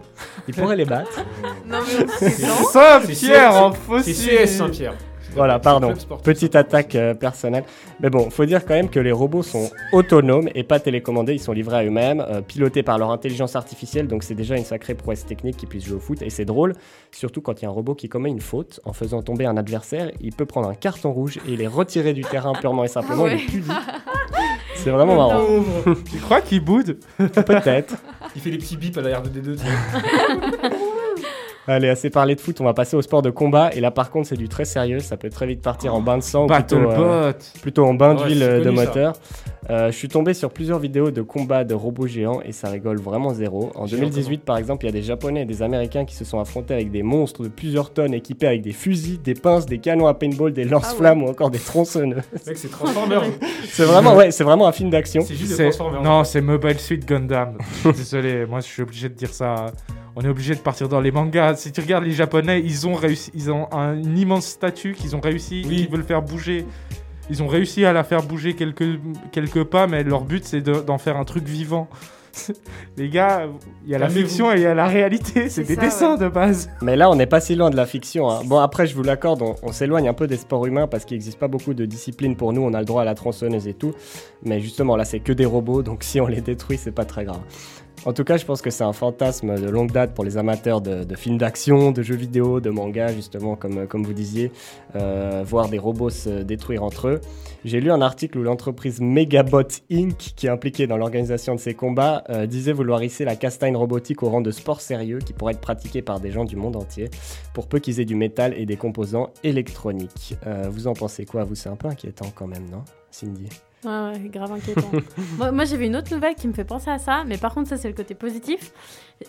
[0.48, 1.24] Ils pourraient les battre.
[1.68, 2.30] Non, mais.
[2.72, 3.72] Saint-Pierre en.
[3.72, 4.96] CS Saint-Pierre.
[5.34, 5.94] Voilà, pardon.
[6.24, 7.64] Petite attaque euh, personnelle.
[8.00, 11.34] Mais bon, faut dire quand même que les robots sont autonomes et pas télécommandés.
[11.34, 14.08] Ils sont livrés à eux-mêmes, euh, pilotés par leur intelligence artificielle.
[14.08, 16.22] Donc c'est déjà une sacrée prouesse technique qu'ils puissent jouer au foot.
[16.22, 16.74] Et c'est drôle,
[17.12, 19.58] surtout quand il y a un robot qui commet une faute en faisant tomber un
[19.58, 20.12] adversaire.
[20.22, 23.24] Il peut prendre un carton rouge et il est retiré du terrain purement et simplement.
[23.26, 23.38] Ah ouais.
[23.38, 23.68] Il est puni.
[24.76, 25.44] C'est vraiment marrant.
[26.12, 27.00] Tu crois qu'il boude?
[27.18, 27.96] Peut-être.
[28.36, 29.58] Il fait des petits bips à la R2D2.
[31.68, 32.62] Allez, assez parlé de foot.
[32.62, 33.72] On va passer au sport de combat.
[33.74, 35.00] Et là, par contre, c'est du très sérieux.
[35.00, 36.46] Ça peut très vite partir en bain de sang.
[36.46, 38.86] ou plutôt, euh, plutôt en bain d'huile euh, de connu, ça.
[38.86, 39.14] moteur.
[39.70, 43.00] Euh, je suis tombé sur plusieurs vidéos de combats de robots géants et ça rigole
[43.00, 43.70] vraiment zéro.
[43.76, 46.24] En Géant 2018, par exemple, il y a des Japonais et des Américains qui se
[46.24, 49.80] sont affrontés avec des monstres de plusieurs tonnes équipés avec des fusils, des pinces, des
[49.80, 52.24] canons à paintball, des lance-flammes ou encore des tronçonneuses.
[52.48, 53.24] Mec c'est Transformers.
[53.66, 55.22] c'est vraiment, ouais, c'est vraiment un film d'action.
[55.26, 56.02] C'est juste Transformers.
[56.02, 57.58] Non, c'est Mobile Suit Gundam.
[57.84, 59.66] Désolé, moi je suis obligé de dire ça.
[60.20, 61.58] On est obligé de partir dans les mangas.
[61.58, 65.16] Si tu regardes les Japonais, ils ont réussi, ils ont un, une immense statue qu'ils
[65.16, 65.76] ont réussi, Oui.
[65.76, 66.66] qu'ils veulent faire bouger.
[67.30, 69.00] Ils ont réussi à la faire bouger quelques,
[69.32, 71.88] quelques pas, mais leur but c'est de- d'en faire un truc vivant.
[72.98, 73.48] Les gars,
[73.86, 75.50] il y a la fiction et il y a la réalité.
[75.50, 76.20] C'est C'est des ça, dessins ouais.
[76.24, 76.70] de base.
[76.82, 78.30] Mais là, on n'est pas si loin de la fiction.
[78.30, 78.42] hein.
[78.46, 81.16] Bon, après, je vous l'accorde, on, on s'éloigne un peu des sports humains parce qu'il
[81.16, 82.62] n'existe pas beaucoup de disciplines pour nous.
[82.62, 83.94] On a le droit à la tronçonneuse et tout.
[84.44, 85.84] Mais justement, là, c'est que des robots.
[85.84, 87.42] Donc, si on les détruit, c'est pas très grave.
[88.08, 90.80] En tout cas, je pense que c'est un fantasme de longue date pour les amateurs
[90.80, 94.54] de, films d'action, de jeux vidéo, de mangas, justement, comme, comme vous disiez,
[94.96, 97.22] euh, voir des robots se détruire entre eux.
[97.66, 101.74] J'ai lu un article où l'entreprise Megabot Inc., qui est impliquée dans l'organisation de ces
[101.74, 105.56] combats, euh, disait vouloir hisser la castagne robotique au rang de sport sérieux qui pourrait
[105.56, 107.10] être pratiqué par des gens du monde entier,
[107.54, 110.38] pour peu qu'ils aient du métal et des composants électroniques.
[110.48, 111.44] Euh, vous en pensez quoi?
[111.44, 113.50] Vous, c'est un peu inquiétant quand même, non Cindy?
[113.88, 114.92] Ouais, ouais, grave inquiétant.
[115.54, 117.78] moi, vu une autre nouvelle qui me fait penser à ça, mais par contre, ça,
[117.78, 118.74] c'est le côté positif.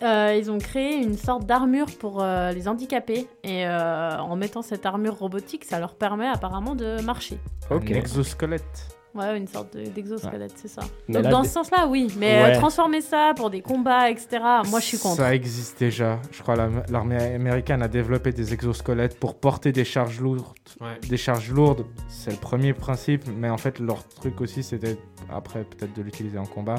[0.02, 4.62] Euh, ils ont créé une sorte d'armure pour euh, les handicapés, et euh, en mettant
[4.62, 7.39] cette armure robotique, ça leur permet apparemment de marcher.
[7.70, 7.93] Ok.
[7.93, 8.97] Un exosquelette.
[9.14, 10.82] Ouais, une sorte de- d'exosquelette, c'est ça.
[11.09, 12.56] Mais Donc, là, dans ce sens-là, oui, mais Ouais.
[12.56, 14.28] euh, transformer ça pour des combats, etc.,
[14.68, 15.16] moi, je suis contre.
[15.16, 16.20] Ça existe déjà.
[16.30, 20.47] Je crois que l'armée américaine a développé des exosquelettes pour porter des charges lourdes.
[20.80, 20.98] Ouais.
[21.09, 24.98] Des charges lourdes, c'est le premier principe, mais en fait, leur truc aussi, c'était
[25.30, 26.76] après peut-être de l'utiliser en combat.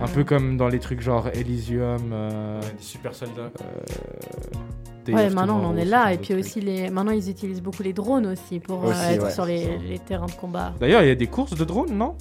[0.00, 2.10] Un peu comme dans les trucs genre Elysium.
[2.12, 3.50] euh, Ouais, des super soldats.
[3.56, 6.90] Day Ouais, maintenant on en est là, et puis aussi les...
[6.90, 9.30] maintenant ils utilisent beaucoup les drones aussi pour euh, être ouais.
[9.30, 10.72] sur les, les terrains de combat.
[10.80, 12.16] D'ailleurs, il y a des courses de drones, non?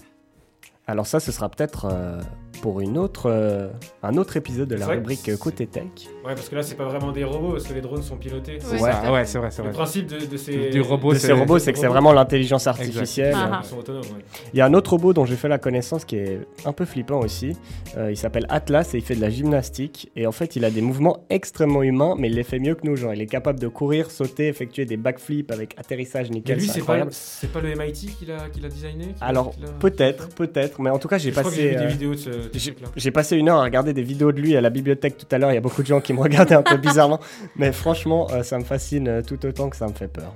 [0.86, 2.22] Alors ça, ce sera peut-être euh,
[2.62, 3.68] pour une autre, euh,
[4.04, 5.84] un autre épisode de la rubrique Côté Tech.
[6.26, 8.60] Ouais, parce que là, c'est pas vraiment des robots, parce que les drones sont pilotés.
[8.72, 8.80] Ouais,
[9.12, 10.70] Ouais, c'est vrai, c'est Le principe de, de ces...
[10.70, 13.34] Du robot, De c'est- ces robots, c'est que c'est vraiment l'intelligence artificielle.
[13.36, 13.62] Ah, ah.
[13.64, 14.24] Ils sont autonomes, ouais.
[14.54, 16.86] Il y a un autre robot dont j'ai fait la connaissance qui est un peu
[16.86, 17.58] flippant aussi.
[17.98, 20.12] Euh, il s'appelle Atlas et il fait de la gymnastique.
[20.16, 22.86] Et en fait, il a des mouvements extrêmement humains, mais il les fait mieux que
[22.88, 22.96] nous.
[22.96, 26.58] Genre, il est capable de courir, sauter, effectuer des backflips avec atterrissage Mais nickel.
[26.60, 30.82] lui, c'est pas, pas le MIT qui l'a qui l'a designé Alors, peut-être, peut-être.
[30.82, 31.50] Mais en tout cas, j'ai passé.
[31.50, 34.32] vu des euh, vidéos de ce de J'ai passé une heure à regarder des vidéos
[34.32, 35.52] de lui à la bibliothèque tout à l'heure.
[35.52, 37.20] Il y a beaucoup de gens qui me regardaient un peu bizarrement.
[37.56, 40.34] Mais franchement, euh, ça me fascine euh, tout autant que ça me fait peur.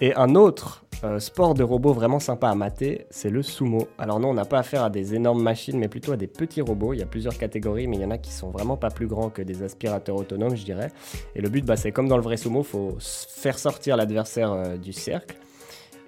[0.00, 3.88] Et un autre euh, sport de robot vraiment sympa à mater, c'est le sumo.
[3.98, 6.62] Alors non, on n'a pas affaire à des énormes machines, mais plutôt à des petits
[6.62, 6.94] robots.
[6.94, 9.06] Il y a plusieurs catégories, mais il y en a qui sont vraiment pas plus
[9.06, 10.90] grands que des aspirateurs autonomes, je dirais.
[11.36, 14.76] Et le but, bah, c'est comme dans le vrai sumo, faut faire sortir l'adversaire euh,
[14.76, 15.36] du cercle.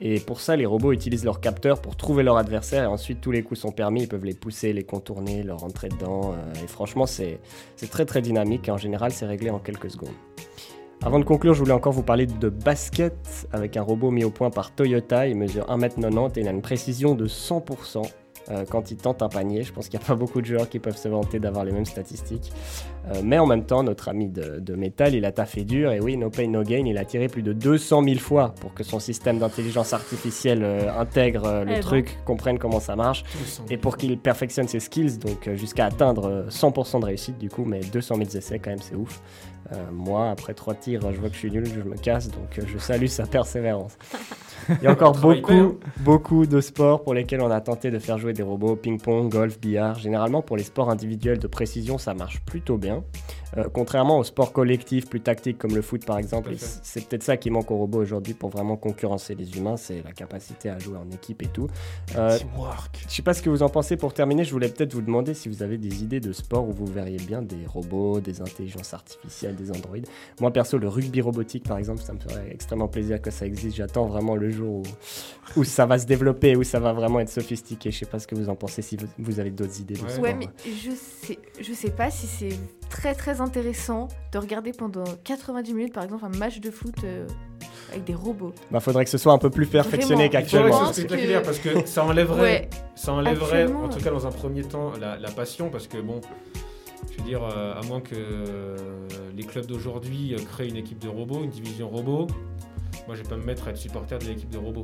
[0.01, 3.31] Et pour ça, les robots utilisent leurs capteurs pour trouver leur adversaire et ensuite tous
[3.31, 6.33] les coups sont permis, ils peuvent les pousser, les contourner, leur rentrer dedans.
[6.33, 7.41] euh, et franchement, c'est
[7.91, 10.15] très très dynamique et en général, c'est réglé en quelques secondes.
[11.03, 14.31] Avant de conclure, je voulais encore vous parler de basket avec un robot mis au
[14.31, 15.29] point par Toyota.
[15.29, 18.03] Il mesure 1m90 et il a une précision de 100%
[18.51, 19.63] euh, quand il tente un panier.
[19.63, 21.73] Je pense qu'il n'y a pas beaucoup de joueurs qui peuvent se vanter d'avoir les
[21.73, 22.53] mêmes statistiques.
[23.09, 25.93] Euh, mais en même temps, notre ami de, de métal, il a taffé dur.
[25.93, 28.75] Et oui, no pain, no gain, il a tiré plus de 200 000 fois pour
[28.75, 31.81] que son système d'intelligence artificielle euh, intègre euh, le Eh ben.
[31.81, 33.25] truc, comprenne comment ça marche.
[33.71, 37.49] Et pour qu'il perfectionne ses skills, donc euh, jusqu'à atteindre euh, 100% de réussite du
[37.49, 39.21] coup, mais 200 000 essais quand même, c'est ouf.
[39.73, 42.61] Euh, moi, après trois tirs, je vois que je suis nul, je me casse, donc
[42.65, 43.97] je salue sa persévérance.
[44.69, 48.19] Il y a encore beaucoup, beaucoup de sports pour lesquels on a tenté de faire
[48.19, 49.99] jouer des robots, ping-pong, golf, billard.
[49.99, 53.03] Généralement, pour les sports individuels de précision, ça marche plutôt bien.
[53.59, 56.53] Euh, contrairement aux sports collectifs plus tactiques comme le foot par exemple,
[56.83, 60.13] c'est peut-être ça qui manque aux robots aujourd'hui pour vraiment concurrencer les humains, c'est la
[60.13, 61.69] capacité à jouer en équipe et tout.
[62.17, 63.05] Euh, Teamwork.
[63.09, 63.97] je sais pas ce que vous en pensez.
[63.97, 66.73] Pour terminer, je voulais peut-être vous demander si vous avez des idées de sport où
[66.73, 70.07] vous verriez bien des robots, des intelligences artificielles, des androïdes.
[70.41, 73.77] Moi, perso, le rugby robotique, par exemple, ça me ferait extrêmement plaisir que ça existe.
[73.77, 74.83] J'attends vraiment le jour
[75.57, 77.91] où, où ça va se développer, où ça va vraiment être sophistiqué.
[77.91, 80.03] Je sais pas ce que vous en pensez, si vous, vous avez d'autres idées de
[80.03, 80.11] Ouais.
[80.11, 80.25] sport.
[80.25, 82.49] Ouais, mais je sais, je sais pas si c'est
[82.89, 87.27] très très intéressant de regarder pendant 90 minutes, par exemple, un match de foot euh,
[87.91, 88.53] avec des robots.
[88.71, 90.73] Bah, faudrait que ce soit un peu plus perfectionné qu'actuellement.
[90.73, 94.11] ce pense soit que- spectaculaire parce que ça enlèverait, Ouais, ça enlèverait en tout cas
[94.11, 96.21] dans un premier temps la, la passion parce que bon,
[97.13, 98.77] je veux dire, euh, à moins que euh,
[99.37, 102.27] les clubs d'aujourd'hui créent une équipe de robots, une division robot,
[103.07, 104.83] moi je vais pas me mettre à être supporter de l'équipe de robots.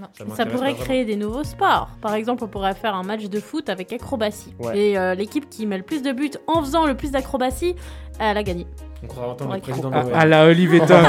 [0.00, 0.34] Non.
[0.34, 1.88] Ça pourrait créer des nouveaux sports.
[2.00, 4.54] Par exemple, on pourrait faire un match de foot avec acrobatie.
[4.58, 4.78] Ouais.
[4.78, 7.76] Et euh, l'équipe qui met le plus de buts en faisant le plus d'acrobatie,
[8.18, 8.66] elle a gagné.
[9.02, 10.14] On croira entendre le président À, Noël.
[10.18, 11.04] à la Olivier Tom.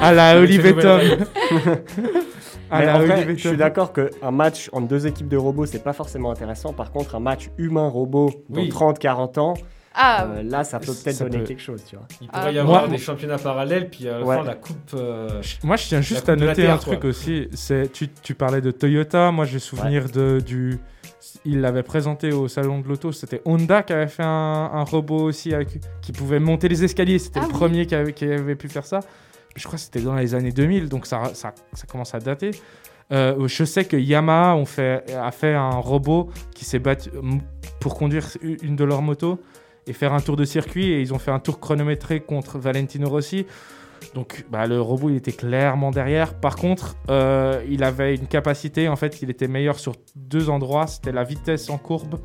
[0.00, 1.00] à la Olivier Tom.
[2.70, 5.92] à Mais la je suis d'accord qu'un match entre deux équipes de robots, c'est pas
[5.92, 6.72] forcément intéressant.
[6.72, 8.68] Par contre, un match humain-robot dans Oui.
[8.70, 9.54] 30-40 ans,
[9.98, 12.06] Ah, euh, là, ça peut peut-être donner peut- quelque chose, tu vois.
[12.20, 12.52] Il pourrait Ah.
[12.52, 14.36] y avoir Moi- des championnats parallèles, puis à la Ouais.
[14.36, 14.90] fin la coupe.
[14.94, 17.10] euh, Moi, je tiens juste à noter Terre, un truc quoi.
[17.10, 17.48] aussi.
[17.52, 19.30] C'est tu, tu parlais de Toyota.
[19.32, 20.78] Moi, j'ai souvenir de du.
[21.44, 23.10] Il l'avait présenté au salon de l'auto.
[23.12, 27.18] C'était Honda qui avait fait un, un robot aussi avec- qui pouvait monter les escaliers.
[27.18, 27.58] C'était Ah le oui.
[27.58, 29.00] premier qui avait, qui avait pu faire ça.
[29.54, 32.50] Je crois que c'était dans les années 2000, donc ça, ça, ça commence à dater.
[33.12, 37.10] Euh, je sais que Yamaha ont fait, a fait un robot qui s'est battu
[37.80, 39.38] pour conduire une de leurs motos
[39.86, 43.08] et faire un tour de circuit et ils ont fait un tour chronométré contre Valentino
[43.08, 43.46] Rossi.
[44.14, 46.34] Donc bah, le robot il était clairement derrière.
[46.34, 50.86] Par contre, euh, il avait une capacité, en fait, il était meilleur sur deux endroits.
[50.86, 52.20] C'était la vitesse en courbe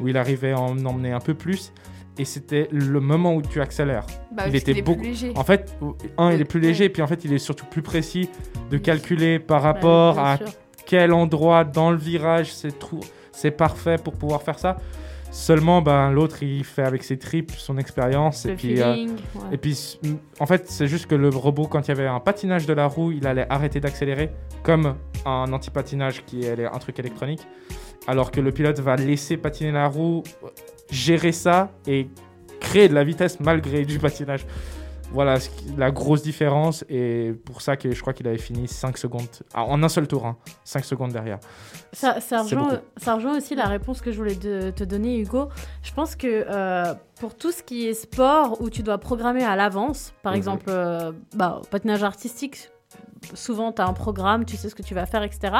[0.00, 1.72] où il arrivait à en emmener un peu plus.
[2.18, 4.06] Et c'était le moment où tu accélères.
[4.32, 5.00] Bah, il était est beaucoup.
[5.00, 5.32] plus léger.
[5.36, 5.76] En fait,
[6.16, 6.88] un, il est plus léger, Ouais.
[6.90, 8.30] puis en fait, il est surtout plus précis
[8.70, 10.38] de calculer par rapport bien à
[10.86, 12.74] quel endroit dans le virage c'est
[13.32, 14.78] c'est parfait pour pouvoir faire ça.
[15.38, 18.46] Seulement, ben, l'autre, il fait avec ses tripes, son expérience.
[18.46, 18.94] Et puis, euh,
[19.34, 19.42] ouais.
[19.52, 22.06] et puis, s- m- en fait, c'est juste que le robot, quand il y avait
[22.06, 24.30] un patinage de la roue, il allait arrêter d'accélérer,
[24.62, 24.94] comme
[25.26, 27.46] un anti-patinage qui est un truc électronique.
[28.06, 30.22] Alors que le pilote va laisser patiner la roue,
[30.90, 32.08] gérer ça et
[32.58, 34.46] créer de la vitesse malgré du patinage.
[35.12, 35.38] Voilà
[35.78, 36.84] la grosse différence.
[36.88, 40.06] Et pour ça que je crois qu'il avait fini 5 secondes, ah, en un seul
[40.08, 40.34] tour,
[40.64, 41.38] 5 secondes derrière.
[41.92, 42.76] Ça, rejoint, beaucoup.
[42.98, 45.48] ça rejoint aussi la réponse que je voulais te, te donner, Hugo.
[45.82, 49.56] Je pense que euh, pour tout ce qui est sport où tu dois programmer à
[49.56, 50.36] l'avance, par Mhm.
[50.38, 52.68] exemple, euh, bah, patinage artistique,
[53.34, 55.52] souvent tu as un programme, tu sais ce que tu vas faire, etc.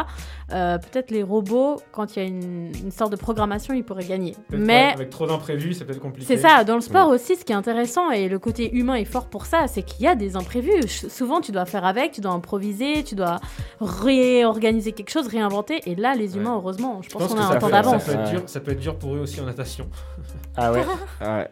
[0.52, 4.04] Euh, Peut-être les robots, quand il y a une, une sorte de programmation, ils pourraient
[4.04, 4.36] gagner.
[4.50, 6.26] Mais avec trop d'imprévus, c'est peut-être compliqué.
[6.36, 9.04] c'est ça, dans le sport aussi, ce qui est intéressant et le côté humain est
[9.04, 10.86] fort pour ça, c'est qu'il y a des imprévus.
[10.86, 13.40] Souvent, tu dois faire avec, tu dois improviser, tu dois
[13.80, 15.80] réorganiser quelque chose, réinventer.
[15.86, 16.56] Et là, les humains, Ouais.
[16.58, 18.02] heureusement, je Je pense pense qu'on a un temps d'avance.
[18.04, 18.30] Ça, peut être Ouais.
[18.38, 19.88] dur- ça peut être dur pour eux aussi en natation.
[20.58, 20.84] Ah ouais,
[21.20, 21.48] Ouais,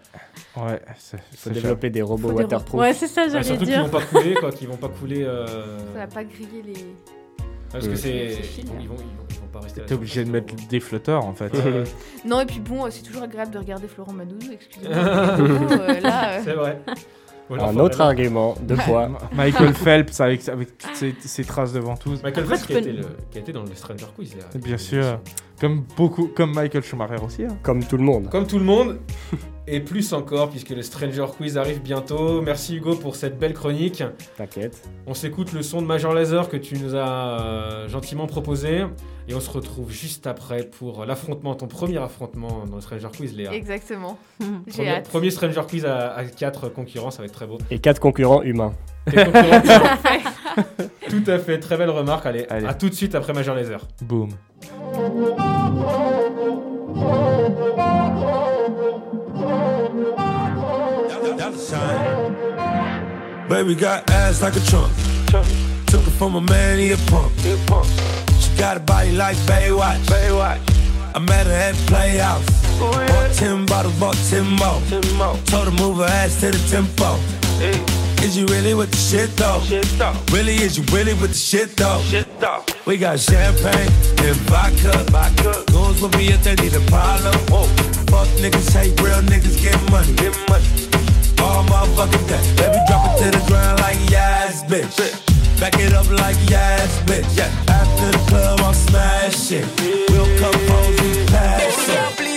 [0.56, 2.81] ouais, c'est il faut c'est développer des robots Faut des- waterproof.
[2.81, 3.85] Ouais, c'est ça, Ouais, j'allais surtout qu'ils dire.
[3.85, 5.22] vont pas couler, quoi, qu'ils vont pas couler.
[5.24, 6.94] euh, Ça va pas griller les.
[7.72, 7.97] Parce que Mm.
[7.97, 8.39] c'est.
[8.59, 8.94] Ils vont, ils, vont,
[9.31, 11.52] ils vont pas rester à la T'es obligé de mettre des flotteurs en fait.
[11.52, 11.85] Ouais, ouais.
[12.24, 14.97] Non, et puis bon, euh, c'est toujours agréable de regarder Florent Madoudou, excusez-moi.
[15.05, 16.81] Euh, euh, C'est vrai.
[17.51, 19.10] Un autre argument, deux poids.
[19.35, 22.22] Michael Phelps avec, avec toutes ses, ses traces de ventouse.
[22.22, 24.35] Michael Phelps qui a, été le- qui a été dans le Stranger Quiz.
[24.55, 25.20] Bien sûr.
[25.60, 27.44] Comme beaucoup, comme Michael Schumacher aussi.
[27.44, 27.56] hein.
[27.62, 28.28] Comme tout le monde.
[28.31, 28.98] Comme tout le monde,
[29.68, 32.43] et plus encore, puisque le Stranger Quiz arrive bientôt.
[32.43, 34.02] Merci Hugo pour cette belle chronique.
[34.36, 34.82] T'inquiète.
[35.06, 38.85] On s'écoute le son de Major Laser que tu nous as euh, gentiment proposé.
[39.26, 43.35] Et on se retrouve juste après pour l'affrontement, ton premier affrontement dans le Stranger Quiz,
[43.35, 43.55] Léa.
[43.55, 44.18] exactement.
[44.66, 45.09] J'ai Premier, hâte.
[45.09, 47.56] premier Stranger Quiz à, à 4 concurrents, ça va être très beau.
[47.70, 48.74] Et quatre concurrents humains.
[49.06, 49.60] Et concurrents,
[51.09, 52.26] tout à fait, très belle remarque.
[52.26, 52.66] Allez, Allez.
[52.66, 53.86] à tout de suite après Major Laser.
[54.02, 54.28] Boom.
[63.49, 64.93] Baby got ass like a trunk.
[65.86, 67.32] Took it from a man, he a punk.
[68.41, 70.09] She got a body like Baywatch.
[71.15, 72.45] I met her at Playhouse.
[72.81, 75.36] Bought 10 bottles, bought 10 more.
[75.47, 78.03] Told her move her ass to the tempo.
[78.25, 79.61] Is you really with the shit though?
[80.33, 82.01] Really, is you really with the shit though?
[82.87, 83.93] We got champagne
[84.25, 85.05] and vodka.
[85.71, 87.35] Goons with me if they need a problem.
[88.09, 90.17] Fuck niggas, hate real niggas, get money.
[91.45, 92.41] All motherfucking day.
[92.57, 95.61] Baby, drop it to the ground like yes, bitch.
[95.61, 97.39] Back it up like yes, bitch.
[97.69, 99.69] After the club, I'm smashing.
[100.09, 102.34] We'll come home and pass it.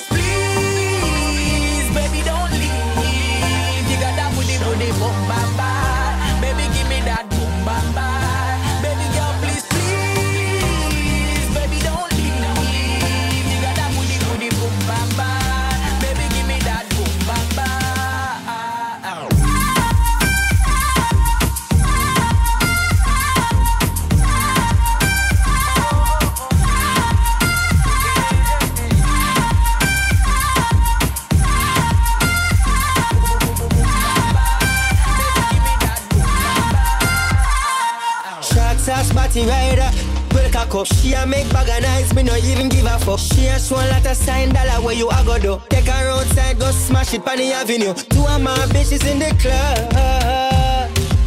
[40.67, 40.87] Cock up.
[40.87, 43.19] She a make bag of nice, me no even give a fuck.
[43.19, 45.61] She a show a lot of sign dollar where you a go do.
[45.69, 47.93] Take her outside, go smash it on the avenue.
[47.93, 49.87] Two of my bitches in the club.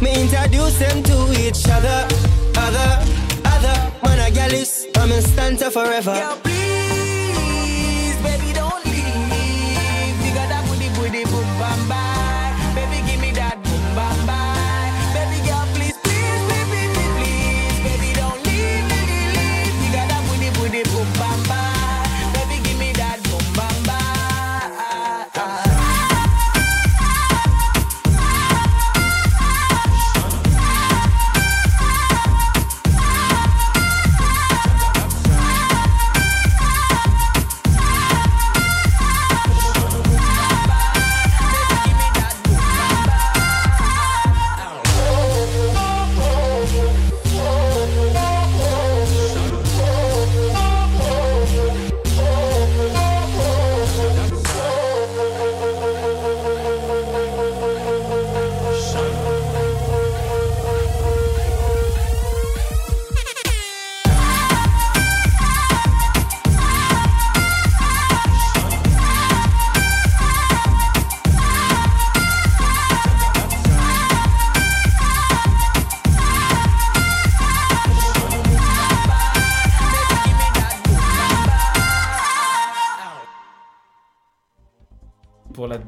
[0.01, 2.07] Me introduce them to each other.
[2.57, 3.05] Other,
[3.45, 3.91] other.
[4.03, 6.13] Man a gal is, I'm in stanza forever.
[6.13, 6.50] Girl,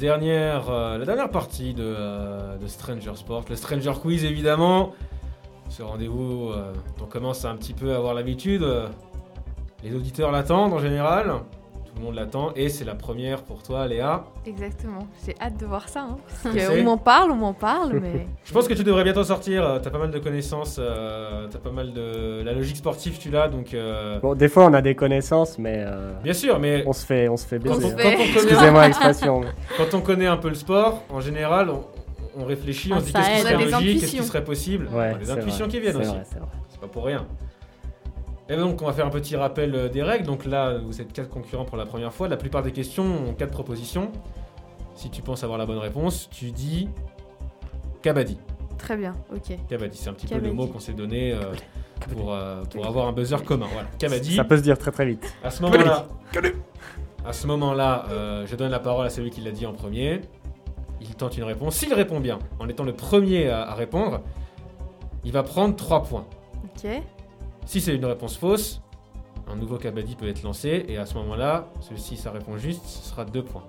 [0.03, 4.91] dernière, euh, la dernière partie de, euh, Stranger Sport, le Stranger Quiz évidemment.
[5.69, 8.65] Ce rendez-vous euh, on commence à un petit peu avoir l'habitude.
[9.81, 11.35] les auditeurs l'attendent en général.
[11.93, 12.51] Tout le monde l'attend.
[12.55, 14.23] Et c'est la première pour toi, Léa.
[14.47, 15.07] Exactement.
[15.25, 16.01] J'ai hâte de voir ça.
[16.01, 19.03] Hein, parce que on m'en parle, on m'en parle, mais Je pense que tu devrais
[19.03, 19.63] bientôt sortir.
[19.63, 20.77] euh, T'as pas mal de connaissances.
[20.79, 22.41] euh, T'as pas mal de.
[22.43, 23.47] La logique sportive, tu l'as.
[23.47, 23.73] Donc.
[23.75, 27.05] euh, Bon, des fois, on a des connaissances, mais euh, Bien sûr, mais on se
[27.05, 27.91] fait, on se fait baiser.
[27.91, 29.41] connaît, Excusez-moi l'expression.
[29.77, 31.83] quand on connaît un peu le sport, en général, on,
[32.41, 34.23] on réfléchit, on Ah, se dit qu'est-ce qui serait On a des logique, qu'est-ce qui
[34.23, 34.89] serait possible.
[34.91, 36.15] Ouais, c'est intuitions vrai, qui viennent aussi.
[36.69, 37.27] C'est pas pour rien.
[38.49, 40.25] Et donc, on va faire un petit rappel euh, des règles.
[40.25, 42.27] Donc là, vous êtes quatre concurrents pour la première fois.
[42.27, 44.11] La plupart des questions ont quatre propositions.
[44.95, 46.89] Si tu penses avoir la bonne réponse, tu dis
[48.01, 48.37] Kabaddi.
[48.77, 49.15] très bien.
[49.33, 49.57] Ok.
[49.69, 51.53] Kabaddi, c'est un petit peu le mot qu'on s'est donné euh,
[52.13, 53.67] pour, euh, pour avoir un buzzer commun.
[53.71, 54.35] Voilà, Kabaddi.
[54.35, 55.33] Ça peut se dire très très vite.
[55.43, 56.07] À ce moment-là,
[57.25, 60.21] à ce moment-là, euh, je donne la parole à celui qui l'a dit en premier.
[61.01, 61.75] Il tente une réponse.
[61.77, 64.21] S'il répond bien, en étant le premier à, à répondre,
[65.23, 66.25] il va prendre 3 points.
[66.65, 66.89] Ok.
[67.65, 68.81] Si c'est une réponse fausse,
[69.47, 73.09] un nouveau kabaddi peut être lancé et à ce moment-là, celui-ci, ça répond juste, ce
[73.09, 73.63] sera 2 points.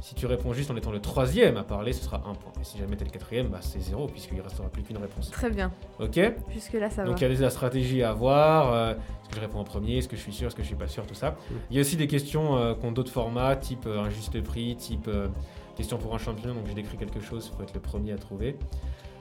[0.00, 2.52] Si tu réponds juste en étant le troisième à parler, ce sera 1 point.
[2.60, 5.30] Et si jamais t'es le quatrième, bah, c'est 0 puisqu'il restera plus qu'une réponse.
[5.30, 5.70] Très bien.
[6.00, 6.18] Ok?
[6.52, 8.72] Jusque là, ça donc il y a des stratégies à avoir.
[8.72, 10.66] euh, est-ce que je réponds en premier Est-ce que je suis sûr Est-ce que je
[10.66, 11.36] suis pas sûr Tout ça.
[11.70, 14.42] Il y a aussi des questions euh, qui ont d'autres formats, type euh, un juste
[14.42, 15.28] prix, type euh,
[15.76, 16.52] question pour un champion.
[16.52, 18.56] Donc j'ai décrit quelque chose pour être le premier à trouver.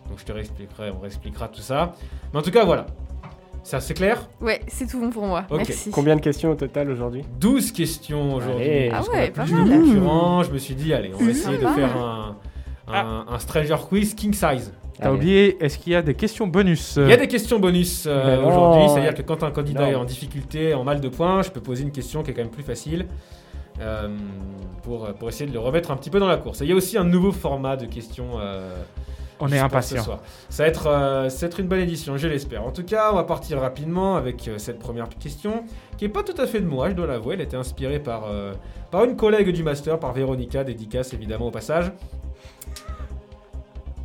[0.09, 1.93] Donc je te réexpliquerai, on réexpliquera tout ça.
[2.33, 2.87] Mais en tout cas, voilà.
[3.63, 4.27] Ça, c'est clair.
[4.41, 5.43] Ouais, c'est tout bon pour moi.
[5.49, 5.59] Ok.
[5.67, 5.91] Merci.
[5.91, 8.89] Combien de questions au total aujourd'hui 12 questions aujourd'hui.
[8.91, 9.79] Ah ouais, plus pas de mal.
[9.81, 10.43] concurrents.
[10.43, 11.73] Je me suis dit, allez, on va essayer de Sympa.
[11.75, 12.35] faire un,
[12.87, 14.73] un, un Stranger Quiz King Size.
[14.99, 18.05] T'as oublié, est-ce qu'il y a des questions bonus Il y a des questions bonus
[18.07, 19.87] euh, aujourd'hui, c'est-à-dire que quand un candidat Non.
[19.91, 22.41] est en difficulté, en mal de points, je peux poser une question qui est quand
[22.43, 23.07] même plus facile
[23.79, 24.09] euh,
[24.83, 26.61] pour, pour essayer de le remettre un petit peu dans la course.
[26.61, 28.39] Et il y a aussi un nouveau format de questions.
[28.39, 28.75] euh,
[29.41, 29.97] On est pense, impatients.
[29.97, 30.19] ce soir.
[30.49, 32.63] Ça va, être, euh, ça va être une bonne édition, je l'espère.
[32.63, 35.63] En tout cas, on va partir rapidement avec euh, cette première question,
[35.97, 37.33] qui est pas tout à fait de moi, je dois l'avouer.
[37.33, 38.53] Elle était inspirée par, euh,
[38.91, 41.91] par une collègue du master, par Véronica, dédicace évidemment au passage.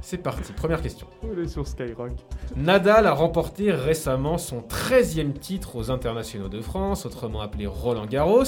[0.01, 1.07] C'est parti, première question.
[1.23, 2.13] On est sur Skyrock.
[2.55, 8.45] Nadal a remporté récemment son 13e titre aux internationaux de France, autrement appelé Roland Garros.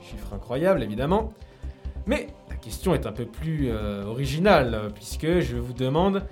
[0.00, 1.32] Chiffre incroyable évidemment.
[2.10, 6.24] Mais la question est un peu plus euh, originale, puisque je vous demande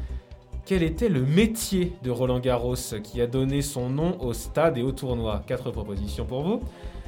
[0.66, 2.74] quel était le métier de Roland Garros
[3.04, 5.40] qui a donné son nom au stade et au tournoi?
[5.46, 6.62] Quatre propositions pour vous.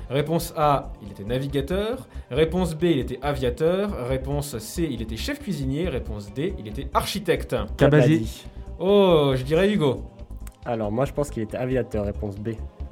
[0.08, 2.06] Réponse A, il était navigateur.
[2.30, 4.06] Réponse B, il était aviateur.
[4.06, 5.88] Réponse C, il était chef cuisinier.
[5.88, 7.56] Réponse D, il était architecte.
[7.76, 8.44] Kabaddi.
[8.78, 10.04] Oh, je dirais Hugo.
[10.64, 12.50] Alors, moi, je pense qu'il était aviateur, réponse B.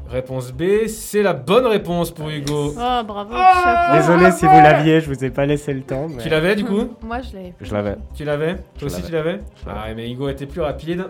[0.08, 2.72] Réponse B, c'est la bonne réponse pour Hugo.
[2.74, 3.96] Oh, bravo, chapeau.
[3.98, 6.06] Désolé si vous l'aviez, je vous ai pas laissé le temps.
[6.08, 6.22] Mais...
[6.22, 7.54] Tu l'avais du coup Moi, je l'avais.
[7.60, 7.96] Je l'avais.
[8.14, 9.40] Tu l'avais Toi aussi tu l'avais.
[9.66, 11.06] Ah ouais, mais Hugo était plus rapide.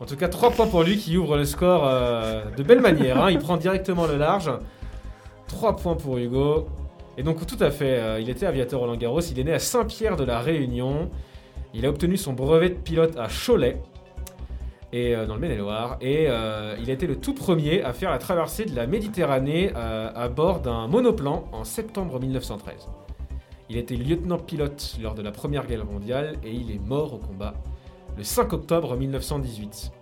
[0.00, 3.22] En tout cas, 3 points pour lui qui ouvre le score euh, de belle manière.
[3.22, 3.30] hein.
[3.30, 4.50] Il prend directement le large.
[5.48, 6.66] 3 points pour Hugo.
[7.18, 9.20] Et donc tout à fait, euh, il était aviateur Roland Garros.
[9.20, 11.10] Il est né à Saint-Pierre de la Réunion.
[11.74, 13.76] Il a obtenu son brevet de pilote à Cholet.
[14.92, 15.96] Et euh, dans le Maine-et-Loire.
[16.00, 19.72] Et euh, il a été le tout premier à faire la traversée de la Méditerranée
[19.74, 22.88] euh, à bord d'un monoplan en septembre 1913.
[23.70, 27.54] Il était lieutenant-pilote lors de la Première Guerre mondiale et il est mort au combat
[28.18, 29.92] le 5 octobre 1918.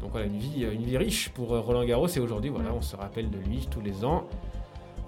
[0.00, 2.94] Donc voilà, une vie, une vie riche pour Roland Garros et aujourd'hui, voilà, on se
[2.94, 4.28] rappelle de lui tous les ans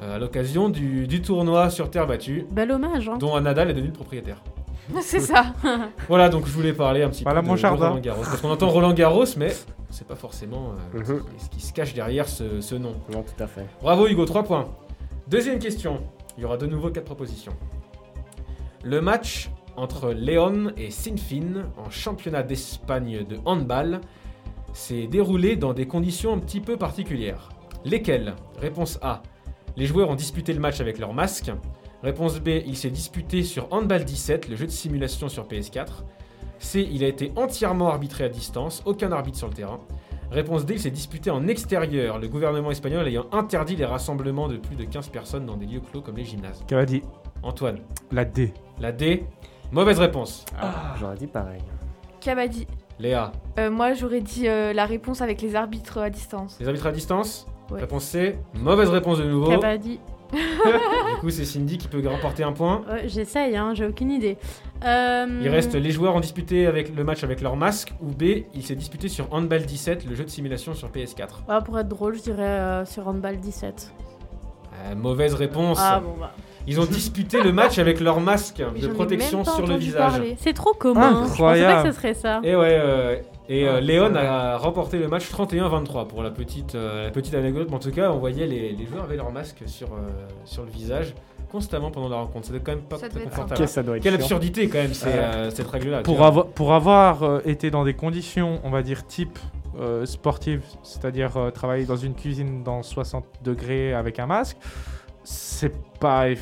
[0.00, 3.18] à l'occasion du, du tournoi sur terre battue Bel hommage, hein.
[3.18, 4.42] dont Nadal est devenu le propriétaire.
[5.02, 5.54] c'est ça.
[6.08, 7.66] Voilà, donc je voulais parler un petit Voilà peu mon de.
[7.66, 8.22] Roland Garros.
[8.22, 9.52] Parce qu'on entend Roland Garros, mais
[9.88, 11.04] on sait pas forcément euh, Mhm.
[11.04, 12.94] ce, qui, ce qui se cache derrière ce, ce nom.
[13.12, 13.66] Non, tout à fait.
[13.82, 14.68] Bravo Hugo, 3 points.
[15.28, 16.00] Deuxième question.
[16.38, 17.52] Il y aura de nouveau 4 propositions.
[18.82, 24.00] Le match entre Léon et Sinfin en championnat d'Espagne de handball
[24.72, 27.48] s'est déroulé dans des conditions un petit peu particulières.
[27.84, 28.34] Lesquelles?
[28.58, 29.22] Réponse A.
[29.76, 31.50] Les joueurs ont disputé le match avec leur masque.
[32.02, 32.48] Réponse B.
[32.66, 35.86] Il s'est disputé sur Handball 17, le jeu de simulation sur PS4.
[36.58, 36.86] C.
[36.90, 39.80] Il a été entièrement arbitré à distance, aucun arbitre sur le terrain.
[40.30, 44.58] Réponse D, il s'est disputé en extérieur, le gouvernement espagnol ayant interdit les rassemblements de
[44.58, 46.62] plus de 15 personnes dans des lieux clos comme les gymnases.
[46.68, 47.02] Kabaddi.
[47.42, 47.78] Antoine,
[48.12, 48.52] La D.
[48.78, 49.24] la D,
[49.72, 50.44] mauvaise réponse.
[51.00, 51.62] J'aurais dit pareil.
[52.20, 52.66] Kabaddi.
[53.00, 56.58] Léa, Euh, moi, j'aurais dit euh, la réponse avec les arbitres à distance.
[56.60, 57.80] les arbitres à distance Ouais.
[57.80, 59.46] Réponse C, mauvaise réponse de nouveau.
[60.32, 62.82] Du coup, c'est Cindy qui peut remporter un point.
[62.90, 64.36] Ouais, J'essaye, hein, j'ai aucune idée.
[64.84, 68.44] Euh, Il reste les joueurs ont disputé avec le match avec leur masque ou B,
[68.54, 71.18] il s'est disputé sur Handball 17, le jeu de simulation sur PS4.
[71.48, 73.92] ouais, pour être drôle, je dirais euh, sur Handball 17.
[74.86, 75.78] Euh, mauvaise réponse.
[75.80, 76.32] Ah bon, bah.
[76.66, 80.22] Ils ont disputé le match avec leur masque Mais de protection sur le visage.
[80.38, 81.10] C'est trop commun.
[81.10, 81.82] Je pensais pas Incroyable.
[81.88, 82.40] que ce serait ça.
[82.44, 83.16] Et ouais, euh,
[83.50, 87.66] et euh, Léon a remporté le match 31-23 pour la petite, euh, la petite anecdote.
[87.68, 89.98] Mais en tout cas, on voyait les, les joueurs avaient leur masque sur, euh,
[90.44, 91.14] sur le visage
[91.50, 92.46] constamment pendant la rencontre.
[92.46, 93.66] C'était quand même pas très confortable.
[93.68, 96.02] Ça doit être Quelle absurdité quand même euh, cette règle-là.
[96.02, 99.36] Pour pour avoir euh, été dans des conditions, on va dire, type
[99.80, 104.56] euh, sportive, c'est-à-dire euh, travailler dans une cuisine dans 60 degrés avec un masque,
[105.24, 106.38] c'est pas, eff-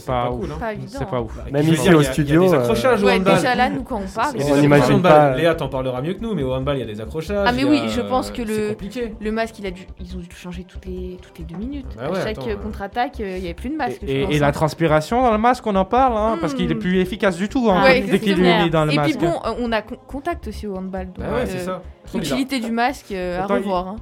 [0.00, 0.40] c'est pas, pas ouf.
[0.40, 0.56] cool, hein.
[0.60, 0.92] Pas évident.
[0.98, 1.32] C'est pas ouf.
[1.52, 3.34] Même Je veux ici au studio, Il y a euh, des accrochages au Ouais, handball.
[3.36, 6.14] déjà là, nous, quand on parle, On n'imagine accrochages au pas- Léa t'en parlera mieux
[6.14, 7.44] que nous, mais au handball il y a des accrochages.
[7.46, 8.76] Ah, mais oui, je pense que le-.
[9.20, 9.82] Le masque, il a dû...
[10.00, 11.86] ils ont dû le changer toutes les, toutes les deux minutes.
[11.96, 12.56] Bah ouais, à chaque attends, euh, euh.
[12.56, 13.98] contre-attaque, euh, il n'y avait plus de masque.
[14.02, 14.52] je Et, pense, et la hein.
[14.52, 16.78] transpiration dans le masque, on en parle, hein, parce qu'il est Mm.
[16.78, 19.16] plus efficace du tout hein, Ouais, dès qu'il est dans le Et masque.
[19.18, 21.06] puis bon, euh, on a con- contact aussi au handball.
[21.06, 21.82] donc, Bah ouais, c'est euh, ça.
[22.06, 22.38] Trop bizarre.
[22.38, 23.88] L'utilité du masque euh, à Attends, revoir.
[23.88, 23.96] hein.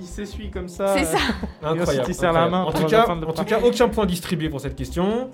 [0.00, 0.88] Il s'essuie comme ça.
[0.96, 1.18] C'est ça.
[1.62, 1.82] Incroyable.
[1.82, 2.50] ensuite, il serre la incroyable.
[2.50, 5.30] main En tout, cas, en tout cas, aucun point distribué pour cette question.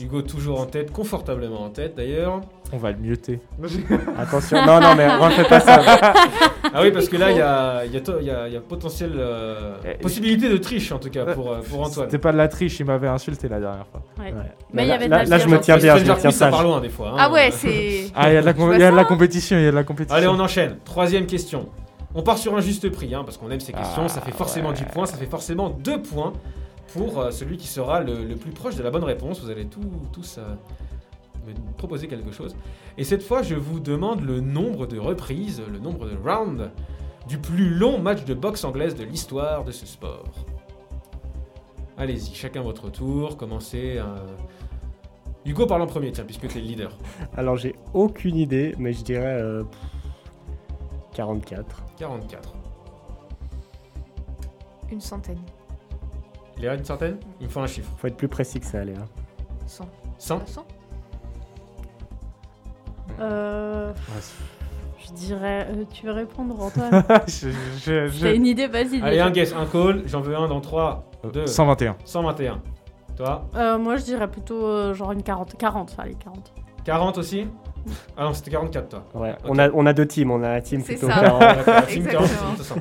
[0.00, 2.40] Hugo toujours en tête, confortablement en tête d'ailleurs.
[2.72, 3.40] On va le muter.
[4.18, 5.80] Attention, non, non, mais refais pas ça.
[6.74, 8.56] Ah oui, parce que là, il y a, il y a y a- il y
[8.56, 12.06] a potentielle euh, Eh, possibilité de triche en tout cas pour, euh, pour Antoine.
[12.06, 14.02] C'était pas de la triche, il m'avait insulté la dernière fois.
[14.18, 14.26] Ouais.
[14.26, 14.32] Ouais.
[14.74, 16.14] Mais il y là, avait de là, la là, je me tiens bien, je me
[16.18, 17.12] tiens ça loin des fois.
[17.12, 17.16] hein.
[17.18, 18.10] Ah ouais, c'est.
[18.14, 18.50] Ah, il y a de la,
[18.86, 20.14] a de la compétition, il y a de la compétition.
[20.14, 20.76] Allez, on enchaîne.
[20.84, 21.70] Troisième question.
[22.14, 24.02] On part sur un juste prix, hein, parce qu'on aime ces questions.
[24.04, 24.74] Ah, ça fait forcément ouais.
[24.74, 26.34] 10 points, ça fait forcément 2 points
[26.92, 29.40] pour euh, celui qui sera le, le plus proche de la bonne réponse.
[29.40, 29.80] Vous allez tout-
[30.12, 30.54] tous euh,
[31.46, 32.56] me proposer quelque chose.
[32.96, 36.70] Et cette fois, je vous demande le nombre de reprises, le nombre de rounds
[37.28, 40.24] du plus long match de boxe anglaise de l'histoire de ce sport.
[41.96, 43.36] Allez-y, chacun votre tour.
[43.36, 43.98] Commencez.
[43.98, 44.04] euh,
[45.44, 46.96] Hugo parle en premier, tiens, puisque tu es le leader.
[47.36, 49.64] Alors, j'ai aucune idée, mais je dirais euh,
[51.14, 51.82] 44.
[51.96, 52.54] 44.
[54.90, 55.40] Une centaine.
[56.60, 57.90] Léa, une centaine Il me faut un chiffre.
[57.98, 58.98] Faut être plus précis que ça, Léa.
[59.66, 59.84] 100.
[60.18, 60.66] 100 100
[63.20, 64.20] Euh, Ouais,
[65.06, 65.66] je dirais.
[65.70, 67.48] euh, tu veux répondre, Antoine je-
[67.78, 69.00] je- je- T'as une idée Vas-y.
[69.02, 69.26] Allez, déjà.
[69.26, 70.02] un guess, un call.
[70.06, 71.96] J'en veux un dans 3, 2, 121.
[72.04, 72.60] 121.
[73.16, 75.56] Toi Euh, moi, je dirais plutôt euh, genre une 40.
[75.56, 76.52] 40, allez, 40.
[76.84, 77.46] 40 aussi
[78.16, 79.04] Ah non, c'était 44 toi.
[79.14, 81.20] Ouais, on, a, on a deux teams, on a la team C'est plutôt ça.
[81.20, 81.40] 40.
[81.40, 82.28] D'accord, team Exactement.
[82.28, 82.74] 40, tout ça.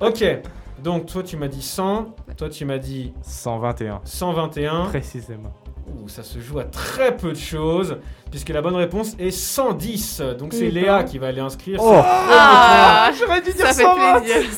[0.00, 0.42] Ok,
[0.82, 4.00] donc toi tu m'as dit 100, toi tu m'as dit 121.
[4.04, 4.86] 121.
[4.86, 5.52] Précisément.
[5.98, 7.96] Ouh, ça se joue à très peu de choses,
[8.30, 10.22] puisque la bonne réponse est 110.
[10.38, 11.80] Donc c'est Léa qui va aller inscrire.
[11.82, 12.00] Oh.
[12.04, 14.50] Ah J'aurais dû Ça fait plaisir.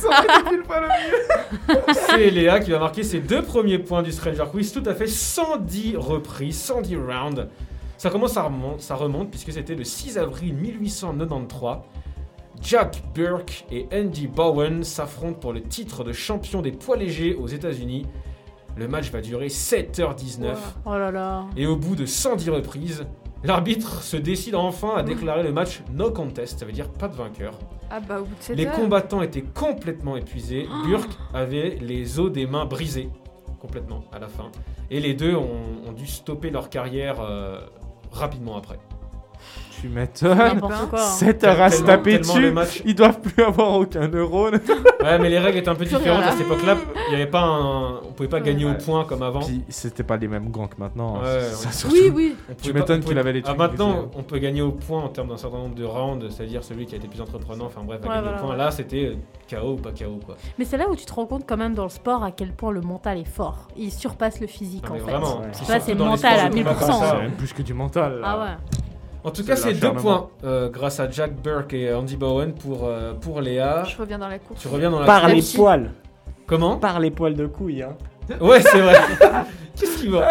[1.93, 5.07] C'est Léa qui va marquer ses deux premiers points du Stranger Quiz, tout à fait
[5.07, 7.49] 110 reprises, 110 rounds.
[7.97, 11.77] Ça commence à remonte, ça remonte puisque c'était le 6 avril 1893.
[12.61, 17.47] Jack Burke et Andy Bowen s'affrontent pour le titre de champion des poids légers aux
[17.49, 18.07] États-Unis.
[18.77, 20.57] Le match va durer 7h19
[20.87, 21.45] Oh là là.
[21.57, 23.05] et au bout de 110 reprises,
[23.45, 27.15] l'arbitre se décide enfin à déclarer le match no contest, ça veut dire pas de
[27.17, 27.59] vainqueur.
[27.91, 28.73] Ah bah au bout de 7 Les heures.
[28.75, 30.67] combattants étaient complètement épuisés.
[30.87, 33.11] Burke avait les os des mains brisés
[33.61, 34.51] complètement à la fin.
[34.91, 37.61] Et les deux ont, ont dû stopper leur carrière euh,
[38.11, 38.79] rapidement après.
[39.83, 40.39] Tu m'étonnes.
[40.39, 41.01] N'importe quoi.
[41.03, 41.05] hein.
[41.05, 42.55] 7 heures à se taper dessus.
[42.85, 44.61] Ils doivent plus avoir aucun neurone.
[45.03, 46.77] Ouais, mais les règles étaient un peu différentes à cette époque-là.
[47.09, 47.95] Il y avait pas un...
[47.97, 49.41] On pouvait pas gagner au point comme avant.
[49.41, 51.21] Puis c'était pas les mêmes gants que maintenant.
[51.21, 51.73] Ouais, Ça, ouais.
[51.75, 51.95] surtout.
[51.97, 52.37] Oui, oui.
[52.63, 54.09] Tu m'étonnes on qu'il avait les Ah, trucs maintenant, visuels.
[54.15, 56.95] on peut gagner au point en termes d'un certain nombre de rounds, c'est-à-dire celui qui
[56.95, 57.65] a été plus entreprenant.
[57.65, 58.57] Enfin bref, va Ouais, gagner voilà, au point.
[58.57, 59.17] Là, c'était euh,
[59.61, 60.37] KO ou pas KO quoi.
[60.57, 62.53] Mais c'est là où tu te rends compte quand même dans le sport à quel
[62.53, 63.67] point le mental est fort.
[63.77, 65.01] Il surpasse le physique Non, en fait.
[65.01, 65.47] vraiment, Ouais.
[65.51, 66.79] c'est Ça, c'est mental à de combat 1000%.
[66.79, 67.11] comme ça.
[67.17, 68.21] C'est même plus que du mental.
[68.23, 68.79] Ah ouais.
[69.25, 72.85] En tout cas, C'est deux points euh, grâce à Jack Burke et Andy Bowen pour,
[72.87, 73.85] euh, pour Léa.
[73.85, 74.61] Je reviens dans la course.
[74.61, 75.93] Tu reviens dans la Par les poils.
[76.47, 77.97] Comment Par les poils de couilles, hein.
[78.41, 78.95] Ouais, c'est vrai.
[79.79, 80.27] Qu'est-ce qu'il voit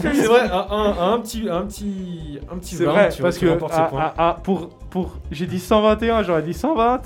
[0.00, 3.46] C'est vrai, un, un- un petit, un petit, un petit C'est vrai, tu- parce tu
[3.46, 7.00] que ah, ah, ah, pour, pour, j'ai dit 121, j'aurais dit 120.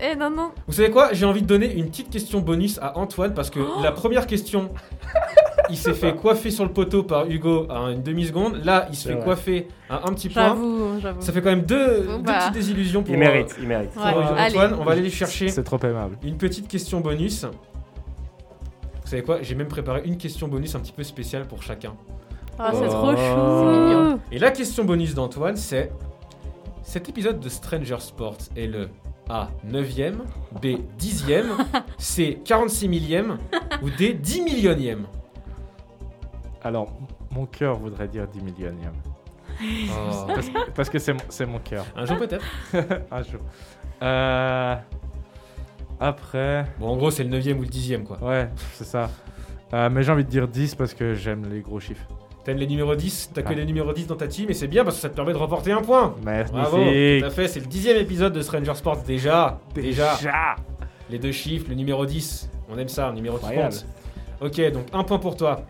[0.00, 0.50] Eh non, non.
[0.66, 1.08] Vous savez quoi?
[1.12, 4.68] J'ai envie de donner une petite question bonus à Antoine parce que la première question,
[5.70, 8.60] il s'est fait coiffer sur le poteau par Hugo à une demi seconde.
[8.64, 9.24] Là, il se fait vrai.
[9.24, 10.48] coiffer à un petit point.
[10.48, 11.20] J'avoue, j'avoue.
[11.22, 12.38] Ça fait quand même deux, Bon, deux bah.
[12.40, 13.90] petites désillusions pour, Il mérite, il mérite.
[13.96, 14.00] euh,
[14.34, 14.46] Ouais.
[14.48, 14.74] Antoine.
[14.80, 15.48] On va aller les chercher.
[15.48, 16.16] C'est trop aimable.
[16.22, 17.44] Une petite question bonus.
[17.44, 19.38] Vous savez quoi?
[19.42, 21.94] J'ai même préparé une question bonus un petit peu spéciale pour chacun.
[22.58, 22.88] Ah, c'est Oh.
[22.90, 23.70] trop C'est chou.
[23.70, 24.18] mignon.
[24.32, 25.92] Et la question bonus d'Antoine, c'est
[26.82, 28.88] cet épisode de Stranger Sports est le
[29.28, 30.14] A 9e,
[30.62, 31.44] B 10e,
[31.98, 33.38] C 46 millième
[33.82, 35.06] ou D 10 millionième?
[36.66, 36.88] Alors,
[37.30, 38.92] mon cœur voudrait dire 10 millionième.
[39.62, 40.26] Oh.
[40.26, 41.86] Parce, parce que c'est mon- cœur.
[41.96, 42.44] Un jour peut-être.
[43.10, 43.40] Un jour.
[44.02, 44.74] Euh,
[45.98, 48.18] Après, Bon, en gros, c'est le 9e ou le 10e quoi.
[48.22, 49.08] ouais, c'est ça.
[49.72, 52.06] Euh, mais j'ai envie de dire 10 parce que j'aime les gros chiffres.
[52.44, 53.54] T'aimes les numéros 10, t'as que Ah.
[53.54, 55.38] les numéros 10 dans ta team et c'est bien parce que ça te permet de
[55.38, 56.14] remporter un point.
[56.22, 56.52] Magnifique.
[56.52, 59.58] Bravo, tout à fait, c'est le dixième épisode de Stranger Sports déjà.
[59.74, 60.14] Déjà.
[60.16, 60.56] Déjà.
[61.08, 62.50] Les deux chiffres, le numéro 10.
[62.68, 63.74] On aime ça, un numéro qui Incroyable.
[63.74, 63.86] compte.
[64.42, 65.62] Ok, donc un point pour toi.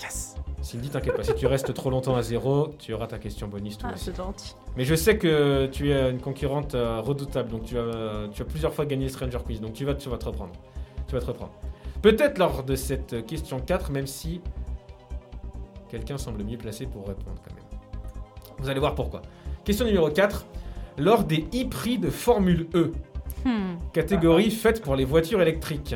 [0.00, 0.36] Yes.
[0.62, 3.78] Cindy, t'inquiète pas, si tu restes trop longtemps à zéro, tu auras ta question bonus
[3.78, 4.54] toi Ah, c'est gentil.
[4.76, 8.44] Mais je sais que tu es une concurrente euh, redoutable, donc tu as, tu as
[8.44, 10.52] plusieurs fois gagné le Stranger Quiz, donc tu vas, tu vas te reprendre.
[11.06, 11.52] Tu vas te reprendre.
[12.02, 14.40] Peut-être lors de cette question 4, même si
[15.88, 17.64] quelqu'un semble mieux placé pour répondre quand même.
[18.58, 19.22] Vous allez voir pourquoi.
[19.64, 20.46] Question numéro 4.
[20.98, 22.92] Lors des e-prix de Formule E,
[23.44, 23.76] Hmm.
[23.92, 25.94] catégorie faite pour les voitures électriques,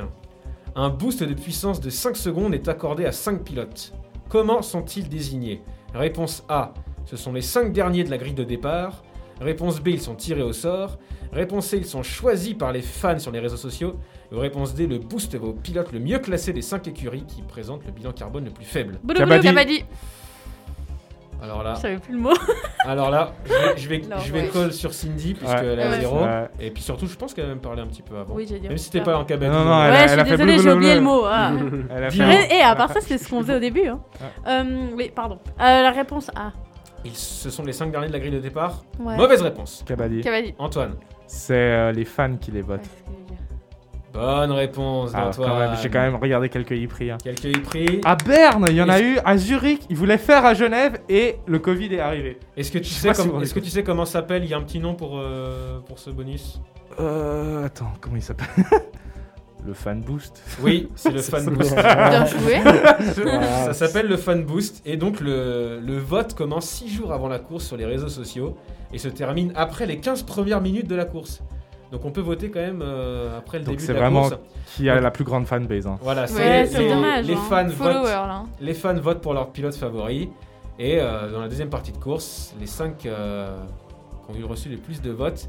[0.80, 3.92] un boost de puissance de 5 secondes est accordé à 5 pilotes.
[4.30, 5.60] Comment sont-ils désignés?
[5.92, 6.72] Réponse A,
[7.04, 9.02] ce sont les 5 derniers de la grille de départ.
[9.42, 10.98] Réponse B, ils sont tirés au sort.
[11.32, 13.96] Réponse C, ils sont choisis par les fans sur les réseaux sociaux.
[14.32, 17.84] Réponse D, le boost va au pilote le mieux classé des 5 écuries qui présentent
[17.84, 18.98] le bilan carbone le plus faible.
[19.02, 19.46] Boulou, boulou, Kabaddi.
[19.48, 19.84] Kabaddi.
[21.42, 22.32] Alors là, Je savais plus le mot.
[22.86, 24.48] alors là je vais, je vais, Non, je vais ouais.
[24.52, 25.84] call sur Cindy puisqu'elle Ouais.
[25.84, 26.00] est à Ouais.
[26.00, 26.24] 0.
[26.24, 26.48] Ouais.
[26.60, 28.34] Et puis surtout, je pense qu'elle a même parlé un petit peu avant.
[28.34, 28.68] Oui, j'ai dit.
[28.68, 29.50] Même si t'es pas en cabane.
[29.52, 31.22] Non, non, elle a- Ouais, je elle suis a fait désolée, j'ai oublié le mot.
[31.26, 31.52] ah.
[31.90, 32.56] Elle a fait.
[32.56, 33.86] Et à part ça, c'est ce qu'on faisait au début.
[33.86, 34.00] Hein.
[34.46, 34.64] Euh,
[34.96, 35.38] oui, pardon.
[35.60, 36.52] Euh, la réponse A.
[37.04, 38.82] Ils, ce sont les 5 derniers de la grille de départ.
[38.98, 39.16] Ouais.
[39.16, 39.82] Mauvaise réponse.
[39.86, 40.22] Kabaddi.
[40.58, 40.96] Antoine.
[41.26, 42.80] C'est euh, les fans qui les votent.
[44.12, 45.76] Bonne réponse Ah, d'Antoine.
[45.80, 47.10] J'ai quand même regardé quelques e-prix.
[47.10, 47.18] hein.
[47.22, 48.00] Quelques prix.
[48.04, 49.18] À Berne, il y en a eu.
[49.24, 52.38] À Zurich, ils voulaient faire à Genève et le Covid est arrivé.
[52.56, 54.56] Est-ce que tu sais si comme- est-ce que tu sais comment s'appelle Il y a
[54.56, 56.60] un petit nom pour, euh, pour ce bonus?
[56.98, 57.66] Euh.
[57.66, 58.48] Attends, comment il s'appelle?
[59.66, 60.42] Le fan boost.
[60.62, 61.74] Oui, c'est le fan boost.
[61.76, 62.60] Bien joué.
[63.66, 67.38] Ça s'appelle le fan boost et donc le, le vote commence 6 jours avant la
[67.38, 68.56] course sur les réseaux sociaux
[68.90, 71.42] et se termine après les 15 premières minutes de la course.
[71.92, 74.28] Donc on peut voter quand même euh, après le Donc début c'est de la vraiment
[74.28, 74.38] course.
[74.76, 75.86] qui a la plus grande fanbase.
[75.86, 75.98] Hein.
[76.02, 77.40] Voilà, c'est Ouais, les, c'est les- dommage, les hein.
[77.48, 78.44] fans Follower votent, là.
[78.60, 80.30] les fans votent pour leur pilote favori
[80.78, 84.76] et euh, dans la deuxième partie de course, les 5 qui ont eu reçu le
[84.76, 85.48] plus de votes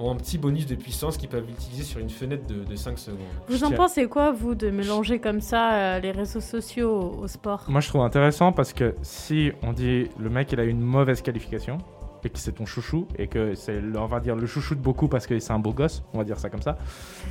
[0.00, 2.96] ont un petit bonus de puissance qu'ils peuvent utiliser sur une fenêtre de, de 5
[2.98, 3.18] secondes.
[3.48, 7.26] Vous en pensez quoi, vous, de mélanger comme ça euh, les réseaux sociaux au, au
[7.26, 7.64] sport?
[7.66, 11.20] Moi, je trouve intéressant parce que si on dit le mec il a une mauvaise
[11.22, 11.78] qualification
[12.24, 15.08] et que c'est ton chouchou et que c'est on va dire le chouchou de beaucoup
[15.08, 16.76] parce que c'est un beau gosse, on va dire ça comme ça.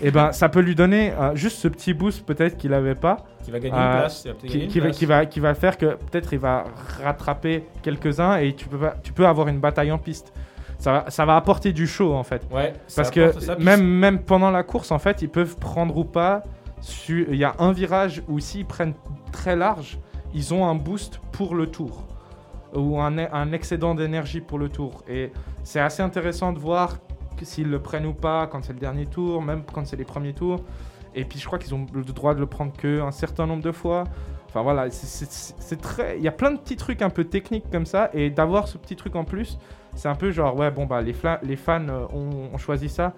[0.01, 3.17] Et ben ça peut lui donner euh, juste ce petit boost peut-être qu'il avait pas,
[3.43, 4.97] Qui va gagner Euh, une place, va peut-être qui, gagner une qui va, place.
[4.97, 6.65] qui va qui va faire que peut-être il va
[7.03, 10.33] rattraper quelques-uns et tu peux tu peux avoir une bataille en piste.
[10.79, 12.47] Ça va, ça va apporter du show en fait.
[12.51, 16.03] Ouais, Parce que ça, même, même pendant la course, en fait, ils peuvent prendre ou
[16.03, 16.43] pas.
[17.09, 18.93] Il y a un virage où s'ils prennent
[19.31, 19.97] très large,
[20.35, 22.03] ils ont un boost pour le tour.
[22.75, 25.03] Ou un, un excédent d'énergie pour le tour.
[25.07, 25.31] Et
[25.63, 26.97] c'est assez intéressant de voir
[27.41, 30.33] s'ils le prennent ou pas quand c'est le dernier tour, même quand c'est les premiers
[30.33, 30.59] tours.
[31.15, 33.71] Et puis je crois qu'ils ont le droit de le prendre qu'un certain nombre de
[33.71, 34.03] fois.
[34.49, 36.17] Enfin voilà, c'est- très.
[36.17, 38.09] Il y a plein de petits trucs un peu techniques comme ça.
[38.13, 39.57] Et d'avoir ce petit truc en plus,
[39.95, 43.13] c'est un peu genre, ouais, bon, bah, les, les fans euh, ont, ont choisi ça.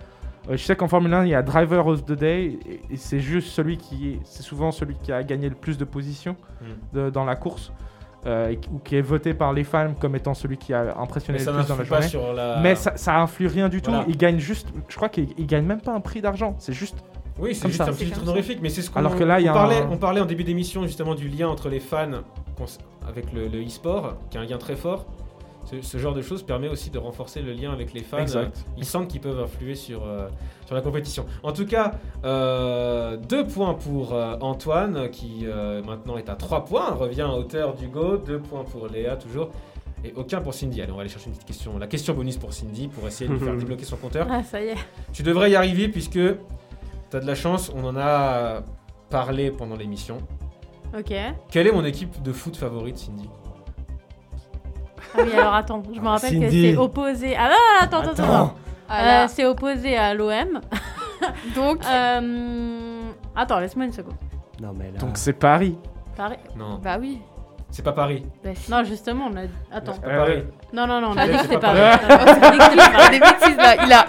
[0.50, 2.98] Euh, je sais qu'en Formule 1, il y a Driver of the Day, et, et
[2.98, 6.36] c'est juste celui qui est, c'est souvent celui qui a gagné le plus de positions
[6.94, 7.10] Mm.
[7.12, 7.72] dans la course,
[8.26, 11.46] euh, ou qui est voté par les fans comme étant celui qui a impressionné Mais
[11.46, 12.08] le plus dans la journée.
[12.08, 12.60] sur la.
[12.60, 13.92] Mais ça, ça influe rien du tout.
[13.92, 14.06] Voilà.
[14.10, 16.56] Il gagne juste, je crois qu'il il gagne même pas un prix d'argent.
[16.60, 16.98] C'est juste.
[17.40, 17.86] Oui, c'est juste ça.
[17.90, 19.56] un petit titre honorifique, mais c'est ce qu'on Alors que là, il y on a
[19.56, 22.12] parlait, un- on parlait en début d'émission justement du lien entre les fans
[23.08, 25.06] avec le le e-sport, qui est un lien très fort.
[25.66, 28.18] Ce, ce genre de choses permet aussi de renforcer le lien avec les fans.
[28.20, 28.58] Exact.
[28.58, 30.28] Euh, Ils sentent qu'ils peuvent influer sur, euh,
[30.66, 31.26] sur la compétition.
[31.44, 31.92] En tout cas,
[32.26, 37.34] euh, deux points pour euh, Antoine, qui euh, maintenant est à trois points, revient à
[37.34, 38.18] hauteur d'Hugo.
[38.18, 39.50] Deux points pour Léa, toujours.
[40.04, 40.82] Et aucun pour Cindy.
[40.82, 41.78] Allez, on va aller chercher une petite question.
[41.78, 44.28] La question bonus pour Cindy, pour essayer de lui faire débloquer son compteur.
[44.30, 44.76] Ah, ça y est.
[45.14, 48.62] Tu devrais y arriver puisque tu as de la chance, on en a
[49.10, 50.18] parlé pendant l'émission.
[50.98, 51.14] Ok.
[51.52, 53.30] Quelle est mon équipe de foot favorite, Cindy?
[55.16, 56.72] Ah oui, alors attends, je me rappelle que Cindy.
[56.72, 57.36] c'est opposé.
[57.38, 58.54] Ah non, attends, attends, attends.
[58.88, 60.60] Ah Euh, c'est opposé à l'OM.
[61.56, 63.02] Donc, Euh,
[63.36, 64.16] Attends, laisse-moi une seconde.
[64.62, 65.00] Non, mais là.
[65.00, 65.78] Donc c'est Paris.
[66.18, 66.38] Paris.
[66.58, 67.22] Non, bah oui.
[67.72, 68.26] C'est pas Paris.
[68.44, 68.52] Bah.
[68.70, 69.42] Non, justement, on a.
[69.72, 69.94] Attends.
[69.94, 70.44] C'est pas Paris.
[70.74, 72.00] Non, non, non, on a C'est dit que c'était pas Paris.
[72.10, 73.76] Oh, c'est ridicule, il parle des bêtises là.
[73.86, 74.06] Il a,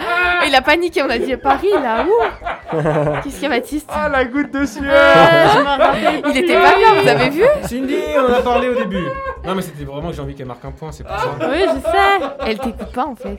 [0.46, 1.02] il a paniqué.
[1.02, 2.04] On a dit Paris là.
[2.04, 2.70] Ouh.
[3.22, 7.02] Qu'est-ce qu'il y a, Baptiste Ah la goutte de sueur rappelle Il était pas bien.
[7.02, 9.06] Vous avez vu Cindy, on en a parlé au début.
[9.44, 11.36] Non, mais c'était vraiment que j'ai envie qu'elle marque un point, c'est pour ça.
[11.40, 12.26] Oui, je sais.
[12.46, 13.38] Elle t'écoute pas en fait.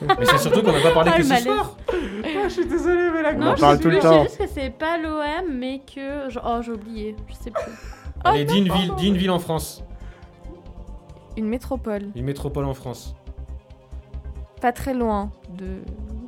[0.00, 1.76] Mais c'est surtout qu'on n'a pas parlé Ah, que ce soir.
[1.90, 4.24] Ah, Je suis désolé, mais la Non, tout le plus, temps.
[4.24, 6.28] Je sais juste que c'est pas l'OM, mais que.
[6.44, 7.16] Oh, j'ai oublié.
[7.28, 7.72] Je sais plus.
[8.24, 9.82] Allez, dis une ville, dis une ville en France.
[11.36, 12.02] Une métropole.
[12.16, 13.14] Une métropole en France.
[14.60, 15.66] Pas très loin de.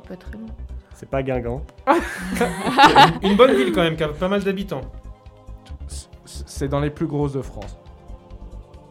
[0.07, 0.47] Pas très loin.
[0.95, 1.63] C'est pas Guingamp.
[3.23, 4.81] Une bonne ville quand même, qui a pas mal d'habitants.
[6.25, 7.77] C'est dans les plus grosses de France.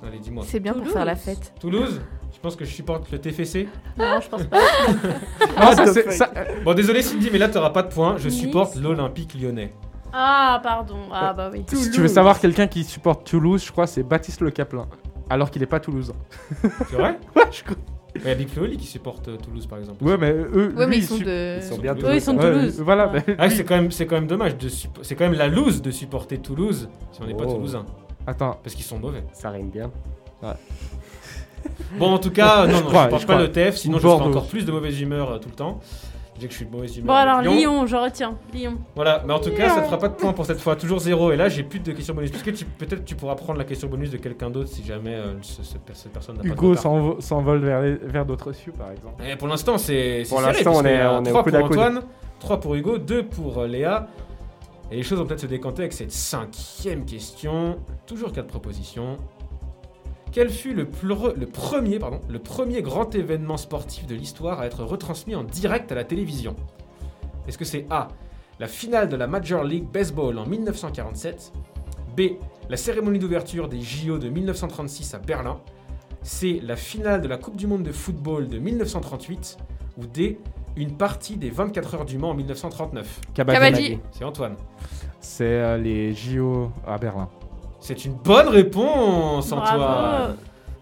[0.06, 0.44] Allez, dis-moi.
[0.46, 0.92] C'est bien pour Toulouse.
[0.94, 1.54] faire la fête.
[1.60, 2.00] Toulouse?
[2.34, 3.68] Je pense que je supporte le TFC.
[3.98, 4.58] Non, je pense pas.
[5.60, 6.30] Non, ça, c'est- ça-
[6.64, 8.16] Bon, désolé Cindy, mais là t'auras pas de points.
[8.18, 8.40] Je Nice.
[8.40, 9.72] supporte l'Olympique lyonnais.
[10.12, 10.96] Ah, pardon.
[11.12, 11.64] Ah, bah oui.
[11.68, 14.86] si tu veux savoir quelqu'un qui supporte Toulouse, je crois que c'est Baptiste Le Caplin.
[15.28, 16.14] Alors qu'il est pas toulousain.
[16.62, 17.76] C'est vrai Ouais, je crois.
[18.16, 20.02] Il y a Big Flo qui supporte euh, Toulouse par exemple.
[20.02, 20.74] Ouais, mais eux.
[20.76, 21.58] Ouais, mais ils sont su- de.
[21.58, 22.80] Ils sont bien Eux, ils sont de Ouais, Toulouse.
[22.84, 23.22] Voilà, Ouais.
[23.28, 24.56] mais Ah, c'est quand même, c'est quand même dommage.
[24.58, 27.52] De supp- c'est quand même la loose de supporter Toulouse si on n'est pas Oh.
[27.54, 27.86] toulousain,
[28.26, 28.58] Attends.
[28.64, 29.22] parce qu'ils sont mauvais.
[29.32, 29.92] Ça rime bien.
[31.98, 33.46] Bon, en tout cas, non, non, je, crois, supporte je pas crois.
[33.46, 34.24] le TF, sinon je Bordeaux.
[34.24, 35.78] encore plus de mauvaise humeur euh, tout le temps.
[36.40, 37.08] Je dis que je suis de mauvaise humeur.
[37.08, 38.34] Bon, alors, Lyon, je retiens.
[38.54, 38.78] Lyon.
[38.96, 40.74] Voilà, mais en tout cas, ça te fera pas de points pour cette fois.
[40.74, 41.32] Toujours zéro.
[41.32, 42.30] Et là, j'ai plus de questions bonus.
[42.30, 45.14] Parce que tu- peut-être tu pourras prendre la question bonus de quelqu'un d'autre si jamais
[45.16, 48.72] euh, ce- ce- cette personne n'a pas de Hugo s'envole vers, les- vers d'autres cieux,
[48.72, 49.22] par exemple.
[49.22, 51.52] Et pour l'instant, c'est c'est Pour serré, l'instant, on est- on est au trois coude
[51.52, 51.78] pour à coude.
[51.78, 52.02] Antoine,
[52.38, 54.06] 3 pour Hugo, 2 pour euh, Léa.
[54.90, 57.76] Et les choses vont peut-être se décanter avec cette cinquième question.
[58.06, 59.18] Toujours quatre propositions.
[60.32, 65.34] Quel fut le, premier, pardon, le premier grand événement sportif de l'histoire à être retransmis
[65.34, 66.54] en direct à la télévision?
[67.48, 68.08] Est-ce que c'est A.
[68.60, 71.52] La finale de la Major League Baseball en 1947
[72.16, 72.20] B.
[72.68, 75.60] La cérémonie d'ouverture des JO de 1936 à Berlin
[76.22, 76.60] C.
[76.62, 79.56] La finale de la Coupe du Monde de football de 1938
[79.98, 80.38] Ou D.
[80.76, 83.98] Une partie des 24 heures du Mans en 1939 Kabaddi.
[84.12, 84.54] C'est Antoine.
[85.20, 87.28] C'est euh, les JO à Berlin.
[87.80, 90.36] C'est une bonne réponse, Antoine.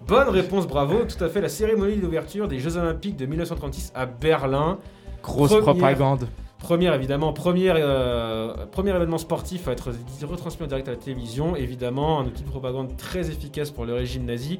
[0.07, 1.01] Bonne réponse, bravo.
[1.05, 4.79] Tout à fait, la cérémonie d'ouverture des Jeux Olympiques de 1936 à Berlin.
[5.23, 6.29] Grosse Première- propagande.
[6.61, 9.93] Première, évidemment, première, euh, premier événement sportif à être
[10.29, 11.55] retransmis en direct à la télévision.
[11.55, 14.59] Évidemment, un outil de propagande très efficace pour le régime nazi.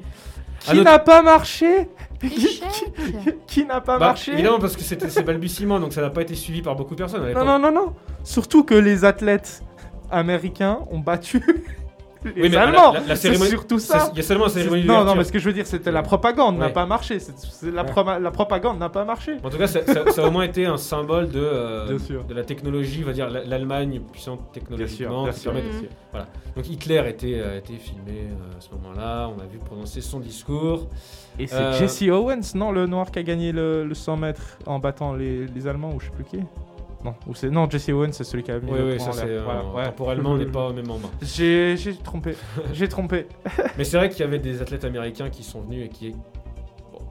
[0.61, 1.89] Qui n'a pas marché?
[3.47, 4.33] Qui n'a pas Bah, marché?
[4.33, 7.01] Évidemment, parce que c'était c'est balbutiement, donc ça n'a pas été suivi par beaucoup de
[7.01, 7.25] personnes.
[7.25, 7.93] à Non, non, non, non.
[8.23, 9.63] Surtout que les athlètes
[10.11, 11.43] américains ont battu
[12.25, 12.93] les Oui, mais la- Allemands.
[12.93, 14.09] la- la C'est cérémonie- surtout ça.
[14.13, 15.91] Il y a seulement la cérémonie Non, non, mais ce que je veux dire, c'était
[15.93, 17.19] la propagande n'a pas marché.
[17.63, 17.89] La, Ouais.
[17.91, 19.37] proma- la propagande n'a pas marché.
[19.45, 22.35] En tout cas, ça, ça- ça a au moins été un symbole de, euh, de
[22.35, 25.23] la technologie, on va dire la- l'Allemagne puissante Bien sûr, technologiquement.
[25.25, 25.53] bien sûr.
[25.53, 25.89] permet- bien sûr.
[26.57, 30.19] Donc Hitler était, euh, était filmé euh, à ce moment-là, on a vu prononcer son
[30.21, 30.89] discours.
[31.39, 34.59] Et c'est Euh, Jesse Owens, non, le noir qui a gagné le, le 100 mètres
[34.67, 36.39] en battant les, les Allemands ou je sais plus qui?
[37.05, 39.07] Non, ou c'est non Jesse Owens, c'est celui qui a mis Oui, le oui, point
[39.07, 39.85] ça c'est euh, Voilà, ouais.
[39.85, 41.11] temporellement on n'est pas au même moment.
[41.23, 42.35] J'ai trompé,
[42.73, 43.27] j'ai trompé.
[43.77, 46.17] Mais c'est vrai qu'il y avait des athlètes américains qui sont venus et qui,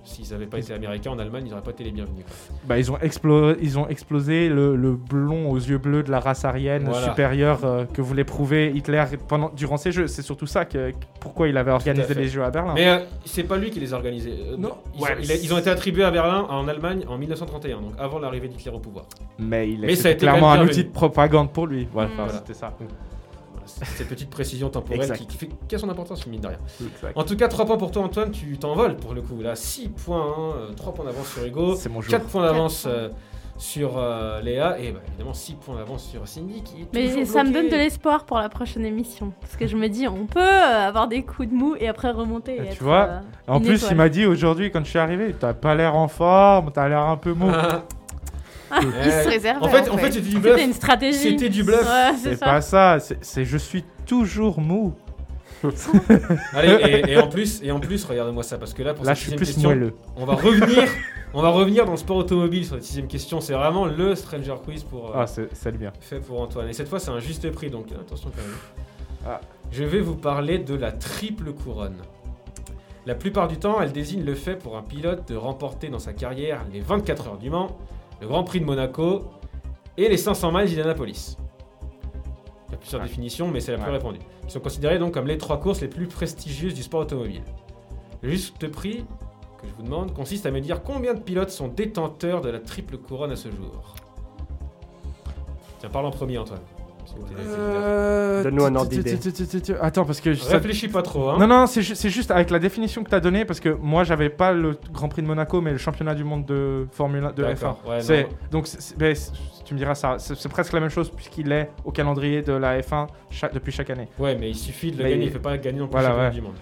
[0.08, 2.24] s'ils n'avaient pas été américains en Allemagne, ils n'auraient pas été les bienvenus.
[2.66, 6.20] Bah, ils ont, explo- ils ont explosé le, le blond aux yeux bleus de la
[6.20, 7.08] race aryenne Voilà.
[7.10, 10.08] supérieure euh, que voulait prouver Hitler pendant, durant ces jeux.
[10.08, 12.74] C'est surtout ça que, pourquoi il avait organisé les jeux à Berlin.
[12.76, 14.34] Mais euh, c'est pas lui qui les a organisés.
[14.54, 14.78] Euh, Non.
[14.96, 17.04] Ils, Ouais, ont, mais il a- c'est- ils ont été attribués à Berlin, en Allemagne,
[17.08, 19.06] en 1931, donc avant l'arrivée d'Hitler au pouvoir.
[19.40, 21.88] Mais il Mais ça a été clairement un outil de propagande pour lui.
[21.94, 22.10] Ouais, Mm.
[22.16, 22.34] Voilà.
[22.34, 22.74] c'était ça.
[23.68, 26.60] Cette petite précision temporelle qui, qui fait, qui a son importance, mine de rien.
[26.82, 27.18] Exact.
[27.18, 29.42] En tout cas, 3 points pour toi, Antoine, tu t'envoles pour le coup.
[29.42, 32.12] Là, 6 points, 3 points d'avance sur Hugo, C'est mon jour.
[32.12, 33.10] 4 points d'avance euh,
[33.60, 37.44] sur euh, Léa, et bah, évidemment 6 points d'avance sur Cindy qui est Mais ça
[37.44, 39.34] me donne de l'espoir pour la prochaine émission.
[39.42, 42.12] Parce que je me dis, on peut euh, avoir des coups de mou et après
[42.12, 42.56] remonter.
[42.58, 43.92] et Ah, tu être, vois, euh, En plus, étoile.
[43.94, 47.02] il m'a dit aujourd'hui, quand je suis arrivé, t'as pas l'air en forme, t'as l'air
[47.02, 47.50] un peu mou.
[48.70, 48.80] Ah.
[48.84, 49.64] Il se réserve.
[49.64, 50.54] En fait, en fait, c'était du bluff.
[50.56, 51.18] C'était une stratégie.
[51.18, 51.82] C'était du bluff.
[51.88, 54.94] Ouais, c'est pas ça, c'est je suis toujours mou.
[56.54, 56.70] Allez,
[57.08, 59.24] et, et en plus, et en plus, regarde-moi ça, parce que là, pour Là, cette
[59.24, 59.94] je suis plus question, moelleux.
[60.16, 60.84] on va revenir,
[61.34, 63.42] on va revenir dans le sport automobile sur la sixième question.
[63.42, 65.08] C'est vraiment le Stranger Quiz pour.
[65.10, 65.92] euh, Ah, c'est bien.
[66.00, 66.70] fait pour Antoine.
[66.70, 68.58] Et cette fois, c'est un juste prix, donc attention quand même.
[69.26, 69.42] Ah.
[69.72, 71.98] Je vais vous parler de la triple couronne.
[73.06, 76.14] La plupart du temps, elle désigne le fait pour un pilote de remporter dans sa
[76.14, 77.78] carrière les 24 heures du Mans,
[78.22, 79.26] le Grand Prix de Monaco
[79.98, 81.38] et les 500 miles d'Indianapolis.
[82.70, 83.08] Il y a plusieurs Ouais.
[83.08, 83.98] définitions, mais c'est la plus Ouais.
[83.98, 84.20] répandue.
[84.44, 87.44] Ils sont considérés donc comme les trois courses les plus prestigieuses du sport automobile.
[88.22, 89.06] Le juste prix
[89.62, 92.60] que je vous demande consiste à me dire combien de pilotes sont détenteurs de la
[92.60, 93.96] triple couronne à ce jour.
[95.80, 96.62] Tiens, parle en premier, Antoine.
[97.40, 99.18] Euh, Donne-nous un ordre d'idée.
[99.82, 100.34] Attends, parce que.
[100.36, 101.38] ça- Réfléchis pas trop, hein.
[101.40, 103.70] Non, non, c'est ju- c'est juste avec la définition que tu as donnée, parce que
[103.70, 107.24] moi, j'avais pas le Grand Prix de Monaco, mais le championnat du monde de Formule
[107.26, 107.48] 1, de F1.
[107.48, 108.30] D'accord, ouais, C'est- non.
[108.52, 108.66] donc,
[109.66, 112.80] tu me diras ça, c'est presque la même chose, puisqu'il est au calendrier de la
[112.82, 114.08] F1 chaque- depuis chaque année.
[114.20, 116.10] Ouais, mais il suffit de le Mais gagner, il- fait pas gagner non plus Voilà,
[116.10, 116.36] le championnat ouais.
[116.36, 116.56] du monde.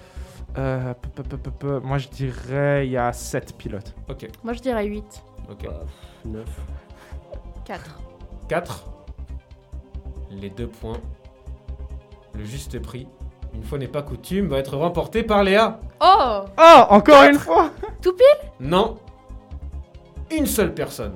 [0.58, 3.94] Euh, peu- peu- peu- peu- peu, moi, je dirais il y a 7 pilotes.
[4.10, 5.22] Ok, Moi, je dirais 8.
[5.52, 5.66] ok.
[5.66, 5.80] Bah,
[6.26, 6.46] 9.
[7.66, 8.00] 4.
[8.48, 8.86] 4.
[10.42, 10.98] Les deux points.
[12.34, 13.08] Le juste prix,
[13.54, 15.80] une fois n'est pas coutume, va être remporté par Léa.
[16.02, 17.72] Oh Oh, encore une fois
[18.60, 18.98] Non.
[20.36, 21.14] Une seule personne.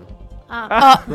[0.50, 1.02] Ah, Ah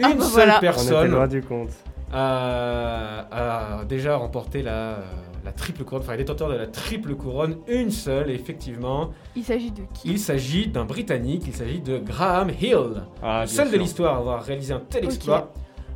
[0.00, 0.54] Une bah seule voilà.
[0.54, 1.70] On était personne loin du compte.
[2.12, 4.98] a, a déjà remporté la,
[5.44, 9.10] la triple couronne, enfin les détenteurs de la triple couronne, une seule, effectivement.
[9.34, 10.08] Il s'agit de qui?
[10.10, 13.02] Il s'agit d'un Britannique, il s'agit de Graham Hill.
[13.22, 15.52] Ah, seul de l'histoire à avoir réalisé un tel exploit.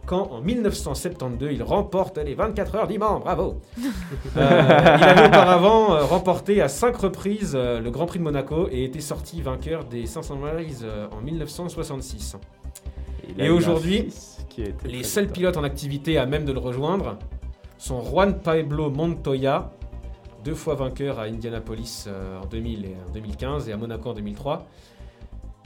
[0.07, 3.61] Quand en 1972, il remporte les 24 heures d'Iman, bravo
[4.37, 8.69] Euh, Il avait auparavant euh, remporté à 5 reprises euh, le Grand Prix de Monaco
[8.71, 12.37] et était sorti vainqueur des 500 miles euh, en 1966.
[13.29, 14.09] Il a Et un aujourd'hui,
[14.85, 17.17] Les seuls pilotes en activité à même de le rejoindre
[17.79, 19.71] sont Juan Pablo Montoya,
[20.45, 24.15] deux fois vainqueur à Indianapolis euh, en 2000 et en 2015 et à Monaco en
[24.15, 24.67] 2003.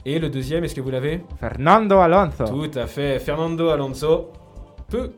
[0.05, 2.45] Et le deuxième, est-ce que vous l'avez Fernando Alonso.
[2.45, 4.31] Tout à fait, Fernando Alonso
[4.89, 5.11] peut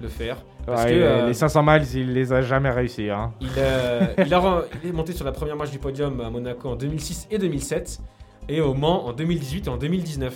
[0.00, 0.36] le faire.
[0.66, 3.08] Parce Ouais, que, les- euh, Les 500 miles, il les a jamais réussi.
[3.08, 3.32] Hein.
[3.40, 6.28] Il, euh, il a ren- il est monté sur la première marche du podium à
[6.28, 8.00] Monaco en 2006 et 2007
[8.48, 10.34] et au Mans en 2018 et en 2019.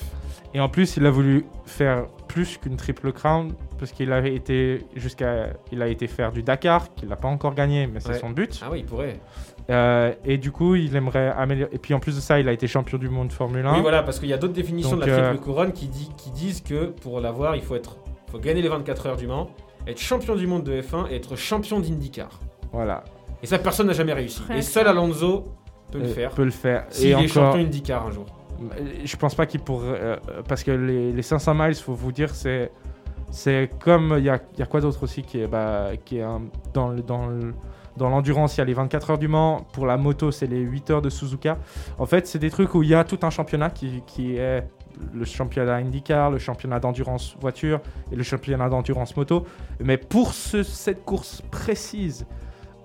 [0.54, 4.84] Et en plus, il a voulu faire plus qu'une triple crown parce qu'il avait été
[4.94, 8.18] jusqu'à, il a été faire du Dakar qu'il n'a pas encore gagné, mais c'est Ouais.
[8.18, 8.60] son but.
[8.62, 9.18] Ah oui, il pourrait.
[9.70, 11.70] Euh, et du coup, il aimerait améliorer.
[11.74, 13.74] Et puis en plus de ça, il a été champion du monde Formule 1.
[13.74, 15.86] Oui, voilà, parce qu'il y a d'autres définitions Donc, de la triple euh, couronne qui,
[15.88, 17.96] dit, qui disent que pour l'avoir, il faut, être,
[18.30, 19.50] faut gagner les 24 heures du Mans,
[19.86, 22.40] être champion du monde de F1 et être champion d'IndyCar.
[22.72, 23.02] Voilà.
[23.42, 24.40] Et ça, personne n'a jamais réussi.
[24.42, 24.86] Très et seul.
[24.86, 25.46] Alonso
[25.90, 26.30] peut le Euh, faire.
[26.32, 26.84] Peut le faire.
[26.90, 28.26] S'il et est encore, champion IndyCar un jour.
[29.04, 29.98] je pense pas qu'il pourrait.
[30.00, 30.16] euh,
[30.48, 32.70] parce que les, les 500 miles, faut vous dire, c'est.
[33.30, 34.14] C'est comme.
[34.18, 36.42] Il y a, il y a quoi d'autre aussi qui est, bah, qui est un-
[36.74, 37.54] dans le- dans le-
[37.96, 39.66] dans l'endurance, il y a les 24 heures du Mans.
[39.72, 41.58] Pour la moto, c'est les 8 heures de Suzuka.
[41.98, 44.66] En fait, c'est des trucs où il y a tout un championnat qui, qui est
[45.14, 47.80] le championnat IndyCar, le championnat d'endurance voiture
[48.12, 49.44] et le championnat d'endurance moto.
[49.80, 52.26] Mais pour ce- cette course précise,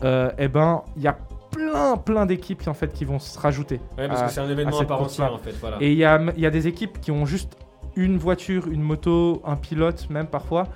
[0.04, 1.18] euh, eh ben, il y a
[1.52, 3.80] plein, plein d'équipes qui, en fait, qui vont se rajouter.
[3.98, 5.52] Ouais, parce à- que c'est un événement à à, part entière, en fait.
[5.62, 5.78] Voilà.
[5.80, 7.58] Et il y a, il y a des équipes qui ont juste
[7.96, 10.68] une voiture, une moto, un pilote, même parfois.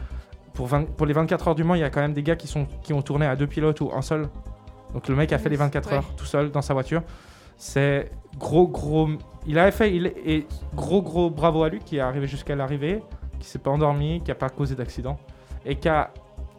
[0.53, 2.35] Pour, 20 pour les 24 heures du Mans, il y a quand même des gars
[2.35, 4.27] qui, sont, qui ont tourné à deux pilotes ou un seul.
[4.93, 5.95] Donc le mec a fait les 24 Ouais.
[5.97, 7.03] heures tout seul dans sa voiture.
[7.57, 9.09] C'est gros, gros.
[9.45, 9.95] Il a fait.
[9.95, 13.01] Il, et gros, gros bravo à lui qui est arrivé jusqu'à l'arrivée,
[13.39, 15.17] qui s'est pas endormi, qui a pas causé d'accident.
[15.65, 16.11] Et qui a,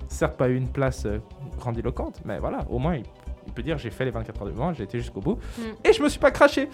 [0.08, 1.18] certes, pas eu une place euh,
[1.58, 3.04] grandiloquente, mais voilà, au moins il,
[3.62, 5.38] dire j'ai fait les 24 heures du Mans, j'ai été jusqu'au bout.
[5.58, 5.62] Mm.
[5.88, 6.68] Et je me suis pas craché.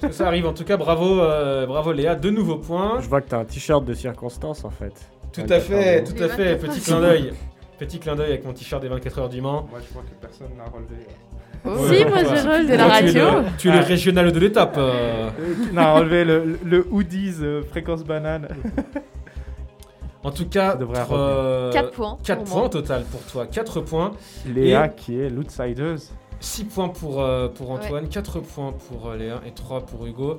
[0.00, 3.00] Parce que ça arrive en tout cas, bravo, euh, bravo Léa, deux nouveaux points.
[3.00, 4.94] Je vois que t'as un t-shirt de circonstance en fait.
[5.32, 7.32] Tout à fait, tout à fait, 24 petit clin d'œil.
[7.78, 9.66] Petit clin d'œil avec mon t-shirt des 24 heures du Mans.
[9.70, 11.06] Moi je vois que personne n'a relevé.
[11.62, 11.76] Oh.
[11.92, 12.72] Si, moi, j'ai relevé.
[12.72, 13.40] de la tu es radio.
[13.42, 14.76] le- Tu es le régional de l'étape.
[14.78, 15.28] euh.
[15.68, 18.48] qui n'a relevé le, le hoodies euh, fréquence banane.
[20.22, 22.18] En tout cas, Ça devrait tr- euh, 4 points.
[22.22, 23.46] 4 pour points au total pour toi.
[23.46, 24.12] 4 points.
[24.46, 25.96] Léa Et- qui est l'outsiders.
[26.40, 30.38] 6 points pour, euh, pour Antoine, 4 points pour euh, Léa et 3 pour Hugo.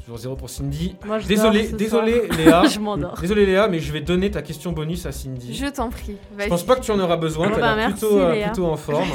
[0.00, 0.96] Toujours 0 pour Cindy.
[1.06, 2.36] Moi, je Désolé, désolé soir.
[2.38, 2.64] Léa.
[2.66, 3.18] je m'endors.
[3.18, 5.54] Désolé Léa, mais je vais donner ta question bonus à Cindy.
[5.54, 6.16] Je t'en prie.
[6.38, 8.46] Je pense pas que tu en auras besoin, Bon, t'as bah, l'air plutôt, euh, Léa.
[8.48, 9.08] plutôt en forme.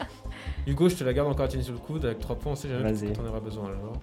[0.66, 2.56] Hugo, je te la garde encore à tenir sur le coude avec 3 points, on
[2.56, 3.06] sait jamais Vas-y.
[3.12, 3.94] quand t'en auras besoin alors.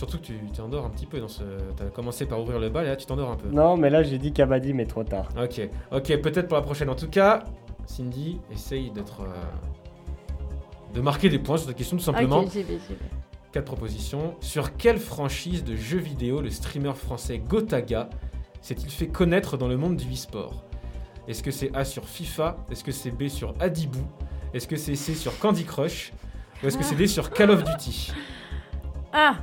[0.00, 1.42] Surtout que tu t'endors un petit peu dans ce.
[1.76, 3.50] T'as commencé par ouvrir le bal et là tu t'endors un peu.
[3.50, 5.28] Non, mais là j'ai dit Kabaddi, mais trop tard.
[5.38, 5.60] Ok,
[5.92, 6.88] ok, peut-être pour la prochaine.
[6.88, 7.44] En tout cas,
[7.84, 9.20] Cindy, essaye d'être.
[9.20, 12.38] euh, de marquer des points sur cette question tout simplement.
[12.38, 13.10] Ok, j'y vais, j'y vais.
[13.52, 14.36] Quatre propositions.
[14.40, 18.08] Sur quelle franchise de jeux vidéo le streamer français Gotaga
[18.62, 20.64] s'est-il fait connaître dans le monde du e-sport?
[21.28, 22.56] Est-ce que c'est A sur FIFA?
[22.70, 24.06] Est-ce que c'est B sur Adibou?
[24.54, 26.14] Est-ce que c'est C sur Candy Crush?
[26.62, 28.12] Ou est-ce que c'est D sur Call of Duty?
[29.12, 29.34] Ah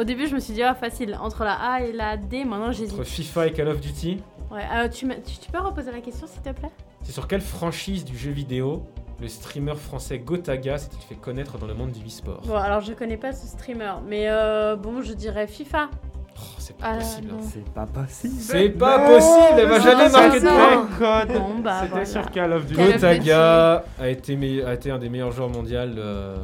[0.00, 1.14] Au début, je me suis dit, ah, facile.
[1.20, 3.02] Entre la A et la D, maintenant Entre j'hésite.
[3.04, 6.26] FIFA et Call of Duty Ouais, euh, tu, m'as- tu, tu peux reposer la question,
[6.26, 6.70] s'il te plaît?
[7.02, 8.82] C'est sur quelle franchise du jeu vidéo
[9.20, 12.40] le streamer français Gotaga s'est-il fait connaître dans le monde du e-sport?
[12.46, 15.90] Bon, alors je connais pas ce streamer, mais euh, bon, je dirais FIFA.
[15.92, 17.34] Oh, C'est pas Ah, possible.
[17.42, 18.34] C'est pas possible.
[18.38, 20.98] C'est pas possible, elle va mais jamais marquer de
[21.28, 21.38] code.
[21.38, 22.06] Bon, bah C'était voilà.
[22.06, 22.82] sur Call of Duty.
[22.82, 26.36] Gotaga a été, me- a été un des meilleurs joueurs mondiaux euh,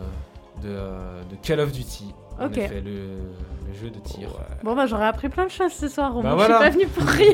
[0.63, 2.15] de, euh, de Call of Duty.
[2.41, 2.59] En Ok.
[2.59, 4.29] effet, le, le jeu de tir.
[4.63, 6.17] Bon, bah j'aurais appris plein de choses ce soir.
[6.17, 6.59] Au Bah voilà.
[6.59, 7.33] je suis pas venue pour rien.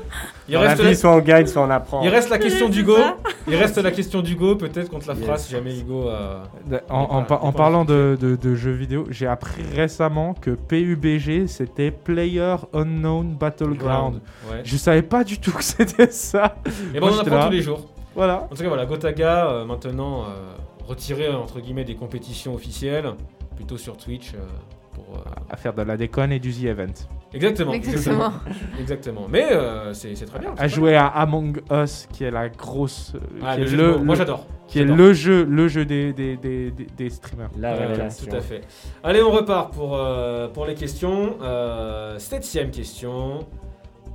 [0.48, 2.02] Il reste, la soit on gagne, soit on apprend.
[2.02, 2.96] il reste la question d'Hugo.
[3.48, 4.56] Il reste la question d'Hugo.
[4.56, 5.44] Peut-être qu'on te la fera Yes.
[5.46, 6.06] si jamais Hugo.
[6.08, 6.42] euh,
[6.90, 10.34] En, en Pas- par- en pas parlant de, de- de jeux vidéo, j'ai appris récemment
[10.34, 14.20] que PUBG c'était Player Unknown Battleground.
[14.50, 14.60] Ouais.
[14.64, 16.56] Je savais pas du tout que c'était ça.
[16.94, 17.46] Et Moi, bon, on en j'étais apprend là.
[17.46, 17.80] tous les jours.
[18.14, 18.42] Voilà.
[18.50, 20.52] En tout cas, voilà, Gotaga, euh, maintenant euh,
[20.86, 23.06] retiré entre guillemets des compétitions officielles,
[23.56, 24.32] plutôt sur Twitch.
[24.34, 24.38] euh,
[24.94, 26.92] pour, euh, À faire de la déconne et du The Event.
[27.32, 27.72] Exactement.
[27.72, 28.32] Exactement.
[28.78, 29.26] Exactement.
[29.28, 30.54] Mais euh, c'est c'est très bien.
[30.56, 33.12] À jouer à Among Us, qui est la grosse.
[33.16, 34.04] euh, Ah, qui le est jeu de le, mots.
[34.04, 34.46] Moi j'adore.
[34.68, 37.50] qui est le jeu, le jeu des, des, des, des- streamers.
[37.58, 38.26] La révélation.
[38.30, 38.60] Tout à fait.
[39.02, 41.38] Allez, on repart pour, euh, pour les questions.
[41.42, 43.40] Euh, septième question.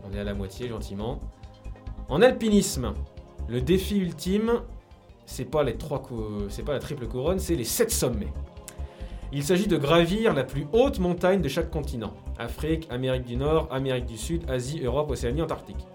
[0.10, 1.20] On est à la moitié, gentiment.
[2.08, 2.94] En alpinisme,
[3.50, 4.54] le défi ultime,
[5.26, 6.02] c'est pas les trois,
[6.48, 8.32] c'est pas la triple couronne, c'est les sept sommets.
[9.32, 13.68] Il s'agit de gravir la plus haute montagne de chaque continent Afrique, Amérique du Nord,
[13.72, 15.86] Amérique du Sud, Asie, Europe, Océanie, Antarctique.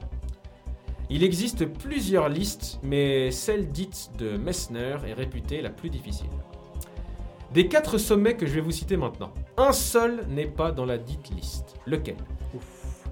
[1.11, 6.31] Il existe plusieurs listes, mais celle dite de Messner est réputée la plus difficile.
[7.53, 10.99] Des quatre sommets que je vais vous citer maintenant, un seul n'est pas dans la
[10.99, 11.77] dite liste.
[11.87, 12.17] Lequel?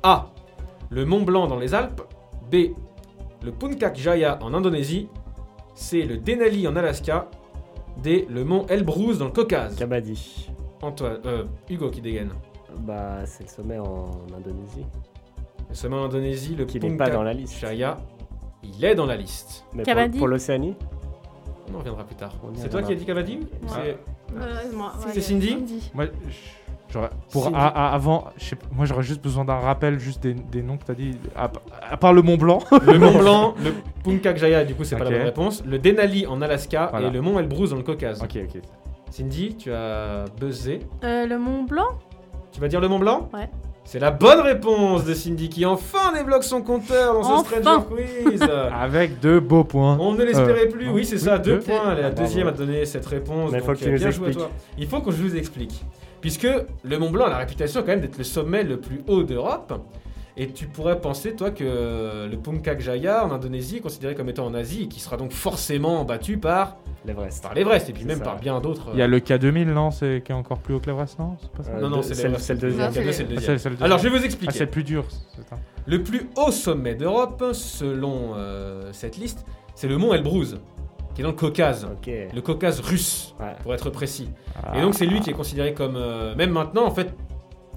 [0.02, 0.32] A.
[0.90, 2.02] Le Mont Blanc dans les Alpes.
[2.50, 2.74] B.
[3.42, 5.08] Le Puncak Jaya en Indonésie.
[5.74, 6.02] C.
[6.02, 7.28] Le Denali en Alaska.
[7.98, 8.26] D.
[8.30, 9.76] Le Mont Elbrus dans le Caucase.
[9.76, 10.50] Kabaddi.
[10.82, 12.30] Antoine, euh, Hugo qui dégaine.
[12.78, 14.86] Bah, c'est le sommet en Indonésie.
[15.68, 17.58] Le sommet en Indonésie, le Qui n'est pas dans la liste.
[17.58, 17.98] Jaya,
[18.62, 19.64] il est dans la liste.
[19.72, 20.18] Mais pour, Kabaddi.
[20.18, 20.74] pour l'Océanie
[21.70, 22.34] On en reviendra plus tard.
[22.42, 23.46] On y C'est toi qui as dit Ouais.
[23.68, 23.98] C'est-
[24.74, 25.12] moi, ouais.
[25.12, 26.61] C'est Cindy Moi, je-
[27.30, 28.24] pour avant,
[28.72, 31.16] moi j'aurais juste besoin d'un rappel juste des, des noms que t'as dit.
[31.36, 31.50] À,
[31.90, 32.60] à part le Mont Blanc.
[32.86, 33.72] Le Mont Blanc, le
[34.04, 35.62] Puncak Jaya, du coup, c'est pas la bonne réponse.
[35.64, 37.08] Le Denali en Alaska Voilà.
[37.08, 38.22] et le Mont Elbrus dans le Caucase.
[38.22, 38.60] ok, ok.
[39.10, 40.80] Cindy, tu as buzzé.
[41.04, 41.88] Euh, le Mont Blanc?
[42.50, 43.28] Tu vas dire le Mont Blanc?
[43.34, 43.48] Ouais.
[43.84, 47.60] C'est la bonne réponse de Cindy qui enfin débloque son compteur dans ce Enfin.
[47.60, 47.86] Stranger
[48.24, 48.42] Quiz.
[48.72, 49.96] Avec deux beaux points.
[50.00, 51.60] On ne l'espérait Euh, plus, oui c'est ça, deux Deux.
[51.62, 51.94] points.
[51.94, 53.50] La Ah, deuxième a donné cette réponse.
[53.50, 54.38] Mais donc, faut que tu euh, nous bien joué à expliques.
[54.48, 54.50] toi.
[54.78, 55.84] Il faut que je vous explique.
[56.22, 56.46] Puisque
[56.84, 59.74] le Mont Blanc a la réputation quand même d'être le sommet le plus haut d'Europe.
[60.38, 64.46] Et tu pourrais penser, toi, que le Puncak Jaya en Indonésie est considéré comme étant
[64.46, 67.42] en Asie et qui sera donc forcément battu par, L'Everest.
[67.42, 68.88] par l'Everest et puis même ça, par bien d'autres.
[68.94, 71.36] Il y a le K2000, non C'est qui est encore plus haut que l'Everest, non
[71.38, 72.32] C'est pas ça Euh, Non, non, c'est le- deuxième.
[72.32, 73.42] Non, c'est K2, le- c'est le Ah, deuxième.
[73.42, 74.52] c'est- c'est le Alors je vais vous Ah, expliquer.
[74.56, 75.04] c'est le plus dur.
[75.84, 79.44] Le plus haut sommet d'Europe, selon euh, cette liste,
[79.74, 80.56] c'est le mont Elbrus,
[81.14, 81.86] qui est dans le Caucase.
[82.06, 83.52] Le Caucase russe, Ouais.
[83.62, 84.28] pour être précis.
[84.62, 84.78] Ah.
[84.78, 85.96] Et donc c'est lui qui est considéré comme...
[85.96, 87.14] euh, même maintenant, en fait,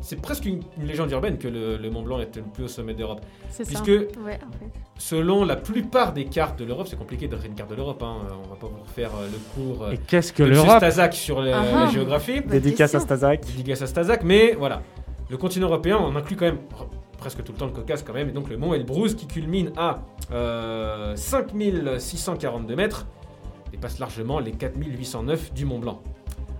[0.01, 2.67] c'est presque une, une légende urbaine que le, le Mont Blanc est le plus haut
[2.67, 3.21] sommet d'Europe.
[3.49, 3.69] C'est ça.
[3.69, 3.87] Puisque
[4.23, 4.69] Ouais, en fait.
[4.97, 8.03] selon la plupart des cartes de l'Europe, c'est compliqué de faire une carte de l'Europe,
[8.03, 10.77] hein, on va pas vous refaire euh, le cours euh, Et qu'est-ce que de l'Europe
[10.77, 12.41] Stazak sur la, Ah la géographie.
[12.41, 12.99] Bonne Dédicace à.
[12.99, 13.45] Stazak.
[13.45, 14.81] Dédicace à Stazak, mais voilà.
[15.29, 16.59] Le continent européen, on inclut quand même
[17.17, 19.71] presque tout le temps le Caucase quand même, et donc le mont Elbrus qui culmine
[19.75, 20.01] à
[20.31, 23.07] euh, 5642 mètres,
[23.75, 26.01] dépasse largement les 4809 du Mont Blanc.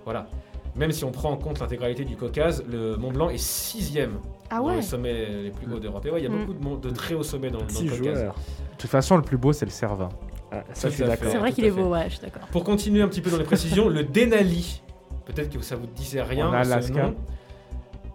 [0.04, 0.28] Voilà.
[0.76, 4.20] Même si on prend en compte l'intégralité du Caucase, le Mont Blanc est sixième
[4.50, 6.06] Ah dans ouais les sommets les plus hauts d'Europe.
[6.06, 6.46] Et ouais, il y a Mm.
[6.46, 7.98] beaucoup de, très hauts sommets dans, dans le Caucase.
[7.98, 8.36] joueurs.
[8.36, 10.10] De toute façon, le plus beau, c'est le Cervin.
[10.52, 10.92] Ah, ça.
[10.92, 12.48] C'est vrai qu'il est beau, ouais, je suis d'accord.
[12.50, 14.82] Pour continuer un petit peu dans les précisions, le Denali,
[15.26, 17.04] peut-être que ça vous disait rien, En ce Alaska.
[17.08, 17.16] nom.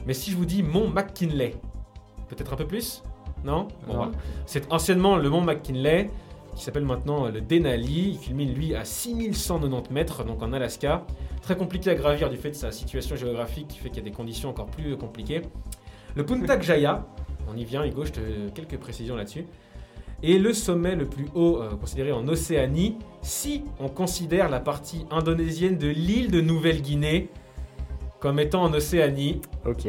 [0.06, 1.54] mais si je vous dis Mont McKinley,
[2.28, 3.02] peut-être un peu plus?
[3.42, 3.96] Non, Bon, Non.
[4.00, 4.12] voilà.
[4.46, 6.10] C'est anciennement le Mont McKinley,
[6.60, 8.10] qui s'appelle maintenant le Denali.
[8.10, 11.06] Il culmine lui à 6190 mètres, donc en Alaska.
[11.40, 14.10] Très compliqué à gravir du fait de sa situation géographique, qui fait qu'il y a
[14.10, 15.40] des conditions encore plus compliquées.
[16.14, 17.06] Le Puncak Jaya,
[17.50, 18.20] on y vient, Hugo, je te
[18.50, 19.46] quelques précisions là-dessus.
[20.22, 25.06] Et le sommet le plus haut euh, considéré en Océanie, si on considère la partie
[25.10, 27.30] indonésienne de l'île de Nouvelle-Guinée
[28.18, 29.40] comme étant en Océanie.
[29.64, 29.88] Ok.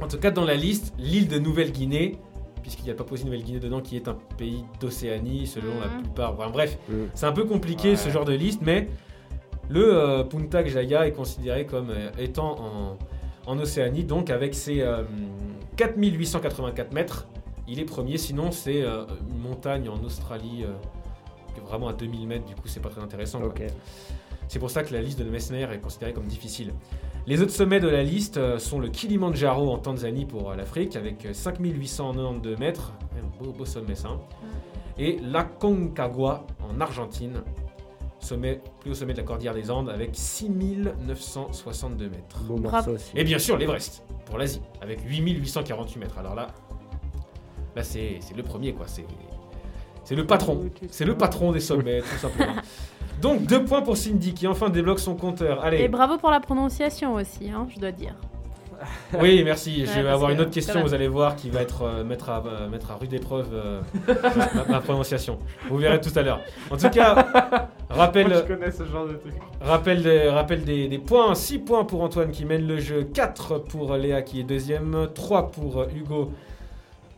[0.00, 2.16] En tout cas, dans la liste, l'île de Nouvelle-Guinée,
[2.66, 6.02] puisqu'il n'y a pas Papouasie-Nouvelle-Guinée dedans, qui est un pays d'Océanie selon la Mhm.
[6.02, 6.32] plupart.
[6.32, 6.94] Enfin, bref, Mm.
[7.14, 7.96] c'est un peu compliqué Ouais.
[7.96, 8.88] ce genre de liste, mais
[9.68, 12.98] le euh, Puncak Jaya est considéré comme euh, étant en,
[13.46, 15.04] en Océanie, donc avec ses euh,
[15.76, 17.28] 4884 mètres,
[17.68, 18.18] il est premier.
[18.18, 20.72] Sinon, c'est euh, une montagne en Australie, euh,
[21.54, 23.38] qui est vraiment à 2000 mètres, du coup, c'est pas très intéressant.
[23.40, 23.52] quoi.
[24.48, 26.72] C'est pour ça que la liste de Messner est considérée comme difficile.
[27.26, 30.94] Les autres sommets de la liste euh, sont le Kilimandjaro en Tanzanie pour euh, l'Afrique
[30.94, 34.20] avec euh, 5892 mètres, Quand même beau, beau sommet ça, hein.
[34.96, 37.42] et l'Aconcagua en Argentine,
[38.20, 42.42] sommet, plus haut sommet de la cordillère des Andes avec 6962 mètres.
[42.44, 42.92] Bravo.
[42.92, 43.10] aussi.
[43.16, 46.18] Et bien sûr l'Everest pour l'Asie avec 8848 mètres.
[46.18, 46.46] Alors là,
[47.74, 49.04] là c'est c'est le premier quoi, c'est
[50.04, 52.54] c'est le patron, c'est le patron des sommets tout simplement.
[53.20, 55.64] Donc deux points pour Cindy qui enfin débloque son compteur.
[55.64, 58.14] Et Allez, bravo pour la prononciation aussi, hein, je dois dire.
[59.20, 59.80] oui merci.
[59.80, 62.28] Ouais, je vais avoir une autre question, vous allez voir, qui va être euh, mettre
[62.28, 63.80] à euh, mettre à rude épreuve euh,
[64.54, 65.38] ma, ma prononciation.
[65.70, 66.40] Vous verrez tout à l'heure.
[66.70, 67.14] En tout cas,
[67.88, 68.28] rappel.
[68.28, 69.32] Moi, je connais ce genre de truc.
[69.62, 73.58] Rappel, des, rappel des, des points, 6 points pour Antoine qui mène le jeu, 4
[73.60, 76.32] pour Léa qui est deuxième, 3 pour Hugo,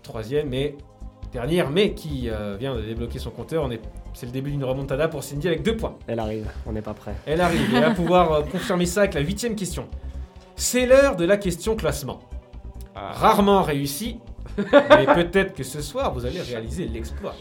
[0.05, 0.77] troisième et
[1.33, 3.65] dernière, mais qui euh, vient de débloquer son compteur.
[3.65, 3.81] On est,
[4.15, 5.97] c'est le début d'une remontada pour Cindy avec 2 points.
[6.07, 7.15] Elle arrive, on n'est pas prêt.
[7.27, 9.89] Elle arrive et elle va pouvoir euh, confirmer ça avec la huitième question.
[10.57, 12.21] C'est l'heure de la question classement.
[12.95, 14.19] Rarement réussi,
[14.57, 17.35] mais peut-être que ce soir vous allez réaliser l'exploit.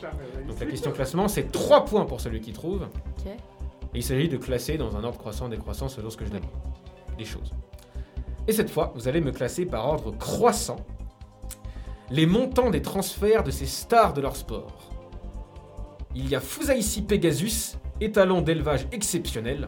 [0.47, 2.87] Donc la question classement, c'est 3 points pour celui qui trouve.
[3.25, 6.51] Et il s'agit de classer dans un ordre croissant décroissant selon ce que je demande.
[7.17, 7.53] Les choses.
[8.47, 10.77] Et cette fois, vous allez me classer par ordre croissant
[12.09, 14.91] les montants des transferts de ces stars de leur sport.
[16.15, 19.67] Il y a Fusaisi Pegasus étalon d'élevage exceptionnel.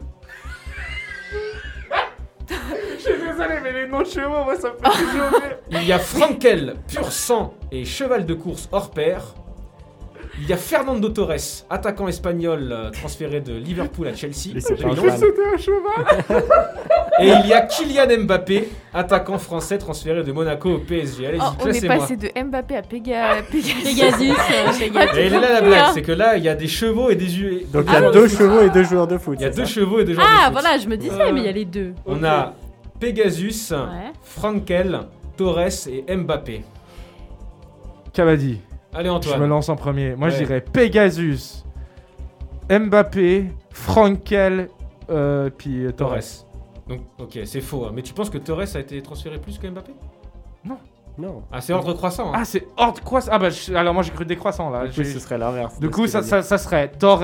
[2.50, 5.58] Je suis désolé, mais les noms de chevaux, moi, ça me fait toujours rire.
[5.72, 9.36] Il y a Frankel, pur sang et cheval de course hors pair.
[10.42, 14.54] Il y a Fernando Torres, attaquant espagnol euh, transféré de Liverpool à Chelsea.
[14.54, 15.20] Lui, c'est pas un 2011.
[15.20, 15.20] cheval.
[15.20, 16.44] C'était un cheval.
[17.22, 21.28] Et il y a Kylian Mbappé, attaquant français transféré de Monaco au PSG.
[21.28, 21.98] Allez-y, Oh, on est classez-moi.
[21.98, 23.42] passé de Mbappé à Péga...
[23.52, 23.74] Pégasus.
[23.84, 25.18] Pegasus, euh, Pegasus.
[25.20, 27.66] Et là la blague, c'est que là il y a des chevaux et des U.
[27.74, 28.38] Donc il y a joueurs deux de foot.
[28.40, 29.38] chevaux et deux joueurs de foot.
[29.40, 30.54] Il y a c'est deux ça chevaux et deux joueurs de Ah, foot.
[30.54, 31.94] voilà, je me disais, Euh, mais il y a les deux.
[32.06, 32.54] On a
[33.00, 34.12] Pegasus, Ouais.
[34.24, 35.02] Frankel,
[35.36, 36.64] Torres et Mbappé.
[38.14, 38.60] Cavadi.
[38.94, 39.42] Allez Je Antoine.
[39.42, 40.16] me lance en premier.
[40.16, 41.64] Moi, je dirais Pegasus,
[42.70, 44.70] Mbappé, Frankel,
[45.10, 46.10] euh, puis euh, Torres.
[46.16, 46.46] Torres.
[46.88, 47.86] Donc ok, c'est faux.
[47.86, 47.92] hein.
[47.94, 49.92] Mais tu penses que Torres a été transféré plus que Mbappé?
[51.18, 51.44] Non.
[51.52, 52.30] Ah c'est ordre croissant.
[52.30, 52.38] hein.
[52.38, 53.32] Ah, c'est hors de croissant.
[53.34, 54.88] Ah, bah, je- alors moi, j'ai cru décroissant là.
[54.88, 55.78] Du coup, ce serait l'inverse.
[55.78, 57.24] Du coup, ça, ça, ça serait Torres,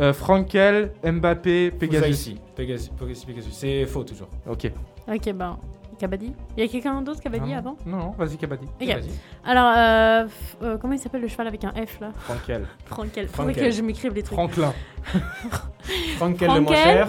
[0.00, 2.34] euh, Frankel, Mbappé, Pegasus.
[2.56, 3.52] Pegasus, Pegasus, Pegasus.
[3.52, 4.26] C'est faux toujours.
[4.50, 4.68] Ok.
[5.06, 5.56] Ok, ben,
[5.98, 6.32] Kabadi.
[6.56, 8.36] Il y a quelqu'un d'autre dit Non, avant Non, non, vas-y.
[8.36, 9.10] Vas-y.
[9.44, 10.26] Alors, euh,
[10.62, 12.66] euh, comment il s'appelle le cheval avec un F là Frankel.
[12.86, 13.28] Frankel.
[13.28, 13.70] Faudrait Frankel.
[13.70, 14.34] que je m'écrive les trucs.
[14.38, 14.72] Franklin.
[16.16, 17.08] Frankel le moins cher.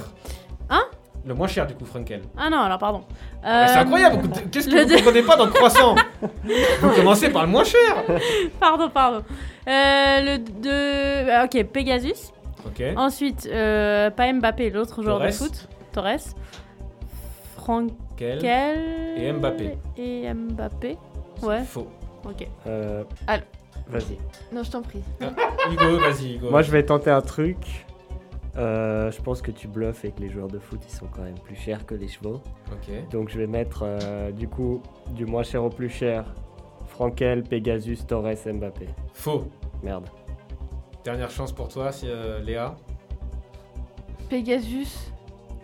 [0.70, 0.84] Hein
[1.26, 2.22] Le moins cher du coup Frankel.
[2.38, 3.04] Ah non, alors pardon.
[3.44, 4.30] Ah, C'est Euh, incroyable.
[4.52, 5.96] Qu'est-ce que vous deux- comprenez pas dans le croissant
[6.82, 8.04] Vous commencez par le moins cher.
[8.60, 9.24] Pardon, pardon.
[9.68, 11.32] Le 2.
[11.32, 12.32] ah, ok, Pegasus.
[12.66, 12.84] Ok.
[12.98, 15.68] Ensuite, pas Mbappé, l'autre joueur de foot.
[15.94, 16.34] Torres.
[17.56, 17.96] Frankel.
[18.16, 18.44] Quel
[19.18, 19.78] Et Mbappé.
[19.98, 20.98] Et Mbappé.
[21.44, 21.88] Ouais, Faux.
[22.24, 22.48] ok.
[22.68, 23.44] Euh, Allô.
[23.88, 24.18] Vas-y.
[24.54, 25.04] Non, je t'en prie.
[25.72, 26.50] Hugo, vas-y Hugo.
[26.50, 27.86] Moi, je vais tenter un truc.
[28.58, 31.22] Euh, je pense que tu bluffes et que les joueurs de foot, ils sont quand
[31.24, 32.42] même plus chers que les chevaux.
[32.72, 33.10] Ok.
[33.12, 34.82] Donc, je vais mettre, euh, du coup,
[35.12, 36.24] du moins cher au plus cher.
[36.88, 38.88] Frankel, Pegasus, Torres, Mbappé.
[39.14, 39.46] Faux.
[39.84, 40.06] Merde.
[41.04, 42.76] Dernière chance pour toi, si, euh, Léa.
[44.30, 45.12] Pegasus,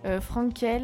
[0.05, 0.83] euh, Frankel,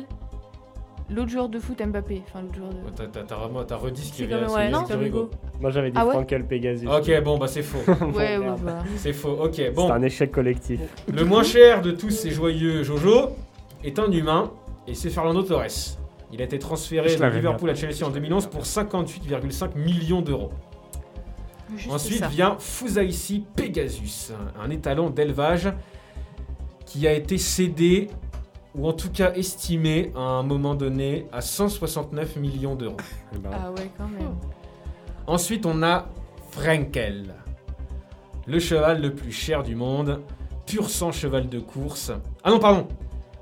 [1.10, 2.22] l'autre joueur de foot Mbappé.
[2.28, 2.78] Enfin, l'autre joueur de.
[2.96, 3.24] T'as- T'as
[3.68, 5.30] t'as redit ce qui C'est vient ouais, non, Hugo.
[5.60, 6.88] Moi, j'avais dit Ah ouais Frankel, Pegasus.
[6.88, 7.80] Ok, bon bah c'est faux.
[8.02, 8.62] Ouais, ouais, merde.
[8.64, 8.84] bah.
[8.98, 9.38] C'est faux.
[9.42, 9.92] Ok, C'est bon.
[9.92, 10.80] un échec collectif.
[11.14, 13.30] Le moins cher de tous ces joyeux Jojo
[13.84, 14.52] est un humain
[14.88, 15.66] et c'est Fernando Torres.
[16.32, 20.52] Il a été transféré de Liverpool à Chelsea en 2011 pour 58,5 millions d'euros.
[21.76, 22.28] Juste Ensuite ça.
[22.28, 24.32] vient Fusaisi Pegasus,
[24.62, 25.70] un étalon d'élevage
[26.86, 28.08] qui a été cédé
[28.78, 32.98] ou en tout cas estimé à un moment donné à 169 millions d'euros.
[33.34, 34.36] Eh ben, Ah ouais, quand même.
[35.26, 36.06] Ensuite, on a
[36.52, 37.34] Frenkel,
[38.46, 40.22] le cheval le plus cher du monde,
[40.66, 42.12] pur sang cheval de course.
[42.44, 42.88] Ah non, pardon.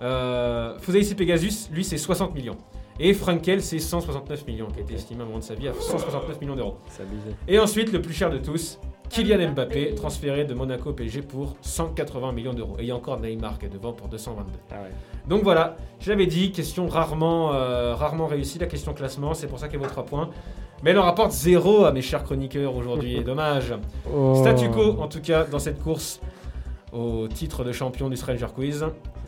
[0.01, 2.57] Euh, Fusaisi Pegasus, lui, c'est 60 millions.
[2.99, 5.67] Et Frenkel, c'est 169 millions, qui a été estimé à un moment de sa vie
[5.67, 6.77] à 169 millions d'euros.
[7.47, 8.79] Et ensuite, le plus cher de tous,
[9.09, 12.75] Kylian Mbappé, transféré de Monaco au PSG pour 180 millions d'euros.
[12.79, 14.51] Et il y a encore Neymar qui est devant pour 222.
[14.71, 14.89] Ah ouais.
[15.27, 19.59] Donc voilà, je l'avais dit, question rarement, euh, rarement réussie, la question classement, c'est pour
[19.59, 20.29] ça qu'elle vaut 3 points.
[20.83, 23.73] Mais elle en rapporte 0 à mes chers chroniqueurs aujourd'hui, dommage.
[24.13, 24.35] Oh.
[24.35, 26.19] Statu quo, en tout cas, dans cette course
[26.91, 28.85] au titre de champion du Stranger Quiz.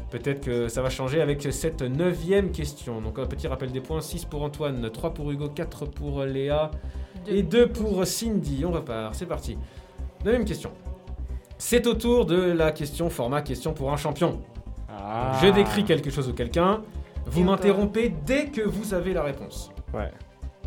[0.10, 3.02] Peut-être que ça va changer avec cette neuvième question.
[3.02, 6.72] Donc un petit rappel des points, 6 pour Antoine, 3 pour Hugo, 4 pour Léa
[7.28, 8.64] et 2 pour Cindy.
[8.66, 9.58] On repart, c'est parti.
[10.24, 10.72] Neuvième question.
[11.58, 14.40] C'est au tour de la question format question pour un champion.
[14.90, 15.38] Ah.
[15.42, 16.82] Je décris quelque chose ou quelqu'un.
[17.26, 19.72] Vous m'interrompez dès que vous avez la réponse.
[19.94, 20.12] Ouais.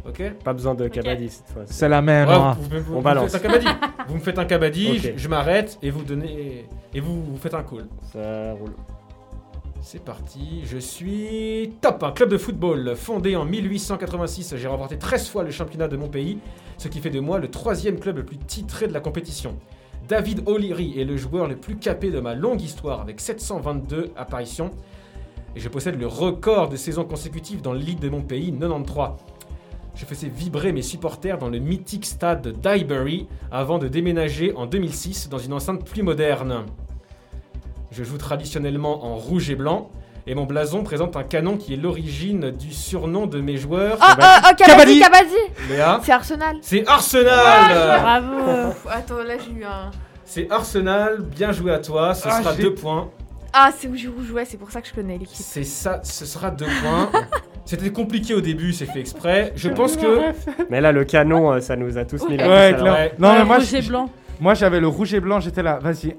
[0.07, 1.63] Ok Pas besoin de Kabaddi cette fois.
[1.67, 2.29] C'est la même.
[2.29, 2.57] Ouais, hein.
[2.59, 3.33] vous, vous- vous On me balance.
[3.33, 3.67] faites un cabadi.
[4.09, 4.99] vous me faites un cabadi, Ok.
[4.99, 7.87] je, je m'arrête et vous donnez et vous, vous faites un call.
[8.13, 8.73] Ça roule.
[9.83, 14.55] C'est parti, je suis top, un club de football fondé en 1886.
[14.57, 16.39] J'ai remporté 13 fois le championnat de mon pays,
[16.77, 19.57] ce qui fait de moi le troisième club le plus titré de la compétition.
[20.07, 24.71] David O'Leary est le joueur le plus capé de ma longue histoire avec 722 apparitions.
[25.57, 29.13] Et je possède le record de saisons consécutives dans le league de mon pays, 93.
[29.95, 35.31] Je faisais vibrer mes supporters dans le mythique stade d'Highbury avant de déménager en 2006
[35.31, 36.67] dans une enceinte plus moderne.
[37.91, 39.91] Je joue traditionnellement en rouge et blanc.
[40.27, 43.97] Et mon blason présente un canon qui est l'origine du surnom de mes joueurs.
[44.01, 45.31] Oh, oh, oh, Kabaddi, Kabaddi
[45.69, 46.57] Léa C'est Arsenal.
[46.63, 48.69] C'est Arsenal Bravo.
[48.71, 49.91] Ouf, attends, là j'ai eu un.
[50.25, 53.11] C'est Arsenal, bien joué à toi, ce Ah, sera deux points.
[53.53, 55.35] Ah, c'est où je jouais, c'est pour ça que je connais l'équipe.
[55.35, 57.11] C'est ça, ce sera deux points.
[57.65, 59.53] C'était compliqué au début, c'est fait exprès.
[59.57, 60.33] Je pense que.
[60.71, 63.13] Mais là, le canon, euh, ça nous a tous mis la Ouais, l'oreille.
[63.19, 64.09] Non, mais Ouais, moi, Rouge je- et blanc.
[64.41, 66.17] Moi, j'avais le rouge et blanc, j'étais là, vas-y,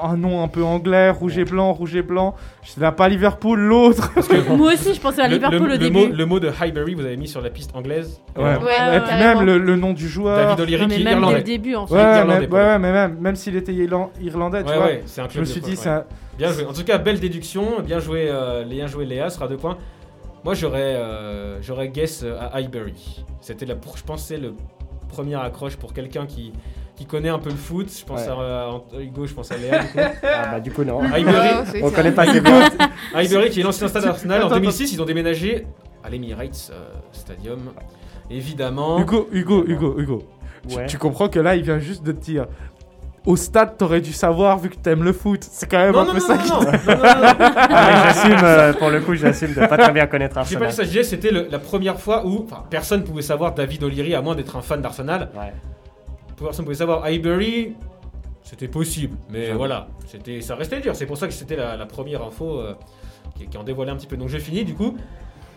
[0.00, 2.36] un nom un peu anglais, rouge et blanc, rouge et blanc.
[2.62, 4.10] J'étais là, pas Liverpool, l'autre.
[4.56, 5.98] Moi aussi, je pensais à Liverpool le- au le début.
[5.98, 8.20] mot, le mot de Highbury, vous avez mis sur la piste anglaise.
[8.36, 10.36] Ouais, Euh, Ouais, et puis même le, le nom du joueur.
[10.56, 11.94] David O'Leary qui mais est même dès le début, en fait.
[11.94, 14.86] Ouais, Irlandais, mais, ouais, ouais, mais même, même s'il était irlan- irlandais, tu Ouais, vois.
[14.86, 15.76] ouais, c'est un Je me suis dit, ouais.
[15.76, 16.06] ça.
[16.38, 16.66] Bien joué.
[16.66, 17.80] En tout cas, belle déduction.
[17.84, 19.78] Bien joué, euh, Léa, joué Léa, sera deux points.
[20.44, 23.24] Moi, j'aurais, euh, j'aurais guess euh, à Highbury.
[23.40, 24.52] C'était la, je c'est le
[25.08, 26.52] premier accroche pour quelqu'un qui,
[26.96, 27.88] qui connaît un peu le foot.
[27.98, 28.28] Je pense Ouais.
[28.28, 29.80] à, Hugo, je pense à Léa.
[29.80, 29.98] Du coup.
[30.22, 31.00] Ah bah du coup non.
[31.00, 31.08] Ouais,
[31.66, 31.96] c'est On ça.
[31.96, 32.50] connaît pas ces mots.
[33.14, 34.42] Highbury qui est l'ancien stade Arsenal.
[34.42, 35.66] En Attends, 2006, ils ont déménagé
[36.04, 37.58] à l'Emirates euh, Stadium.
[38.30, 38.98] Évidemment.
[39.00, 40.22] Hugo, Hugo, Hugo, Hugo.
[40.68, 40.86] Tu- Ouais.
[40.86, 42.46] Tu, comprends que là, il vient juste de te dire.
[43.26, 45.40] Au stade, t'aurais dû savoir vu que t'aimes le foot.
[45.42, 46.94] C'est quand même non, un non, peu non, ça non, qui- non, non, non, non,
[46.96, 47.54] non.
[47.70, 50.88] Ah, j'assume, euh, pour le coup, j'assume de pas très bien connaître J'ai pas Arsenal.
[50.88, 54.34] dit ça, c'était la première fois où enfin, personne pouvait savoir David O'Leary à moins
[54.34, 55.30] d'être un fan d'Arsenal.
[55.36, 55.52] Ouais.
[56.36, 57.74] Personne pouvait savoir Highbury,
[58.42, 59.58] c'était possible, mais J'avoue.
[59.58, 60.94] voilà, c'était, ça restait dur.
[60.96, 62.74] C'est pour ça que c'était la, la première info euh,
[63.36, 64.16] qui, qui en dévoilait un petit peu.
[64.16, 64.96] Donc je finis du coup.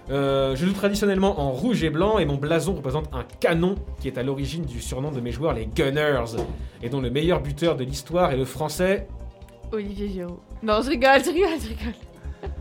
[0.10, 4.08] Euh, je joue traditionnellement en rouge et blanc et mon blason représente un canon qui
[4.08, 6.38] est à l'origine du surnom de mes joueurs, les Gunners,
[6.82, 9.06] et dont le meilleur buteur de l'histoire est le français,
[9.74, 10.38] Olivier Giroud.
[10.64, 11.94] Non, je rigole, je rigole, je rigole.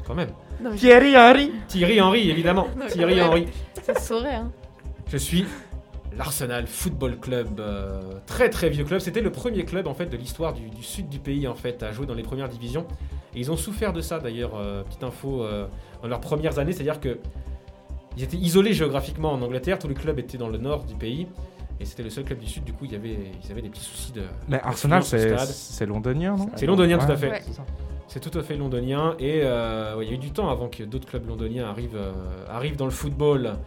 [0.05, 0.30] quand même,
[0.60, 1.52] Non, Thierry Henry.
[1.68, 2.66] Thierry Henry évidemment.
[2.76, 3.20] Non, Thierry.
[3.22, 3.47] Henry.
[3.80, 4.51] ça se saurait, hein.
[5.06, 5.44] Je suis
[6.16, 9.00] l'Arsenal Football Club, euh, très très vieux club.
[9.00, 11.82] C'était le premier club en fait de l'histoire du, du sud du pays en fait
[11.82, 12.86] à jouer dans les premières divisions.
[13.34, 14.54] Et ils ont souffert de ça d'ailleurs.
[14.56, 15.66] euh, petite info euh,
[16.02, 17.18] dans leurs premières années, c'est-à-dire que
[18.16, 19.78] ils étaient isolés géographiquement en Angleterre.
[19.78, 21.26] Tous les clubs étaient dans le nord du pays.
[21.78, 23.68] Et c'était le seul club du sud, du coup, il y avait, ils avaient des
[23.68, 24.22] petits soucis de.
[24.48, 26.48] Mais Arsenal, c'est londonien, non?
[26.56, 27.28] C'est londonien, tout à fait.
[27.28, 27.42] Ouais.
[28.08, 30.68] C'est tout à fait londonien et euh, ouais, il y a eu du temps avant
[30.68, 32.12] que d'autres clubs londoniens arrivent, euh,
[32.48, 33.58] arrivent dans le football.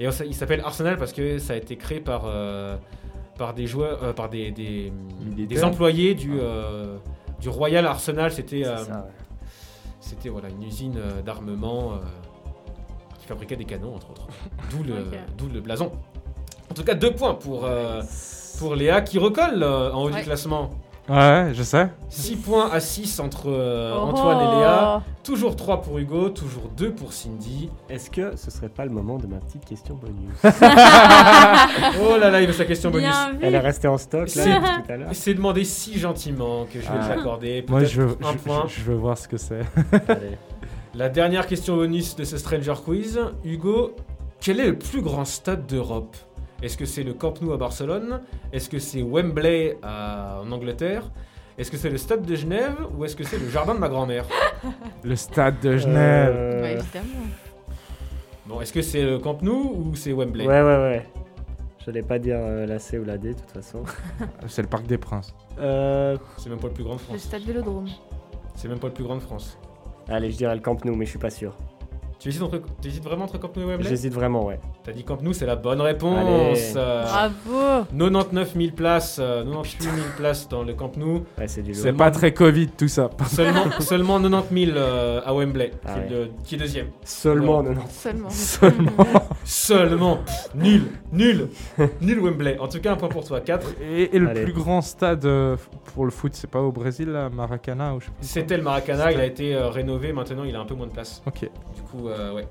[0.00, 2.76] Et il s'appelle Arsenal parce que ça a été créé par, euh,
[3.38, 6.96] par des joueurs, euh, par des, des, employés du, euh,
[7.40, 8.32] du Royal Arsenal.
[8.32, 8.76] C'était euh,
[10.30, 11.96] voilà une usine d'armement euh,
[13.20, 14.26] qui fabriquait des canons entre autres.
[14.70, 15.92] D'où le, le blason.
[16.70, 18.02] En tout cas, deux points pour, euh,
[18.58, 20.70] pour Léa qui recolle euh, en haut du classement.
[21.06, 21.88] Ouais, je sais.
[22.08, 24.04] 6 points à 6 entre euh, Oh.
[24.08, 25.02] Antoine et Léa.
[25.22, 27.68] Toujours 3 pour Hugo, toujours 2 pour Cindy.
[27.90, 30.34] Est-ce que ce serait pas le moment de ma petite question bonus
[32.02, 33.08] Oh là là, il veut sa question bonus.
[33.08, 33.38] Bien vu.
[33.42, 35.08] Elle est restée en stock là C'est- depuis tout à l'heure.
[35.12, 37.04] C'est demandé si gentiment que je vais Ah.
[37.08, 37.64] te l'accorder.
[37.68, 38.64] Moi, je veux, un je, point.
[38.68, 39.60] je- je veux voir ce que c'est.
[40.08, 40.38] Allez.
[40.94, 43.20] La dernière question bonus de ce Stranger Quiz.
[43.44, 43.94] Hugo,
[44.40, 46.16] quel est le plus grand stade d'Europe?
[46.64, 48.20] Est-ce que c'est le Camp Nou à Barcelone?
[48.52, 51.10] Est-ce que c'est Wembley à- en Angleterre?
[51.58, 53.88] Est-ce que c'est le stade de Genève ou est-ce que c'est le jardin de ma
[53.88, 54.24] grand-mère?
[55.04, 56.34] Le stade de Genève.
[56.34, 57.26] Euh, Bah, évidemment.
[58.46, 60.46] Bon, est-ce que c'est le Camp Nou ou c'est Wembley?
[60.46, 61.06] Ouais, ouais, ouais.
[61.80, 63.82] Je n'allais pas dire euh, la C ou la D de toute façon.
[64.46, 65.34] C'est le Parc des Princes.
[65.58, 67.18] Euh, C'est même pas le plus grand de Le France.
[67.20, 67.88] stade Vélodrome.
[68.54, 69.58] C'est même pas le plus grand de France.
[70.08, 71.54] allez, je dirais le Camp Nou, mais je suis pas sûr.
[72.24, 72.58] Tu hésites, entre...
[72.80, 73.86] tu hésites vraiment entre Camp Nou et Wembley?
[73.86, 74.58] J'hésite vraiment, ouais.
[74.82, 76.72] T'as dit Camp Nou, c'est la bonne réponse.
[76.74, 77.84] Euh, Bravo.
[77.92, 81.24] 99 000 places, euh, 98 000 places dans le Camp Nou.
[81.36, 81.98] Ouais, c'est du C'est lourd.
[81.98, 83.10] pas très Covid tout ça.
[83.28, 86.08] Seulement, seulement 90 000 euh, à Wembley, Ah qui, est ouais.
[86.24, 86.86] le- qui est deuxième.
[87.04, 87.72] Seulement, Non.
[87.72, 87.86] non, non.
[87.90, 88.30] Seulement.
[88.30, 88.92] Seulement.
[89.44, 90.18] Seulement.
[90.54, 91.48] Nul, nul,
[92.00, 92.58] nul Wembley.
[92.58, 93.40] En tout cas, un point pour toi.
[93.42, 93.66] 4.
[93.82, 94.44] Et, et le Allez.
[94.44, 95.56] plus grand stade euh,
[95.94, 98.06] pour le foot, c'est pas au Brésil, là, Maracana ou je.
[98.22, 100.92] C'était le Maracana, il a été euh, rénové, maintenant il a un peu moins de
[100.92, 101.22] place.
[101.26, 101.40] Ok.
[101.76, 102.46] Du coup, euh, ouais.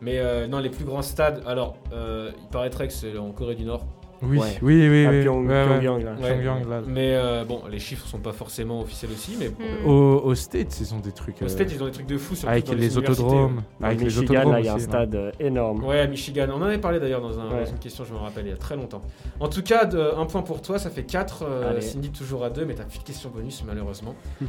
[0.00, 3.54] Mais euh, non, les plus grands stades, alors, euh, il paraîtrait que c'est en Corée
[3.54, 3.86] du Nord.
[4.22, 4.46] Oui, Ouais.
[4.62, 5.04] oui, oui.
[5.06, 5.22] À oui.
[5.24, 5.78] Pyong- Ouais, ouais.
[5.80, 6.12] Pyongyang, là.
[6.14, 6.32] Ouais.
[6.40, 6.80] Pyongyang, là.
[6.86, 9.62] Mais euh, bon, les chiffres sont pas forcément officiels aussi, mais bon.
[9.90, 11.40] Au, au States, ils ont des trucs.
[11.42, 13.62] Aux euh, States, ils ont des trucs de fou sur avec les autodromes.
[13.82, 15.84] Avec le les Michigan, autodromes là, il y a un aussi, non stade euh, énorme.
[15.84, 16.46] Ouais, à Michigan.
[16.50, 17.64] On en avait parlé d'ailleurs dans, un- Ouais.
[17.64, 19.02] dans une question, je me rappelle, il y a très longtemps.
[19.38, 21.44] En tout cas, de- un point pour toi, ça fait 4.
[21.68, 21.82] Allez.
[21.82, 24.14] Cindy toujours à 2, mais t'as plus de questions bonus malheureusement.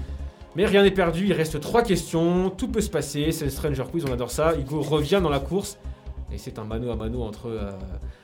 [0.57, 3.83] mais rien n'est perdu, il reste 3 questions, tout peut se passer, c'est le Stranger
[3.91, 4.55] Quiz, on adore ça.
[4.57, 5.77] Hugo revient dans la course.
[6.33, 7.71] Et c'est un mano à mano entre, euh,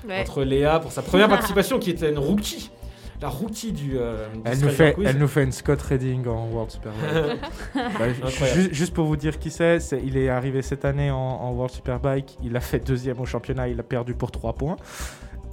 [0.06, 0.20] Ouais.
[0.22, 2.70] entre Léa pour sa première participation qui était une rookie.
[3.22, 5.08] La rookie du, euh, du Elle nous, Stranger fait, Quiz.
[5.08, 7.40] elle nous fait une Scott Redding en World Super Bike.
[8.00, 11.72] Bah, juste pour vous dire qui c'est, il est arrivé cette année en, en World
[11.72, 12.36] Superbike.
[12.44, 14.76] Il a fait deuxième au championnat, il a perdu pour 3 points.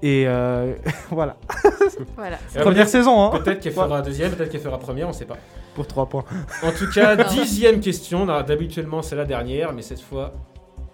[0.03, 0.73] Et euh,
[1.11, 1.37] voilà,
[2.59, 5.37] première saison hein, Peut-être qu'elle fera deuxième, peut-être qu'elle fera première, on sait pas.
[5.81, 6.25] Pour 3 points.
[6.63, 8.27] En tout cas, dixième question.
[8.27, 10.35] Non, D'habituellement, c'est la dernière, mais cette fois,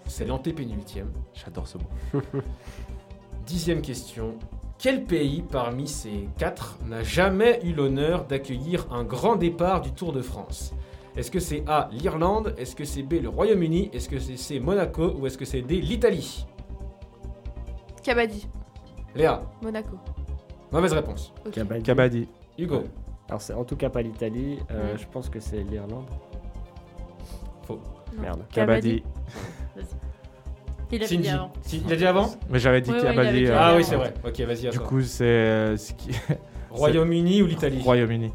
[0.05, 1.11] c'est l'antépénultième.
[1.33, 2.21] J'adore ce mot.
[3.45, 4.35] Dixième question.
[4.79, 10.13] Quel pays parmi ces quatre n'a jamais eu l'honneur d'accueillir un grand départ du Tour
[10.13, 10.73] de France?
[11.17, 12.53] Est-ce que c'est A, l'Irlande?
[12.57, 13.89] Est-ce que c'est B, le Royaume-Uni?
[13.91, 15.15] Est-ce que c'est C, Monaco?
[15.19, 16.45] Ou est-ce que c'est D, l'Italie?
[18.03, 18.47] Kabaddi.
[19.15, 19.97] Léa, Monaco.
[20.71, 21.33] mauvaise réponse.
[21.45, 21.53] Ok.
[21.53, 21.83] Kabaddi.
[21.83, 22.27] Kabaddi.
[22.57, 22.83] Hugo.
[23.29, 24.59] Alors, c'est en tout cas pas l'Italie.
[24.71, 24.97] euh, Mm.
[24.97, 26.05] Je pense que c'est l'Irlande.
[27.63, 27.79] Faux.
[28.19, 28.41] Merde.
[28.51, 29.03] Kabaddi.
[29.75, 29.85] Vas-y.
[30.89, 31.21] Il a Cindy.
[31.23, 31.51] dit avant.
[31.63, 33.45] Si- il a dit avant Mais j'avais dit Oui, Kabaddi.
[33.47, 34.13] euh, Ah oui, c'est vrai.
[34.25, 35.75] Ok, vas-y, Du coup, c'est euh,
[36.71, 38.31] Royaume-Uni ou l'Italie Royaume-Uni.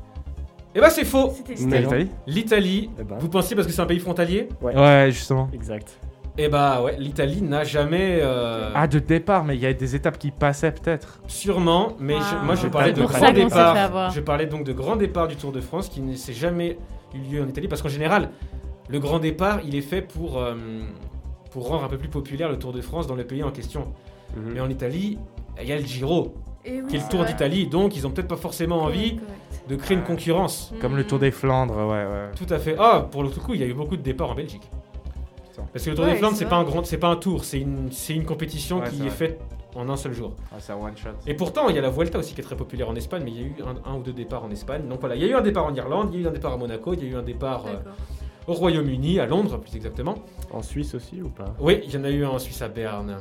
[0.74, 1.54] Eh ben c'est faux C'était.
[1.54, 3.16] L'Italie L'Italie, Eh ben.
[3.18, 4.48] vous pensiez parce que c'est un pays frontalier?
[4.62, 4.74] Ouais.
[4.74, 5.48] Ouais, justement.
[5.52, 5.98] Exact.
[6.38, 8.18] Eh bah ouais, l'Italie n'a jamais...
[8.22, 11.20] euh, Ah, de départ, mais il y a des étapes qui passaient peut-être.
[11.26, 12.42] Sûrement, mais je- Ah.
[12.42, 14.10] moi je C'est parlais de grand départ.
[14.10, 16.78] Je parlais donc de grand départ du Tour de France qui ne s'est jamais
[17.14, 18.30] eu lieu en Italie parce qu'en général,
[18.88, 20.54] le grand départ il est fait pour, euh,
[21.50, 23.88] pour rendre un peu plus populaire le Tour de France dans le pays en question.
[24.34, 24.52] Mhm.
[24.54, 25.18] Mais en Italie,
[25.60, 26.32] il y a le Giro
[26.64, 29.68] Et oui, qui est le Tour d'Italie, donc ils ont peut-être pas forcément envie Correct,
[29.68, 30.72] de créer une concurrence.
[30.80, 32.30] Comme le Tour des Flandres, ouais, ouais.
[32.34, 32.74] Tout à fait.
[32.78, 34.62] Ah, pour le coup, il y a eu beaucoup de départs en Belgique.
[35.72, 37.44] Parce que le Tour Ouais, des Flandres, c'est pas un grand, c'est pas un tour,
[37.44, 39.40] c'est une, c'est une compétition Ouais, qui est faite
[39.74, 40.34] en un seul jour.
[40.52, 41.10] Ah, c'est un one shot.
[41.26, 43.30] Et pourtant, il y a la Vuelta aussi qui est très populaire en Espagne, mais
[43.30, 44.86] il y a eu un, un ou deux départs en Espagne.
[44.88, 46.32] Donc voilà, il y a eu un départ en Irlande, il y a eu un
[46.32, 47.76] départ à Monaco, il y a eu un départ euh,
[48.46, 50.16] au Royaume-Uni, à Londres plus exactement.
[50.52, 51.54] En Suisse aussi ou pas?
[51.60, 53.16] Oui, il y en a eu un en Suisse à Berne.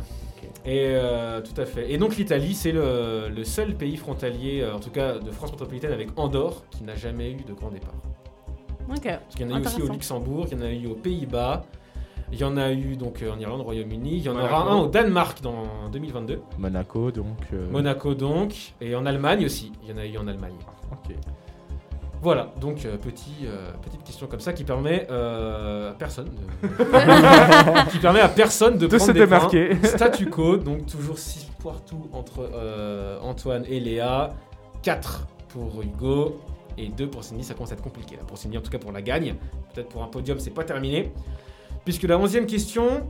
[0.65, 1.91] Et euh, tout à fait.
[1.91, 5.51] Et donc l'Italie, c'est le, le seul pays frontalier, euh, en tout cas de France
[5.51, 7.93] métropolitaine, avec Andorre, qui n'a jamais eu de grand départ.
[8.89, 9.03] Ok.
[9.03, 9.87] Parce qu'il y en a eu aussi au.
[9.91, 11.63] Luxembourg, il y en a eu aux Pays-Bas,
[12.31, 14.53] il y en a eu donc euh, en Irlande, au Royaume-Uni, il y en Monaco.
[14.53, 17.25] aura un au Danemark dans 2022, Monaco, donc.
[17.53, 20.55] euh, Monaco donc, et en Allemagne aussi, il y en a eu en Allemagne.
[20.91, 21.15] Ok.
[22.23, 26.27] Voilà, donc euh, petit, euh, petite question comme ça qui permet euh, à personne
[26.61, 26.67] de...
[27.91, 29.37] qui permet à personne de, De prendre se des points.
[29.49, 29.75] démarquer.
[29.87, 32.47] Statu quo, donc toujours 6 partout entre
[33.23, 34.33] Antoine et Léa,
[34.83, 36.39] 4 pour Hugo
[36.77, 37.43] et 2 pour Cindy.
[37.43, 39.33] Ça commence à être compliqué là pour Cindy, en tout cas pour la gagne.
[39.73, 41.11] Peut-être pour un podium, c'est pas terminé.
[41.85, 43.07] Puisque la 11 question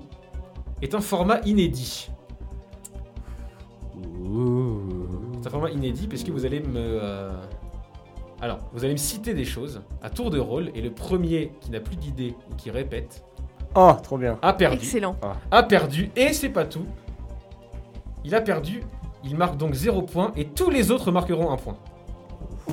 [0.82, 2.10] est un format inédit.
[5.42, 6.78] C'est un format inédit puisque vous allez me.
[6.80, 7.32] euh,
[8.42, 11.72] Alors, vous allez me citer des choses à tour de rôle et le premier qui
[11.72, 13.24] n'a plus d'idée ou qui répète
[13.76, 14.38] Oh, trop bien.
[14.42, 14.78] a perdu.
[14.78, 15.16] Excellent.
[15.50, 16.86] A perdu et c'est pas tout.
[18.24, 18.82] Il a perdu,
[19.24, 21.78] il marque donc 0 point et tous les autres marqueront un point.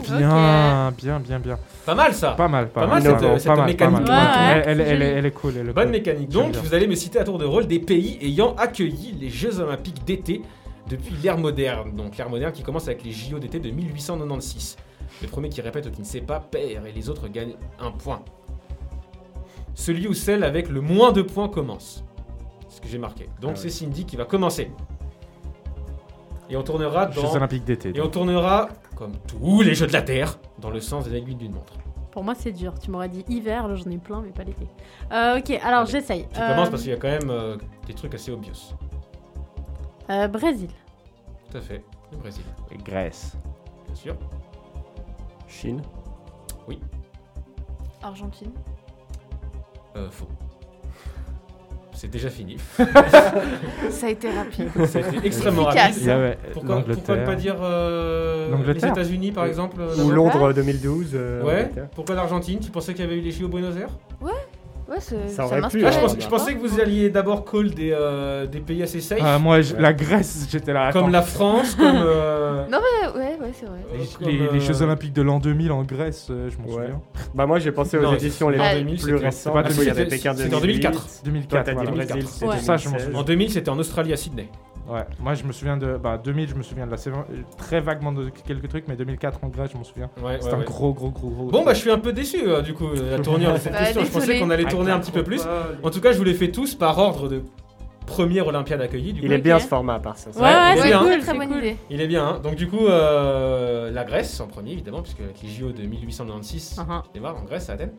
[0.03, 1.59] Bien, bien, bien, bien.
[1.87, 3.03] Pas mal ça Pas mal, pas, Pas mal.
[3.03, 4.05] cette- mal, cette pas mal, mécanique.
[4.07, 4.59] pas mal.
[4.59, 5.19] Ouais, Elle, elle, elle, est- joli.
[5.19, 5.53] elle est cool.
[5.59, 5.93] Elle est Bonne cool.
[5.93, 6.29] mécanique.
[6.29, 9.59] Donc, vous allez me citer à tour de rôle des pays ayant accueilli les Jeux
[9.61, 10.43] Olympiques d'été
[10.89, 11.95] depuis l'ère moderne.
[11.97, 14.77] Donc, l'ère moderne qui commence avec les JO d'été de 1896.
[15.23, 17.91] Le premier qui répète ou qui ne sait pas perd et les autres gagnent un
[17.91, 18.21] point.
[19.75, 22.05] Celui ou celle avec le moins de points commence.
[22.69, 23.29] C'est ce que j'ai marqué.
[23.41, 23.71] Donc, Ah c'est.
[23.71, 24.71] Cindy qui va commencer.
[26.51, 27.13] Et on tournera dans.
[27.13, 27.93] Jeux Olympiques d'été.
[27.95, 31.35] Et on tournera, comme tous les jeux de la Terre, dans le sens de l'aiguille
[31.35, 31.75] d'une montre.
[32.11, 32.73] Pour moi, c'est dur.
[32.79, 34.67] Tu m'aurais dit hiver, là j'en ai plein, mais pas l'été.
[35.13, 36.27] Euh, ok, alors Allez, j'essaye.
[36.33, 37.57] Tu Euh, commences parce qu'il y a quand même euh,
[37.87, 38.75] des trucs assez obvious.
[40.11, 40.71] euh, Brésil.
[41.51, 41.85] Tout à fait.
[42.13, 42.43] Le Brésil,
[42.85, 43.37] Grèce.
[43.87, 44.17] bien sûr.
[45.47, 45.83] Chine.
[48.03, 48.53] Argentine.
[49.97, 50.29] Euh, faux.
[51.99, 52.57] C'est déjà fini.
[53.91, 54.69] Ça a été rapide.
[54.87, 56.07] Ça a été extrêmement Efficace.
[56.07, 56.39] rapide.
[56.53, 58.87] Pourquoi, pourquoi ne pas dire euh, les.
[58.87, 61.11] États-Unis par exemple euh, Ou Londres 2012.
[61.15, 61.69] euh, Ouais.
[61.97, 62.61] Pourquoi l'Argentine?
[62.61, 63.91] Tu pensais qu'il y avait eu les JO au Buenos Aires?
[64.21, 64.31] Ouais,
[65.01, 67.93] c'est- Ça aurait pu, Ah, je, pensais, je pensais que vous alliez d'abord call des,
[67.93, 70.91] euh, des pays assez safe, Ah, moi, je- la Grèce, j'étais là.
[70.93, 71.97] comme la France, comme.
[71.97, 73.79] euh, Non, mais ouais, ouais, c'est vrai.
[73.93, 76.85] euh, Les, les euh, Jeux Olympiques de l'an 2000 en Grèce, euh, je m'en Ouais.
[76.87, 77.01] souviens.
[77.35, 79.53] Bah moi j'ai pensé aux Non, éditions les en Ah, 2000, plus récentes.
[79.53, 80.93] pas Parce qu'il y avait 2000, Pékin c'était en 2004.
[81.25, 81.25] 2008.
[81.25, 81.49] 2004.
[81.51, 81.91] Toi t'as dit voilà.
[81.91, 82.33] Brésil, 2004.
[82.33, 82.59] c'était Ouais.
[82.59, 83.17] Ça, je m'en 2016.
[83.17, 84.49] En 2000, c'était en Australie à Sydney.
[84.89, 85.97] Ouais, moi je me souviens de.
[85.97, 87.25] Bah, 2000, je me souviens de la saison.
[87.59, 90.09] Très vaguement de quelques trucs, mais 2004 en Grèce, je m'en souviens.
[90.23, 90.65] Ouais, C'est ouais, un ouais.
[90.65, 91.51] gros, gros, gros, gros.
[91.51, 93.73] Bon, bah, je suis un peu déçu euh, du coup, euh, la tournure de cette
[93.73, 94.05] Bah, question.
[94.05, 95.43] Je pensais qu'on allait tourner un petit peu plus.
[95.83, 97.43] En tout cas, je vous l'ai fait tous par ordre de
[98.07, 99.13] première Olympiade accueillie.
[99.13, 99.27] Du coup.
[99.27, 100.31] Il est bien ce format à part ça.
[100.31, 100.99] Ouais, ouais, il est c'est bien.
[101.01, 101.59] cool, très c'est bonne cool.
[101.59, 101.77] idée.
[101.91, 102.27] Il est bien.
[102.27, 102.41] hein.
[102.43, 106.77] Donc, du coup, euh, la Grèce en premier, évidemment, puisque avec les JO de 1896
[106.79, 107.03] Uh-huh.
[107.03, 107.93] qui démarrent en Grèce, à Athènes.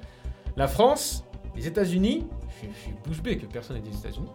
[0.57, 1.23] La France,
[1.55, 4.29] les États-Unis, je suis- je suis bouche bée que personne n'ait dit les États-Unis.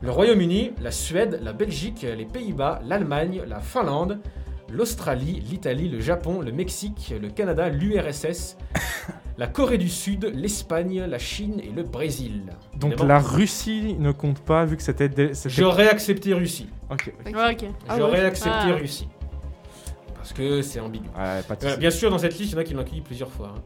[0.00, 4.20] Le Royaume-Uni, la Suède, la Belgique, les Pays-Bas, l'Allemagne, la Finlande,
[4.70, 8.56] l'Australie, l'Italie, le Japon, le Mexique, le Canada, l'URSS,
[9.38, 12.42] la Corée du Sud, l'Espagne, la Chine et le Brésil.
[12.76, 15.08] Donc la Russie ne compte pas vu que c'était.
[15.08, 16.68] dé- c'était- J'aurais accepté Russie.
[16.90, 17.12] Ok.
[17.26, 17.34] Ok.
[17.34, 17.64] Ouais, ok.
[17.88, 18.26] Ah J'aurais ouais.
[18.26, 18.74] accepté Ah.
[18.76, 19.08] Russie.
[20.14, 21.06] Parce que c'est ambigu.
[21.08, 21.78] Ouais, pas de Voilà, soucis.
[21.80, 23.54] bien sûr, dans cette liste, il y en a qui l'ont accueilli plusieurs fois.
[23.56, 23.60] hein.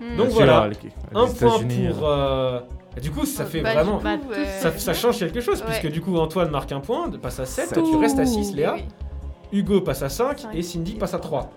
[0.00, 0.16] Hmm.
[0.16, 2.08] Donc Bien voilà, sûr, les- les un point États-Unis, pour.
[2.08, 2.60] euh,
[2.96, 3.98] et Du coup, ça fait Bah, vraiment.
[3.98, 5.66] coup, euh, Ça, ça change quelque chose, Ouais.
[5.68, 7.84] puisque du coup, Antoine marque un point, passe à 7, Sept.
[7.84, 8.74] tu restes à 6, oui, Léa.
[8.74, 8.84] oui.
[9.52, 10.54] Hugo passe à 5 Cinq.
[10.54, 11.50] et Cindy passe à 3.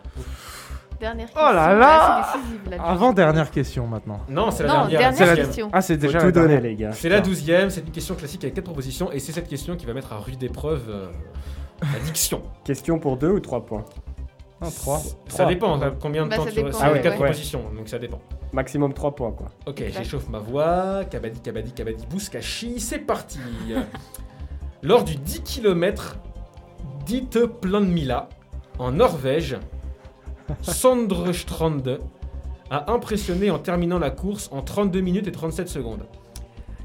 [0.99, 1.79] Dernière Oh là question.
[1.79, 2.83] là Ah, décisif, là.
[2.83, 4.19] Avant dernière question maintenant.
[4.27, 4.99] Non, c'est la Non, dernière.
[4.99, 5.69] dernière c'est la- question.
[5.71, 6.59] Ah, c'est Faut déjà tout dernière.
[6.61, 6.91] les gars.
[6.91, 9.85] C'est la douzième, c'est une question classique avec 4 propositions, et c'est cette question qui
[9.85, 11.07] va mettre à rude épreuve euh,
[11.81, 12.41] la diction.
[12.65, 13.85] Question pour deux ou trois points?
[14.61, 14.97] Un 3.
[14.99, 15.45] Ça Trois.
[15.45, 16.77] dépend, hein, combien de Bah, temps ça tu restes.
[16.83, 17.25] Ah ouais, quatre ouais.
[17.27, 18.19] propositions, donc ça dépend.
[18.51, 19.47] Maximum 3 points, quoi.
[19.67, 21.05] Ok, j'échauffe ma voix.
[21.05, 23.39] Kabadi, kabadi, kabadi, bouskashi, c'est parti.
[24.81, 26.17] Lors du 10 km
[27.05, 28.29] d'Ite plein de Mila,
[28.79, 29.57] en Norvège,
[30.61, 31.77] Sandrestrand
[32.71, 36.05] a impressionné en terminant la course en 32 minutes et 37 secondes.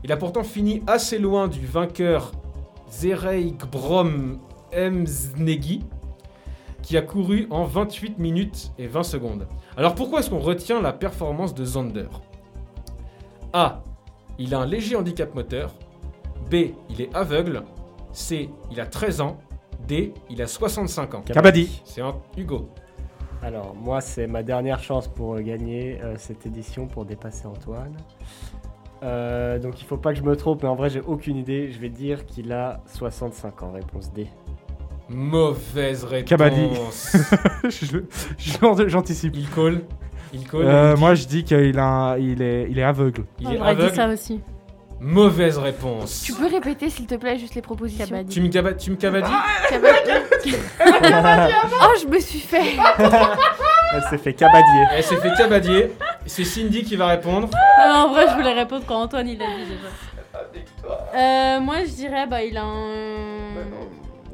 [0.03, 2.33] Il a pourtant fini assez loin du vainqueur
[2.91, 4.39] Zereik Brom
[4.73, 5.85] Emsnegi,
[6.83, 9.47] qui a couru en 28 minutes et 20 secondes.
[9.77, 12.07] Alors pourquoi est-ce qu'on retient la performance de Zander?
[13.53, 13.83] A.
[14.39, 15.75] Il a un léger handicap moteur.
[16.51, 16.73] B.
[16.91, 17.63] Il est aveugle.
[18.13, 18.51] C.
[18.71, 19.39] Il a 13 ans.
[19.89, 20.15] D.
[20.31, 21.23] Il a 65 ans.
[21.23, 21.83] Kabaddi.
[21.85, 22.69] C'est un Hugo.
[23.43, 27.95] Alors, moi, c'est ma dernière chance pour gagner euh, cette édition, pour dépasser Antoine.
[29.03, 31.71] Euh, donc, il faut pas que je me trompe, mais en vrai, j'ai aucune idée.
[31.71, 34.29] Je vais dire qu'il a 65 ans, réponse D.
[35.09, 36.27] Mauvaise réponse.
[36.31, 36.69] Kabaddi.
[38.89, 39.35] J'anticipe.
[39.37, 39.83] Il colle.
[40.33, 40.65] Il colle.
[40.67, 43.25] Euh, moi, je dis qu'il a un- il est, il est aveugle.
[43.41, 43.97] il On est aurait dit aveugle.
[43.97, 44.41] ça aussi.
[45.01, 46.23] Mauvaise réponse.
[46.25, 48.33] Tu peux répéter, s'il te plaît, juste les propositions Kabaddi.
[48.35, 49.29] Tu me, caba- tu me cavadis
[51.83, 52.77] Oh, je me suis fait
[53.93, 54.85] Elle s'est fait cabadier.
[54.93, 55.93] Elle s'est fait cabadier.
[56.27, 57.51] C'est Cindy qui va répondre.
[57.87, 59.89] Non, en vrai, je voulais répondre quand Antoine il a dit déjà.
[61.15, 63.55] Euh, moi, je dirais, bah, il a un.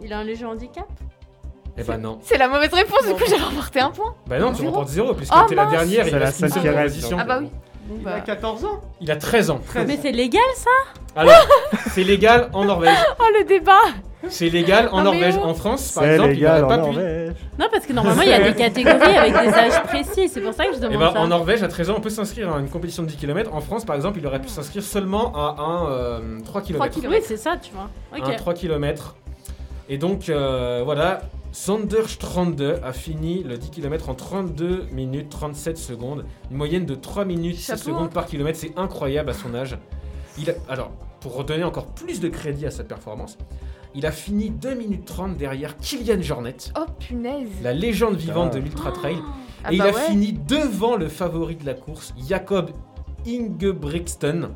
[0.03, 0.87] Il a un léger handicap.
[1.79, 2.19] Eh ben non.
[2.23, 4.15] C'est la mauvaise réponse, du coup j'ai remporté un point.
[4.27, 4.71] Bah non, tu Zéro.
[4.71, 5.73] remportes zéro puisque Oh, t'es la mince.
[5.73, 6.05] dernière.
[6.05, 7.15] C'est il la reste une seule reste.
[7.19, 7.49] Ah bah oui.
[7.87, 8.15] Bon, Il bah.
[8.17, 8.81] a 14 ans.
[9.01, 9.61] Il a 13 ans.
[9.87, 10.71] Mais c'est légal ça
[11.17, 11.33] Alors,
[11.93, 12.95] c'est légal en Norvège.
[13.19, 13.79] Oh le débat
[14.29, 15.37] C'est légal en Non, mais Norvège.
[15.43, 16.95] En France, par C'est exemple, il légal n'aurait en pas pu.
[16.95, 17.33] Norvège.
[17.59, 20.29] Non, parce que normalement, il y a des catégories avec des âges précis.
[20.29, 21.21] C'est pour ça que je Et demande ben, ça.
[21.21, 23.53] en Norvège, à 13 ans, on peut s'inscrire à une compétition de 10 km.
[23.55, 26.99] En France, par exemple, il aurait pu s'inscrire seulement à un euh, 3 km.
[27.09, 27.89] Oui, c'est ça, tu vois.
[28.13, 28.37] Un Ok.
[28.37, 29.17] 3 km.
[29.91, 31.21] Et donc, euh, voilà,
[31.53, 36.25] Sander Strande a fini le 10 km en 32 minutes 37 secondes.
[36.51, 38.11] Une moyenne de 3 minutes 6 Chapeau, secondes hein.
[38.15, 38.59] par kilomètre.
[38.59, 39.77] C'est incroyable à son âge.
[40.39, 43.37] Il a- alors, pour redonner encore plus de crédit à sa performance,
[43.97, 48.55] il a fini 2 minutes 30 derrière Kylian Jornet, Oh punaise la légende vivante Ah.
[48.55, 49.17] de l'Ultra Trail.
[49.65, 50.01] Ah Et il bah a ouais.
[50.09, 52.71] fini devant le favori de la course, Jacob
[53.27, 54.51] Ingebrigtsen.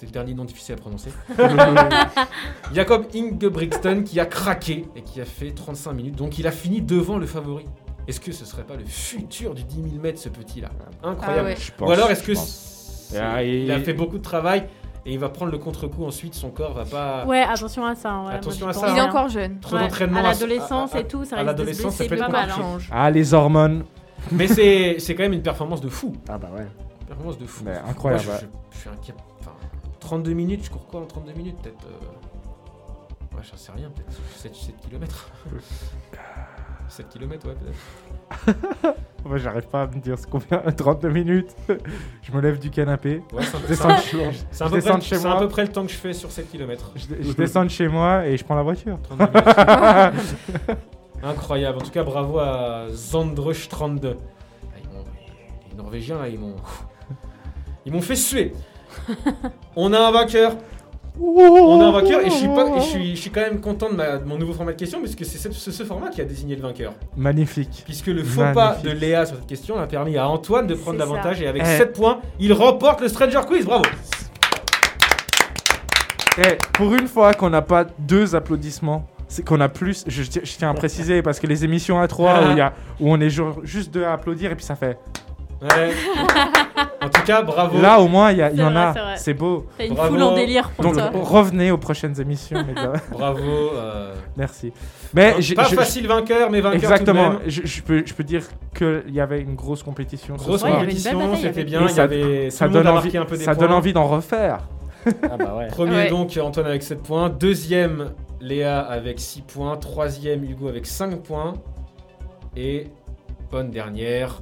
[0.00, 1.10] C'était le dernier nom difficile à prononcer.
[2.72, 6.16] Jacob Ingebrigtsen qui a craqué et qui a fait 35 minutes.
[6.16, 7.66] Donc il a fini devant le favori.
[8.08, 10.70] Est-ce que ce serait pas le futur du 10 000 mètres ce petit là
[11.04, 11.40] Incroyable.
[11.48, 11.56] Ah ouais.
[11.60, 14.64] Je pense, Ou alors est-ce que Ah, et- il a fait beaucoup de travail
[15.04, 18.20] et il va prendre le contre-coup ensuite son corps va pas Ouais, attention à ça.
[18.26, 19.04] Ouais, Attention moi, à ça, Il est hein.
[19.08, 19.60] encore jeune.
[19.60, 22.14] trop Ouais, d'entraînement À l'adolescence et tout, ça à risque de se l'adolescence, ça peut
[22.14, 22.50] être pas mal.
[22.50, 22.78] hein.
[22.90, 23.84] Ah, les hormones.
[24.32, 26.14] Mais c'est c'est quand même une performance de fou.
[26.28, 26.66] Ah bah ouais.
[27.06, 27.64] Performance de fou.
[27.66, 28.50] Mais incroyable, Moi, je, ouais.
[28.72, 29.14] je- je suis inquiet.
[29.40, 29.52] Enfin,
[30.00, 31.86] 32 minutes, je cours quoi en 32 minutes Peut-être.
[31.86, 35.30] euh, Ouais, j'en sais rien, peut-être 7, 7 km.
[36.88, 38.96] 7 km, ouais, peut-être.
[39.24, 40.58] Moi, j'arrive pas à me dire ce combien.
[40.58, 41.54] 32 minutes.
[42.22, 43.22] je me lève du canapé.
[43.32, 45.38] Ouais, Je descends, un- de chez- c'est à, peu près- de chez c'est à moi.
[45.40, 46.90] peu près le temps que je fais sur 7 km.
[46.96, 48.98] Je, je descends de chez moi et je prends la voiture.
[49.02, 50.36] 32 minutes.
[51.22, 51.78] Incroyable.
[51.78, 53.96] En tout cas, bravo à Zandre Strand.
[54.04, 55.04] Ah, ils m'ont-
[55.70, 56.56] les Norvégiens, là, ils m'ont.
[57.86, 58.52] Ils m'ont fait suer.
[59.76, 60.56] On a un vainqueur.
[61.22, 63.60] On a un vainqueur et je suis, pas, et je suis, je suis quand même
[63.60, 65.82] content de, ma- de mon nouveau format de questions parce que c'est ce, ce- ce
[65.82, 66.92] format qui a désigné le vainqueur.
[67.16, 67.82] Magnifique.
[67.84, 70.98] Puisque le faux pas de Léa sur cette question a permis à Antoine de prendre
[70.98, 71.76] l'avantage et avec Eh.
[71.78, 73.66] 7 points, il remporte le Stranger Quiz.
[73.66, 73.84] Bravo.
[76.38, 80.04] Eh, pour une fois qu'on n'a pas deux applaudissements, c'est qu'on a plus.
[80.06, 82.72] Je, je tiens à préciser parce que les émissions à trois où, il y a,
[82.98, 83.30] où on est
[83.64, 84.96] juste deux à applaudir et puis ça fait.
[85.62, 85.92] Ouais.
[87.02, 87.80] en tout cas, bravo.
[87.80, 88.92] Là au moins il y, a- il y C'est en vrai, a.
[88.94, 89.14] c'est vrai.
[89.18, 89.66] C'est beau.
[89.76, 90.14] T'as une Bravo.
[90.14, 92.64] foule en délire pour Donc revenez aux prochaines émissions.
[92.66, 92.92] les gars.
[93.12, 93.40] Bravo.
[93.74, 94.72] euh, Merci.
[95.12, 97.30] Mais j'ai- pas je- facile vainqueur, mais vainqueur Exactement.
[97.32, 97.50] tout de même.
[97.50, 98.42] Je, je peux, je peux dire
[98.74, 100.38] qu'il y avait une grosse compétition.
[100.38, 100.82] ce Grosse Ouais, il y soir.
[100.82, 101.80] avait une belle compétition, bataille, il y c'était avait- bien.
[101.80, 103.36] Et Il y ça- avait, ça tout le monde donne a envie, marqué un peu
[103.36, 103.66] des ça points.
[103.66, 104.58] donne envie d'en refaire.
[105.22, 105.66] Ah bah ouais.
[105.68, 106.08] Premier Ouais.
[106.10, 107.28] donc Antoine avec 7 points.
[107.30, 109.76] Deuxième Léa avec 6 points.
[109.76, 111.54] Troisième Hugo avec 5 points.
[112.56, 112.86] Et
[113.50, 114.40] bonne dernière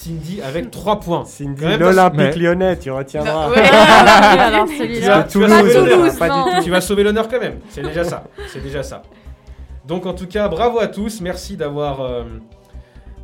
[0.00, 1.24] Cindy avec 3 points.
[1.24, 3.50] Cindy, l'Olympique mais- lyonnais, tu retiendras.
[3.50, 3.58] Ouais.
[3.68, 5.18] Alors Tu celui-là.
[5.18, 6.60] vas, Toulouse, pas.
[6.62, 7.58] Tu vas sauver l'honneur quand même.
[7.70, 8.24] C'est déjà ça.
[8.52, 9.02] C'est déjà ça.
[9.86, 11.20] Donc en tout cas, bravo à tous.
[11.20, 12.22] Merci d'avoir euh,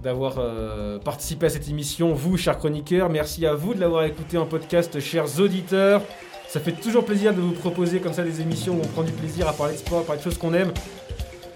[0.02, 2.12] d'avoir euh, participé à cette émission.
[2.12, 6.02] Vous, chers chroniqueurs, merci à vous de l'avoir écouté en podcast, chers auditeurs.
[6.48, 9.12] Ça fait toujours plaisir de vous proposer comme ça des émissions où on prend du
[9.12, 10.72] plaisir à parler de sport, à parler de choses qu'on aime.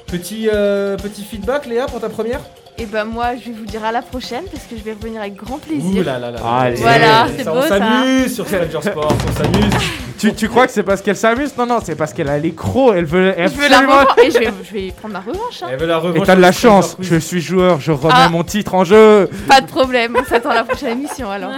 [0.07, 2.41] Petit, euh, petit feedback, Léa, pour ta première?
[2.81, 5.20] Et bah moi je vais vous dire à la prochaine parce que je vais revenir
[5.20, 6.05] avec grand Ouh plaisir.
[6.05, 6.39] là là là.
[6.44, 6.76] Allez.
[6.76, 7.78] Voilà, c'est on beau, ça.
[7.78, 9.74] s'amuse sur Stranger Sport, on s'amuse.
[10.16, 11.57] tu, tu crois que c'est parce qu'elle s'amuse?
[11.58, 12.94] Non, non, c'est parce qu'elle a les crocs.
[12.97, 13.34] Elle veut.
[13.36, 15.60] Je veux la revanche et je vais, je vais prendre ma revanche.
[15.62, 15.66] hein.
[15.73, 16.26] Elle veut la Et revanche.
[16.26, 16.97] t'as de la chance.
[17.00, 17.81] Je suis joueur.
[17.81, 18.28] Je remets Ah.
[18.28, 19.28] mon titre en jeu.
[19.48, 21.50] Pas de problème, on s'attend à la prochaine émission alors.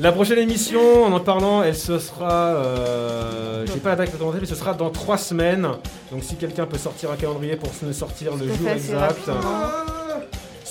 [0.00, 2.30] La prochaine émission, en en parlant, elle se sera.
[2.32, 5.68] Euh, J'ai pas la date exactement, mais ce sera dans 3 semaines.
[6.10, 9.42] Donc si quelqu'un peut sortir un calendrier pour se sortir le jour exact, rapidement.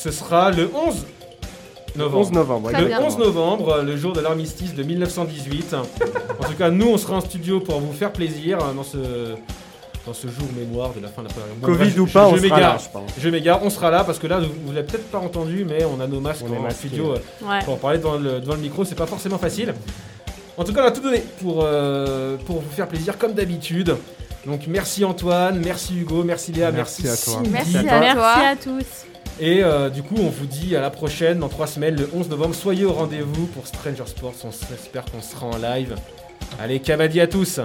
[0.01, 1.05] Ce sera le 11
[1.95, 2.19] novembre.
[2.19, 2.71] 11 novembre.
[2.77, 3.01] Le bien.
[3.01, 5.73] 11 novembre, le jour de l'armistice de 1918.
[6.39, 8.97] en tout cas, nous, on sera en studio pour vous faire plaisir euh, dans ce,
[10.05, 12.13] dans ce jour mémoire de la fin de la première Bon, Covid bref, ou je-
[12.13, 12.59] pas, je on sera m'égare.
[12.59, 13.11] là, je pense.
[13.19, 15.83] Je m'égare, on sera là parce que là, vous, vous l'avez peut-être pas entendu, mais
[15.85, 17.13] on a nos masques On est en studio.
[17.13, 17.19] ouais.
[17.43, 19.73] euh, pour parler devant le, devant le micro, c'est pas forcément facile.
[20.57, 23.95] En tout cas, on a tout donné pour, euh, pour vous faire plaisir comme d'habitude.
[24.45, 27.33] Donc merci Antoine, merci Hugo, merci Léa, merci, Merci à toi.
[27.35, 27.49] Cindy.
[27.51, 28.33] Merci à Merci toi.
[28.33, 29.10] à tous.
[29.39, 32.29] Et euh, du coup, on vous dit à la prochaine dans trois semaines, le 11
[32.29, 32.55] novembre.
[32.55, 34.33] Soyez au rendez-vous pour Stranger Sports.
[34.43, 35.95] On espère qu'on sera en live.
[36.59, 37.59] Allez, cavadi à tous.